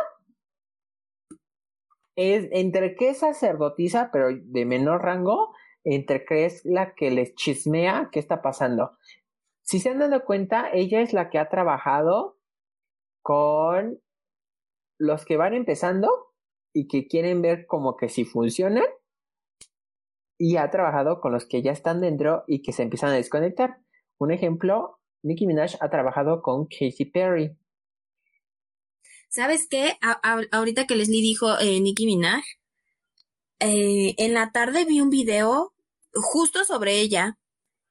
es 2.17 2.49
entre 2.51 2.97
qué 2.97 3.11
es 3.11 3.19
sacerdotisa, 3.19 4.11
pero 4.13 4.31
de 4.33 4.65
menor 4.65 5.03
rango, 5.03 5.55
entre 5.85 6.25
qué 6.25 6.45
es 6.47 6.65
la 6.65 6.95
que 6.95 7.13
les 7.13 7.37
chismea 7.37 8.09
qué 8.11 8.19
está 8.19 8.43
pasando. 8.43 8.99
Si 9.63 9.79
se 9.79 9.91
han 9.91 10.01
dado 10.01 10.25
cuenta, 10.25 10.71
ella 10.73 11.01
es 11.01 11.13
la 11.13 11.31
que 11.31 11.39
ha 11.39 11.49
trabajado 11.49 12.39
con 13.23 14.01
los 14.99 15.25
que 15.25 15.37
van 15.37 15.55
empezando 15.55 16.09
y 16.73 16.89
que 16.89 17.07
quieren 17.07 17.43
ver 17.43 17.67
como 17.67 17.97
que 17.97 18.09
si 18.09 18.25
funcionan 18.25 18.85
y 20.39 20.57
ha 20.57 20.71
trabajado 20.71 21.21
con 21.21 21.33
los 21.33 21.47
que 21.47 21.63
ya 21.63 21.73
están 21.73 22.01
dentro 22.01 22.45
y 22.47 22.63
que 22.63 22.73
se 22.73 22.83
empiezan 22.83 23.11
a 23.11 23.15
desconectar. 23.15 23.79
Un 24.19 24.33
ejemplo, 24.33 24.99
Nicki 25.23 25.47
Minaj 25.47 25.77
ha 25.81 25.91
trabajado 25.91 26.43
con 26.43 26.67
Katy 26.67 27.07
Perry. 27.07 27.57
¿Sabes 29.29 29.67
qué? 29.69 29.97
ahorita 30.53 30.87
que 30.87 30.97
Leslie 30.97 31.23
dijo 31.23 31.59
eh, 31.59 31.81
Nicki 31.81 32.07
Minaj, 32.07 32.45
eh, 33.61 34.15
en 34.19 34.35
la 34.35 34.53
tarde 34.53 34.85
vi 34.85 35.01
un 35.01 35.11
video 35.11 35.73
justo 36.13 36.65
sobre 36.65 37.01
ella 37.01 37.39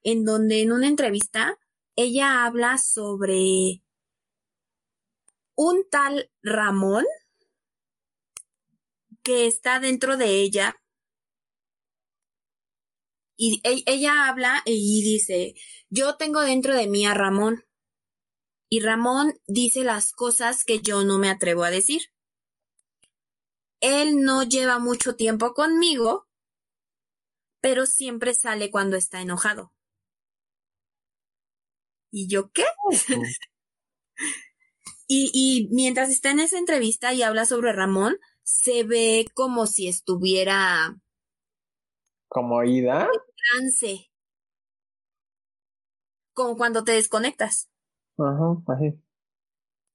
en 0.04 0.26
donde 0.26 0.62
en 0.62 0.72
una 0.72 0.88
entrevista 0.88 1.58
ella 1.95 2.45
habla 2.45 2.78
sobre 2.78 3.82
un 5.56 5.88
tal 5.89 6.32
Ramón 6.41 7.06
que 9.24 9.47
está 9.47 9.80
dentro 9.80 10.18
de 10.18 10.41
ella. 10.41 10.76
Y 13.38 13.62
e, 13.64 13.84
ella 13.86 14.28
habla 14.28 14.62
y 14.66 15.01
dice, 15.04 15.56
yo 15.89 16.18
tengo 16.18 16.41
dentro 16.41 16.76
de 16.76 16.88
mí 16.88 17.06
a 17.06 17.14
Ramón. 17.14 17.66
Y 18.70 18.80
Ramón 18.82 19.39
dice 19.47 19.84
las 19.84 20.12
cosas 20.14 20.64
que 20.64 20.82
yo 20.82 21.04
no 21.04 21.20
me 21.20 21.30
atrevo 21.30 21.64
a 21.64 21.72
decir. 21.72 22.01
Él 23.82 24.22
no 24.22 24.43
lleva 24.43 24.80
mucho 24.80 25.16
tiempo 25.16 25.54
conmigo, 25.54 26.28
pero 27.62 27.86
siempre 27.86 28.34
sale 28.34 28.72
cuando 28.72 28.95
está 28.97 29.22
enojado. 29.22 29.74
¿Y 32.12 32.28
yo 32.28 32.51
qué? 32.51 32.66
y, 35.14 35.32
y 35.34 35.68
mientras 35.72 36.09
está 36.09 36.32
en 36.32 36.39
esa 36.39 36.57
entrevista 36.57 37.14
y 37.14 37.22
habla 37.22 37.45
sobre 37.45 37.72
Ramón, 37.72 38.18
se 38.43 38.84
ve 38.84 39.28
como 39.34 39.68
si 39.68 39.88
estuviera... 39.88 40.99
¿Como 42.28 42.64
ida? 42.64 43.07
trance. 43.51 44.09
Como 46.34 46.57
cuando 46.57 46.84
te 46.84 46.93
desconectas. 46.93 47.70
Ajá, 48.18 48.57
así. 48.68 48.99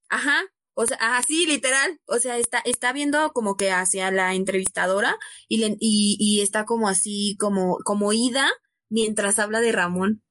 Ajá, 0.09 0.43
o 0.75 0.87
sea, 0.87 1.17
así 1.17 1.47
literal, 1.47 2.01
o 2.07 2.19
sea, 2.19 2.39
está, 2.39 2.61
está 2.61 2.93
viendo 2.93 3.33
como 3.33 3.57
que 3.57 3.73
hacia 3.73 4.13
la 4.13 4.35
entrevistadora 4.35 5.19
y, 5.49 5.59
le, 5.59 5.77
y, 5.81 6.17
y 6.21 6.41
está 6.41 6.65
como 6.65 6.89
así, 6.89 7.37
como, 7.41 7.79
como 7.85 8.13
ida 8.13 8.49
mientras 8.89 9.41
habla 9.41 9.61
de 9.61 9.73
Ramón. 9.73 10.23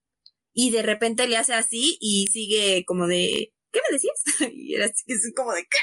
Y 0.54 0.72
de 0.72 0.82
repente 0.82 1.28
le 1.28 1.38
hace 1.38 1.54
así 1.54 1.98
y 2.00 2.28
sigue 2.28 2.86
como 2.86 3.06
de, 3.08 3.54
¿qué 3.72 3.80
me 3.88 3.94
decías? 3.94 4.52
y 4.54 4.76
era 4.76 4.86
así, 4.86 5.04
es 5.08 5.32
como 5.36 5.54
de, 5.54 5.62
¿qué? 5.62 5.78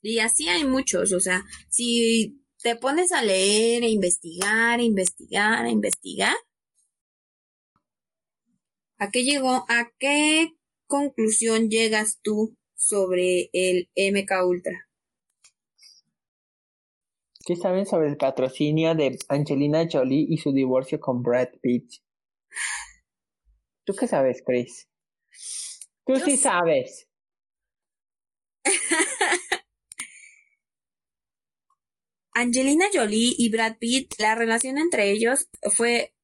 Y 0.00 0.20
así 0.20 0.48
hay 0.48 0.64
muchos, 0.64 1.12
o 1.12 1.20
sea, 1.20 1.44
si 1.70 2.40
te 2.62 2.76
pones 2.76 3.12
a 3.12 3.22
leer, 3.22 3.82
e 3.82 3.88
investigar, 3.88 4.80
e 4.80 4.84
investigar, 4.84 5.66
e 5.66 5.70
investigar, 5.70 6.36
¿a 8.98 9.10
qué 9.10 9.24
llegó? 9.24 9.64
¿A 9.68 9.92
qué 9.98 10.52
conclusión 10.86 11.68
llegas 11.68 12.20
tú 12.22 12.56
sobre 12.74 13.50
el 13.52 13.90
MK 13.96 14.30
Ultra? 14.46 14.88
¿Qué 17.44 17.56
saben 17.56 17.86
sobre 17.86 18.08
el 18.08 18.18
patrocinio 18.18 18.94
de 18.94 19.18
Angelina 19.28 19.88
Jolie 19.90 20.26
y 20.28 20.36
su 20.36 20.52
divorcio 20.52 21.00
con 21.00 21.22
Brad 21.22 21.48
Pitt? 21.62 21.90
¿Tú 23.84 23.94
qué 23.94 24.06
sabes, 24.06 24.42
Chris? 24.44 24.86
Tú 26.08 26.16
sí 26.20 26.38
sabes. 26.38 27.06
Angelina 32.32 32.86
Jolie 32.90 33.34
y 33.36 33.50
Brad 33.50 33.76
Pitt, 33.76 34.14
la 34.18 34.34
relación 34.34 34.78
entre 34.78 35.10
ellos 35.10 35.50
fue 35.76 36.14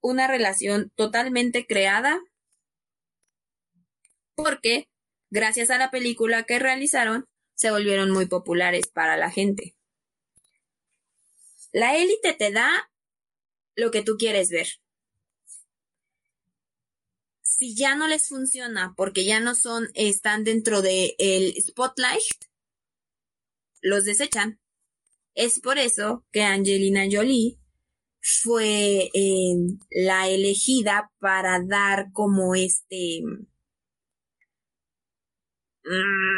una 0.00 0.28
relación 0.28 0.90
totalmente 0.94 1.66
creada 1.66 2.22
porque, 4.34 4.88
gracias 5.28 5.68
a 5.68 5.76
la 5.76 5.90
película 5.90 6.44
que 6.44 6.58
realizaron, 6.58 7.26
se 7.54 7.70
volvieron 7.70 8.10
muy 8.10 8.24
populares 8.24 8.86
para 8.86 9.18
la 9.18 9.30
gente. 9.30 9.76
La 11.70 11.98
élite 11.98 12.32
te 12.32 12.50
da 12.50 12.90
lo 13.76 13.90
que 13.90 14.02
tú 14.02 14.16
quieres 14.18 14.48
ver. 14.48 14.68
Si 17.42 17.74
ya 17.74 17.96
no 17.96 18.06
les 18.06 18.28
funciona 18.28 18.94
porque 18.96 19.24
ya 19.24 19.40
no 19.40 19.54
son, 19.54 19.88
están 19.94 20.44
dentro 20.44 20.80
del 20.80 21.12
el 21.18 21.54
spotlight, 21.60 22.46
los 23.82 24.04
desechan. 24.04 24.60
Es 25.34 25.60
por 25.60 25.78
eso 25.78 26.24
que 26.30 26.42
Angelina 26.42 27.04
Jolie 27.10 27.58
fue 28.20 29.10
eh, 29.12 29.56
la 29.90 30.28
elegida 30.28 31.10
para 31.18 31.60
dar 31.60 32.12
como 32.12 32.54
este... 32.54 33.22
Mm, 35.84 36.32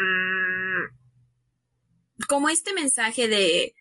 como 2.27 2.49
este 2.49 2.73
mensaje 2.73 3.27
de 3.27 3.75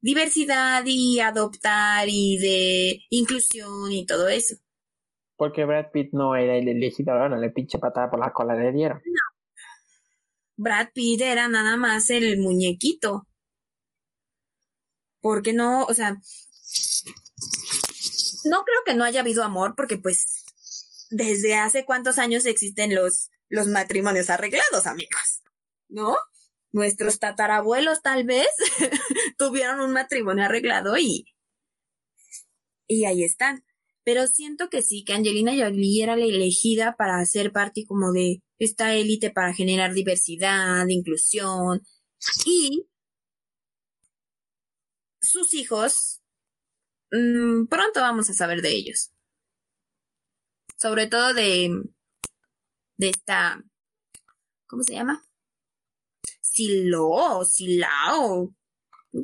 diversidad 0.00 0.82
y 0.86 1.20
adoptar 1.20 2.08
y 2.08 2.38
de 2.38 3.04
inclusión 3.10 3.92
y 3.92 4.06
todo 4.06 4.28
eso. 4.28 4.56
Porque 5.36 5.64
Brad 5.64 5.90
Pitt 5.92 6.12
no 6.12 6.34
era 6.34 6.56
el 6.56 6.68
elegido, 6.68 7.28
no 7.28 7.36
le 7.36 7.50
pinche 7.50 7.78
patada 7.78 8.10
por 8.10 8.18
la 8.18 8.32
cola 8.32 8.54
le 8.54 8.72
dieron. 8.72 9.00
No. 9.04 9.22
Brad 10.56 10.88
Pitt 10.94 11.20
era 11.20 11.48
nada 11.48 11.76
más 11.76 12.08
el 12.10 12.38
muñequito 12.38 13.26
porque 15.26 15.52
no, 15.52 15.84
o 15.86 15.92
sea, 15.92 16.10
no 18.44 18.62
creo 18.62 18.84
que 18.86 18.94
no 18.94 19.02
haya 19.02 19.22
habido 19.22 19.42
amor, 19.42 19.74
porque 19.76 19.98
pues 19.98 20.44
desde 21.10 21.56
hace 21.56 21.84
cuántos 21.84 22.20
años 22.20 22.46
existen 22.46 22.94
los, 22.94 23.30
los 23.48 23.66
matrimonios 23.66 24.30
arreglados, 24.30 24.86
amigos, 24.86 25.42
¿no? 25.88 26.16
Nuestros 26.70 27.18
tatarabuelos 27.18 28.02
tal 28.02 28.22
vez 28.22 28.46
tuvieron 29.36 29.80
un 29.80 29.92
matrimonio 29.92 30.44
arreglado 30.44 30.96
y, 30.96 31.34
y 32.86 33.04
ahí 33.04 33.24
están. 33.24 33.64
Pero 34.06 34.28
siento 34.28 34.70
que 34.70 34.82
sí, 34.82 35.02
que 35.04 35.14
Angelina 35.14 35.50
Jolie 35.50 36.04
era 36.04 36.14
la 36.14 36.26
elegida 36.26 36.94
para 36.96 37.24
ser 37.26 37.50
parte 37.50 37.84
como 37.88 38.12
de 38.12 38.40
esta 38.56 38.94
élite 38.94 39.32
para 39.32 39.52
generar 39.52 39.94
diversidad, 39.94 40.86
inclusión 40.86 41.82
y 42.44 42.86
sus 45.20 45.54
hijos, 45.54 46.22
mm, 47.10 47.66
pronto 47.66 48.00
vamos 48.00 48.30
a 48.30 48.34
saber 48.34 48.62
de 48.62 48.76
ellos. 48.76 49.10
Sobre 50.76 51.08
todo 51.08 51.34
de, 51.34 51.70
de 52.98 53.08
esta, 53.08 53.60
¿cómo 54.68 54.84
se 54.84 54.94
llama? 54.94 55.26
Silo, 56.40 57.44
Silao. 57.44 58.54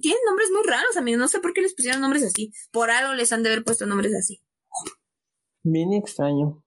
Tienen 0.00 0.22
nombres 0.26 0.50
muy 0.50 0.64
raros, 0.64 0.96
amigos. 0.96 1.20
No 1.20 1.28
sé 1.28 1.38
por 1.38 1.52
qué 1.52 1.62
les 1.62 1.74
pusieron 1.74 2.00
nombres 2.00 2.24
así. 2.24 2.52
Por 2.72 2.90
algo 2.90 3.14
les 3.14 3.32
han 3.32 3.44
de 3.44 3.50
haber 3.50 3.64
puesto 3.64 3.86
nombres 3.86 4.12
así. 4.14 4.42
Bien 5.62 5.92
extraño. 5.92 6.64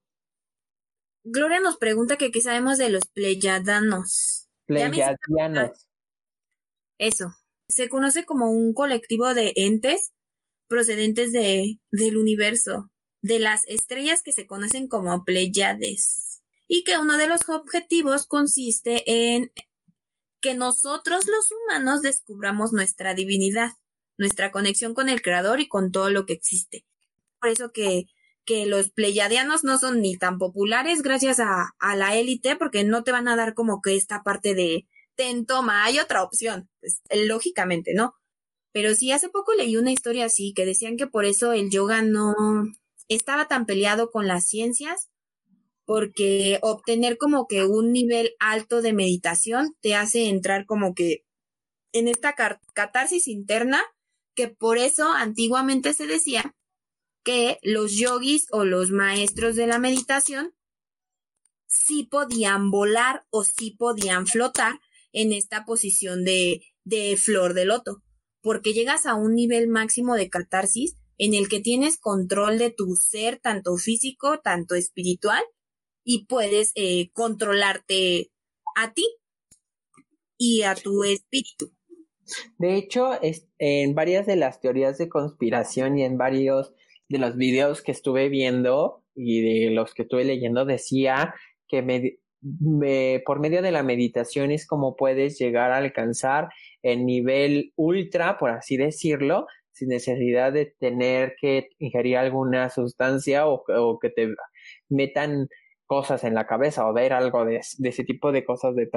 Gloria 1.24 1.60
nos 1.60 1.78
pregunta 1.78 2.18
que 2.18 2.32
qué 2.32 2.42
sabemos 2.42 2.78
de 2.78 2.90
los 2.90 3.08
pleyadanos. 3.08 4.48
Pleyadianos. 4.66 5.88
Eso 6.98 7.36
se 7.68 7.90
conoce 7.90 8.26
como 8.26 8.52
un 8.52 8.74
colectivo 8.74 9.34
de 9.34 9.54
entes 9.56 10.14
procedentes 10.68 11.32
de, 11.32 11.80
del 11.92 12.18
universo, 12.18 12.92
de 13.22 13.40
las 13.40 13.66
estrellas 13.68 14.22
que 14.24 14.32
se 14.32 14.48
conocen 14.48 14.88
como 14.88 15.24
Pleiades, 15.24 16.44
y 16.68 16.84
que 16.84 16.98
uno 16.98 17.18
de 17.18 17.28
los 17.28 17.48
objetivos 17.50 18.28
consiste 18.28 19.04
en 19.06 19.52
que 20.42 20.54
nosotros 20.54 21.26
los 21.28 21.50
humanos 21.52 22.02
descubramos 22.02 22.72
nuestra 22.72 23.14
divinidad, 23.14 23.72
nuestra 24.18 24.52
conexión 24.52 24.94
con 24.94 25.10
el 25.10 25.22
Creador 25.22 25.60
y 25.60 25.68
con 25.68 25.92
todo 25.92 26.10
lo 26.10 26.26
que 26.26 26.34
existe. 26.34 26.86
Por 27.40 27.50
eso 27.50 27.72
que, 27.72 28.06
que 28.46 28.66
los 28.66 28.92
pleyadianos 28.92 29.64
no 29.64 29.78
son 29.78 30.02
ni 30.02 30.18
tan 30.18 30.38
populares 30.38 31.02
gracias 31.02 31.40
a, 31.40 31.74
la 31.96 32.16
élite, 32.16 32.56
porque 32.56 32.84
no 32.84 33.04
te 33.04 33.12
van 33.12 33.28
a 33.28 33.36
dar 33.36 33.54
como 33.54 33.82
que 33.82 33.96
esta 33.96 34.24
parte 34.24 34.56
de, 34.56 34.88
ten, 35.16 35.46
toma, 35.46 35.84
hay 35.86 36.00
otra 36.00 36.24
opción. 36.24 36.70
Pues, 36.80 37.02
lógicamente, 37.28 37.94
¿no? 37.94 38.14
Pero 38.72 38.94
sí, 38.94 39.12
hace 39.12 39.30
poco 39.30 39.54
leí 39.54 39.78
una 39.78 39.92
historia 39.92 40.26
así, 40.26 40.54
que 40.54 40.66
decían 40.66 40.98
que 40.98 41.08
por 41.08 41.26
eso 41.26 41.54
el 41.54 41.70
yoga 41.70 42.02
no 42.02 42.36
estaba 43.08 43.48
tan 43.48 43.66
peleado 43.66 44.12
con 44.12 44.28
las 44.28 44.46
ciencias, 44.48 45.10
porque 45.86 46.60
obtener 46.62 47.18
como 47.18 47.48
que 47.48 47.66
un 47.66 47.92
nivel 47.94 48.36
alto 48.40 48.82
de 48.82 48.94
meditación 48.94 49.76
te 49.82 49.96
hace 49.96 50.30
entrar 50.30 50.66
como 50.66 50.94
que 50.94 51.24
en 51.94 52.08
esta 52.08 52.36
catarsis 52.74 53.28
interna, 53.28 53.82
que 54.36 54.50
por 54.50 54.78
eso 54.78 55.14
antiguamente 55.14 55.94
se 55.94 56.08
decía 56.08 56.54
que 57.26 57.60
los 57.64 57.98
yogis 57.98 58.48
o 58.52 58.64
los 58.64 58.92
maestros 58.92 59.58
de 59.58 59.68
la 59.68 59.80
meditación 59.80 60.54
sí 61.68 62.04
podían 62.04 62.72
volar 62.72 63.26
o 63.32 63.44
sí 63.44 63.72
podían 63.72 64.28
flotar 64.28 64.80
en 65.12 65.34
esta 65.34 65.66
posición 65.66 66.24
de, 66.24 66.62
de 66.86 67.18
flor 67.18 67.54
de 67.54 67.66
loto, 67.66 68.04
porque 68.42 68.74
llegas 68.74 69.06
a 69.06 69.16
un 69.16 69.36
nivel 69.36 69.68
máximo 69.68 70.16
de 70.16 70.30
catarsis 70.30 70.96
en 71.18 71.34
el 71.34 71.50
que 71.50 71.60
tienes 71.60 71.98
control 71.98 72.60
de 72.60 72.70
tu 72.70 72.96
ser, 72.96 73.40
tanto 73.40 73.76
físico, 73.78 74.40
tanto 74.40 74.76
espiritual, 74.76 75.44
y 76.04 76.26
puedes 76.26 76.72
eh, 76.76 77.10
controlarte 77.14 78.32
a 78.76 78.94
ti 78.94 79.08
y 80.38 80.62
a 80.62 80.76
tu 80.76 81.04
espíritu. 81.04 81.72
De 82.58 82.76
hecho, 82.76 83.12
en 83.58 83.96
varias 83.96 84.26
de 84.26 84.36
las 84.36 84.60
teorías 84.60 84.98
de 84.98 85.10
conspiración 85.10 85.98
y 85.98 86.04
en 86.04 86.18
varios 86.18 86.74
de 87.10 87.20
los 87.20 87.36
videos 87.36 87.82
que 87.82 87.92
estuve 87.92 88.30
viendo 88.30 89.04
y 89.16 89.42
de 89.42 89.72
los 89.72 89.94
que 89.94 90.04
estuve 90.04 90.26
leyendo 90.26 90.66
decía 90.66 91.34
que 91.68 91.82
me, 91.82 93.22
por 93.26 93.40
medio 93.40 93.62
de 93.62 93.72
la 93.72 93.84
meditación 93.84 94.52
es 94.52 94.68
como 94.68 94.96
puedes 94.96 95.38
llegar 95.40 95.72
a 95.72 95.78
alcanzar 95.78 96.50
el 96.84 97.06
nivel 97.06 97.74
ultra, 97.76 98.38
por 98.38 98.52
así 98.52 98.78
decirlo, 98.78 99.48
sin 99.72 99.90
necesidad 99.90 100.54
de 100.54 100.74
tener 100.80 101.36
que 101.40 101.70
ingerir 101.80 102.18
alguna 102.18 102.70
sustancia 102.70 103.48
o, 103.48 103.64
o 103.68 104.00
que 104.00 104.10
te 104.10 104.30
metan 104.90 105.48
cosas 105.86 106.24
en 106.24 106.34
la 106.34 106.48
cabeza 106.48 106.88
o 106.88 106.94
ver 106.94 107.14
algo 107.14 107.46
de, 107.46 107.58
ese 107.58 108.04
tipo 108.04 108.32
de 108.32 108.44
cosas 108.44 108.76
de 108.76 108.90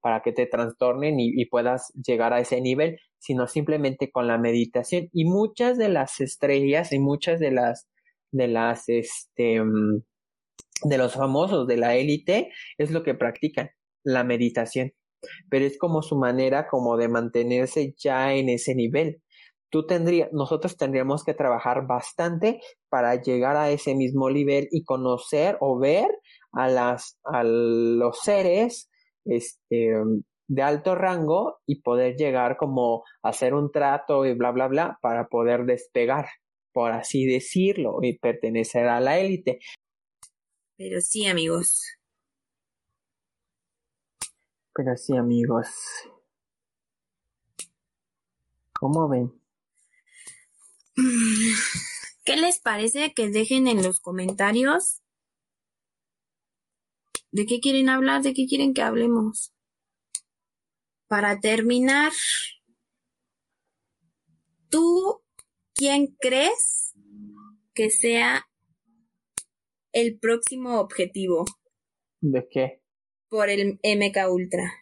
para 0.00 0.22
que 0.22 0.32
te 0.32 0.46
trastornen 0.46 1.20
y, 1.20 1.44
puedas 1.46 1.92
llegar 1.94 2.32
a 2.32 2.40
ese 2.40 2.60
nivel, 2.60 2.98
sino 3.18 3.46
simplemente 3.46 4.10
con 4.10 4.26
la 4.26 4.38
meditación. 4.38 5.08
Y 5.12 5.24
muchas 5.24 5.78
de 5.78 5.88
las 5.88 6.20
estrellas 6.20 6.92
y 6.92 6.98
muchas 6.98 7.40
de 7.40 7.50
las, 7.50 7.88
de 8.32 8.48
las, 8.48 8.88
este, 8.88 9.62
mm, 9.62 10.02
de 10.84 10.98
los 10.98 11.14
famosos 11.14 11.66
de 11.66 11.76
la 11.76 11.96
élite 11.96 12.50
es 12.78 12.90
lo 12.90 13.02
que 13.02 13.14
practican, 13.14 13.70
la 14.02 14.24
meditación. 14.24 14.92
Pero 15.50 15.66
es 15.66 15.78
como 15.78 16.02
su 16.02 16.16
manera 16.16 16.66
como 16.68 16.96
de 16.96 17.08
mantenerse 17.08 17.94
ya 17.98 18.34
en 18.34 18.48
ese 18.48 18.74
nivel. 18.74 19.22
Tú 19.70 19.86
tendrías, 19.86 20.32
nosotros 20.32 20.76
tendríamos 20.76 21.24
que 21.24 21.34
trabajar 21.34 21.86
bastante 21.86 22.60
para 22.88 23.14
llegar 23.22 23.56
a 23.56 23.70
ese 23.70 23.94
mismo 23.94 24.28
nivel 24.30 24.68
y 24.70 24.84
conocer 24.84 25.56
o 25.60 25.78
ver 25.78 26.08
a 26.52 26.68
las, 26.68 27.18
a 27.24 27.44
los 27.44 28.20
seres, 28.20 28.90
este, 29.24 29.94
de 30.48 30.62
alto 30.62 30.96
rango 30.96 31.60
y 31.64 31.80
poder 31.82 32.16
llegar 32.16 32.56
como 32.56 33.04
a 33.22 33.28
hacer 33.28 33.54
un 33.54 33.70
trato 33.70 34.26
y 34.26 34.34
bla, 34.34 34.50
bla, 34.50 34.66
bla 34.66 34.98
para 35.00 35.28
poder 35.28 35.64
despegar, 35.64 36.26
por 36.72 36.90
así 36.90 37.24
decirlo, 37.24 37.98
y 38.02 38.18
pertenecer 38.18 38.88
a 38.88 38.98
la 38.98 39.20
élite. 39.20 39.60
Pero 40.76 41.00
sí, 41.00 41.26
amigos. 41.26 41.80
Pero 44.74 44.96
sí, 44.96 45.16
amigos. 45.16 45.68
¿Cómo 48.72 49.08
ven? 49.08 49.39
¿Qué 52.24 52.36
les 52.36 52.60
parece 52.60 53.12
que 53.14 53.28
dejen 53.28 53.68
en 53.68 53.82
los 53.82 54.00
comentarios? 54.00 55.02
¿De 57.32 57.46
qué 57.46 57.60
quieren 57.60 57.88
hablar? 57.88 58.22
¿De 58.22 58.34
qué 58.34 58.46
quieren 58.46 58.74
que 58.74 58.82
hablemos? 58.82 59.52
Para 61.06 61.40
terminar, 61.40 62.12
¿tú 64.68 65.22
quién 65.74 66.16
crees 66.20 66.92
que 67.74 67.90
sea 67.90 68.48
el 69.92 70.18
próximo 70.18 70.80
objetivo? 70.80 71.44
¿De 72.20 72.46
qué? 72.50 72.82
Por 73.28 73.48
el 73.48 73.80
MK 73.82 74.30
Ultra. 74.30 74.72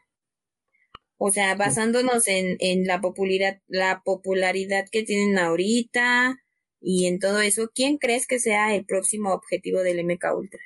O 1.18 1.30
sea, 1.30 1.56
basándonos 1.56 2.28
en, 2.28 2.56
en 2.60 2.86
la 2.86 3.00
popularidad, 3.00 3.60
la 3.66 4.02
popularidad 4.04 4.86
que 4.90 5.02
tienen 5.02 5.36
ahorita 5.38 6.38
y 6.80 7.06
en 7.06 7.18
todo 7.18 7.40
eso, 7.40 7.70
¿quién 7.74 7.98
crees 7.98 8.26
que 8.26 8.38
sea 8.38 8.74
el 8.74 8.84
próximo 8.86 9.32
objetivo 9.32 9.80
del 9.80 10.04
MK 10.04 10.24
Ultra? 10.36 10.60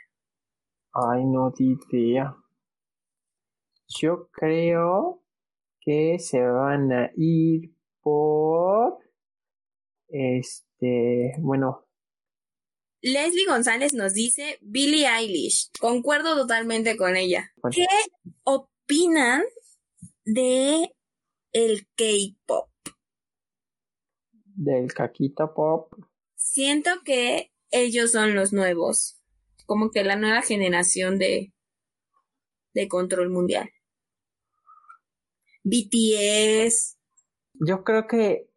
Ay, 0.92 1.24
no 1.24 1.52
idea. 1.90 2.36
Yo 3.88 4.28
creo 4.30 5.22
que 5.80 6.18
se 6.18 6.40
van 6.42 6.92
a 6.92 7.10
ir 7.16 7.74
por 8.02 8.98
este, 10.08 11.32
bueno. 11.38 11.86
Leslie 13.00 13.46
González 13.46 13.94
nos 13.94 14.12
dice 14.12 14.58
Billie 14.60 15.08
Eilish. 15.08 15.70
Concuerdo 15.80 16.36
totalmente 16.36 16.96
con 16.96 17.16
ella. 17.16 17.52
¿Qué 17.74 17.86
opinan 18.44 19.42
de 20.24 20.94
el 21.52 21.88
K-pop? 21.96 22.68
Del 24.54 24.92
caquita 24.92 25.52
pop. 25.52 25.92
Siento 26.34 26.90
que 27.04 27.52
ellos 27.70 28.12
son 28.12 28.34
los 28.34 28.52
nuevos, 28.52 29.20
como 29.66 29.90
que 29.90 30.04
la 30.04 30.16
nueva 30.16 30.42
generación 30.42 31.18
de, 31.18 31.52
de 32.74 32.88
control 32.88 33.30
mundial. 33.30 33.70
BTS. 35.64 36.98
Yo 37.54 37.84
creo 37.84 38.06
que, 38.06 38.50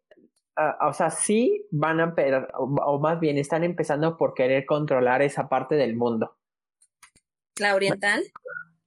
o 0.80 0.92
sea, 0.92 1.10
sí 1.10 1.66
van 1.70 2.00
a, 2.00 2.14
o 2.54 2.98
más 2.98 3.20
bien 3.20 3.38
están 3.38 3.64
empezando 3.64 4.16
por 4.16 4.34
querer 4.34 4.66
controlar 4.66 5.22
esa 5.22 5.48
parte 5.48 5.76
del 5.76 5.96
mundo. 5.96 6.36
¿La 7.58 7.74
oriental? 7.74 8.24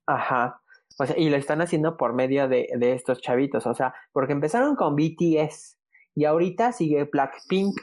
Ajá. 0.06 0.59
O 1.00 1.06
sea, 1.06 1.18
y 1.18 1.30
lo 1.30 1.36
están 1.38 1.62
haciendo 1.62 1.96
por 1.96 2.14
medio 2.14 2.46
de, 2.46 2.68
de 2.76 2.92
estos 2.92 3.22
chavitos. 3.22 3.66
O 3.66 3.72
sea, 3.72 3.94
porque 4.12 4.34
empezaron 4.34 4.76
con 4.76 4.96
BTS 4.96 5.78
y 6.14 6.26
ahorita 6.26 6.72
sigue 6.72 7.08
Blackpink. 7.10 7.74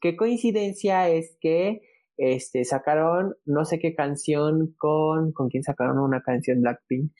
Qué 0.00 0.16
coincidencia 0.16 1.10
es 1.10 1.36
que 1.38 1.82
este 2.16 2.64
sacaron 2.64 3.34
no 3.44 3.66
sé 3.66 3.78
qué 3.78 3.94
canción 3.94 4.74
con 4.78 5.32
con 5.32 5.50
quién 5.50 5.62
sacaron 5.62 5.98
una 5.98 6.22
canción 6.22 6.62
Blackpink. 6.62 7.12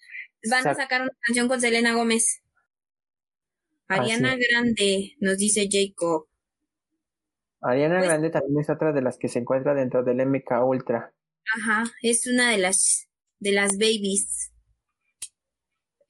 Van 0.51 0.67
a 0.67 0.75
sacar 0.75 1.03
una 1.03 1.13
canción 1.21 1.49
con 1.49 1.61
Selena 1.61 1.93
Gómez. 1.93 2.43
Ariana 3.89 4.37
Grande, 4.37 5.17
nos 5.21 5.37
dice 5.37 5.69
Jacob. 5.71 6.29
Ariana 7.61 7.99
pues 7.99 8.09
Grande 8.09 8.31
también 8.31 8.59
es 8.59 8.71
otra 8.71 8.93
de 8.93 9.03
las 9.03 9.19
que 9.19 9.29
se 9.29 9.41
encuentra 9.41 9.75
dentro 9.75 10.03
del 10.03 10.27
MK 10.27 10.65
Ultra. 10.65 11.13
Ajá, 11.59 11.85
es 12.01 12.27
una 12.27 12.51
de 12.51 12.57
las 12.57 13.11
de 13.39 13.53
las 13.53 13.77
babies 13.77 14.52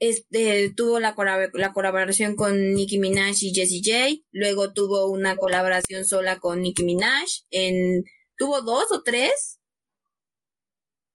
este, 0.03 0.75
tuvo 0.77 0.99
la, 0.99 1.15
la 1.55 1.73
colaboración 1.73 2.35
con 2.35 2.75
Nicki 2.75 2.99
Minaj 2.99 3.37
y 3.41 3.55
Jessie 3.55 3.83
J, 3.85 4.25
luego 4.33 4.73
tuvo 4.73 5.07
una 5.07 5.37
colaboración 5.37 6.05
sola 6.05 6.41
con 6.41 6.61
Nicki 6.61 6.83
Minaj, 6.83 7.29
en, 7.51 8.03
tuvo 8.37 8.63
dos 8.63 8.91
o 8.91 9.05
tres 9.05 9.61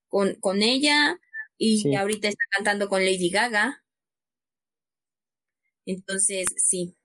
con, 0.08 0.36
con 0.36 0.62
ella 0.62 1.20
y 1.58 1.96
ahorita 1.96 2.30
está 2.30 2.44
cantando 2.56 2.88
con 2.88 3.04
Lady 3.04 3.30
Gaga. 3.30 3.84
Entonces, 5.86 6.46
sí. 6.56 6.96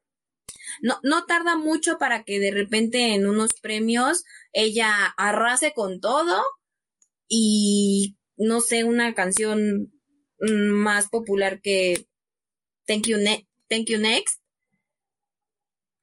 No, 0.83 1.01
no 1.03 1.26
tarda 1.26 1.57
mucho 1.57 1.99
para 1.99 2.22
que 2.22 2.39
de 2.39 2.53
repente 2.53 3.14
en 3.14 3.26
unos 3.26 3.55
premios 3.61 4.22
ella 4.53 5.12
arrase 5.16 5.72
con 5.74 6.01
todo 6.01 6.45
y 7.26 8.18
no 8.37 8.61
sé, 8.61 8.85
una 8.85 9.14
canción 9.14 9.91
más 10.51 11.09
popular 11.09 11.61
que 11.61 12.07
Thank 12.86 13.07
You, 13.07 13.18
Next 13.18 14.43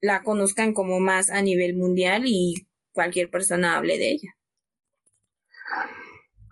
la 0.00 0.22
conozcan 0.22 0.72
como 0.72 0.98
más 0.98 1.30
a 1.30 1.42
nivel 1.42 1.76
mundial 1.76 2.22
y 2.26 2.66
cualquier 2.92 3.30
persona 3.30 3.76
hable 3.76 3.98
de 3.98 4.12
ella. 4.12 4.36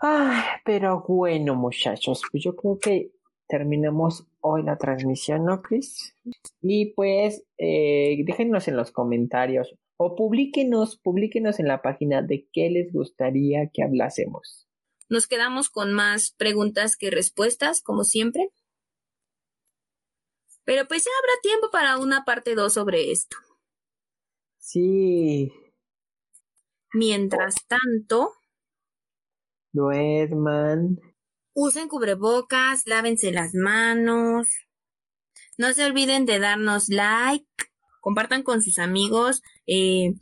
Ay, 0.01 0.43
pero 0.64 1.03
bueno, 1.09 1.55
muchachos, 1.55 2.22
pues 2.30 2.45
yo 2.45 2.55
creo 2.55 2.78
que 2.78 3.11
terminamos 3.49 4.26
hoy 4.41 4.62
la 4.62 4.76
transmisión, 4.76 5.47
¿no, 5.47 5.62
Chris? 5.62 6.14
Y 6.61 6.93
pues 6.93 7.45
eh, 7.57 8.22
déjenos 8.24 8.68
en 8.68 8.76
los 8.76 8.93
comentarios 8.93 9.74
o 9.97 10.14
publíquenos, 10.14 10.99
publíquenos 10.99 11.59
en 11.59 11.66
la 11.66 11.82
página 11.82 12.22
de 12.22 12.47
qué 12.53 12.70
les 12.70 12.93
gustaría 12.93 13.70
que 13.72 13.82
hablásemos. 13.82 14.68
Nos 15.09 15.26
quedamos 15.26 15.70
con 15.70 15.92
más 15.92 16.32
preguntas 16.32 16.96
que 16.96 17.11
respuestas, 17.11 17.80
como 17.80 18.04
siempre. 18.04 18.50
Pero 20.64 20.86
pues 20.86 21.04
ya 21.04 21.11
habrá 21.18 21.40
tiempo 21.42 21.70
para 21.70 21.96
una 21.96 22.24
parte 22.24 22.54
2 22.54 22.72
sobre 22.72 23.11
esto. 23.11 23.38
Sí. 24.59 25.50
Mientras 26.92 27.54
tanto. 27.66 28.34
Duerman. 29.72 31.00
Usen 31.54 31.88
cubrebocas, 31.88 32.86
lávense 32.86 33.32
las 33.32 33.54
manos. 33.54 34.46
No 35.56 35.72
se 35.72 35.86
olviden 35.86 36.26
de 36.26 36.38
darnos 36.38 36.88
like. 36.88 37.46
Compartan 38.00 38.42
con 38.42 38.61
sus 38.62 38.78
amigos 38.78 39.42
eh, 39.66 40.14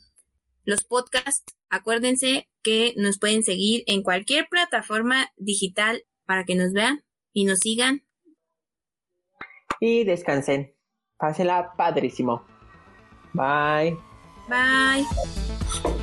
los 0.64 0.84
podcasts. 0.84 1.56
Acuérdense 1.68 2.48
que 2.66 2.94
nos 2.96 3.20
pueden 3.20 3.44
seguir 3.44 3.84
en 3.86 4.02
cualquier 4.02 4.48
plataforma 4.48 5.30
digital 5.36 6.02
para 6.24 6.42
que 6.42 6.56
nos 6.56 6.72
vean 6.72 7.04
y 7.32 7.44
nos 7.44 7.60
sigan. 7.60 8.04
Y 9.78 10.02
descansen. 10.02 10.74
Pásenla 11.16 11.74
padrísimo. 11.76 12.44
Bye. 13.32 13.96
Bye. 14.48 15.95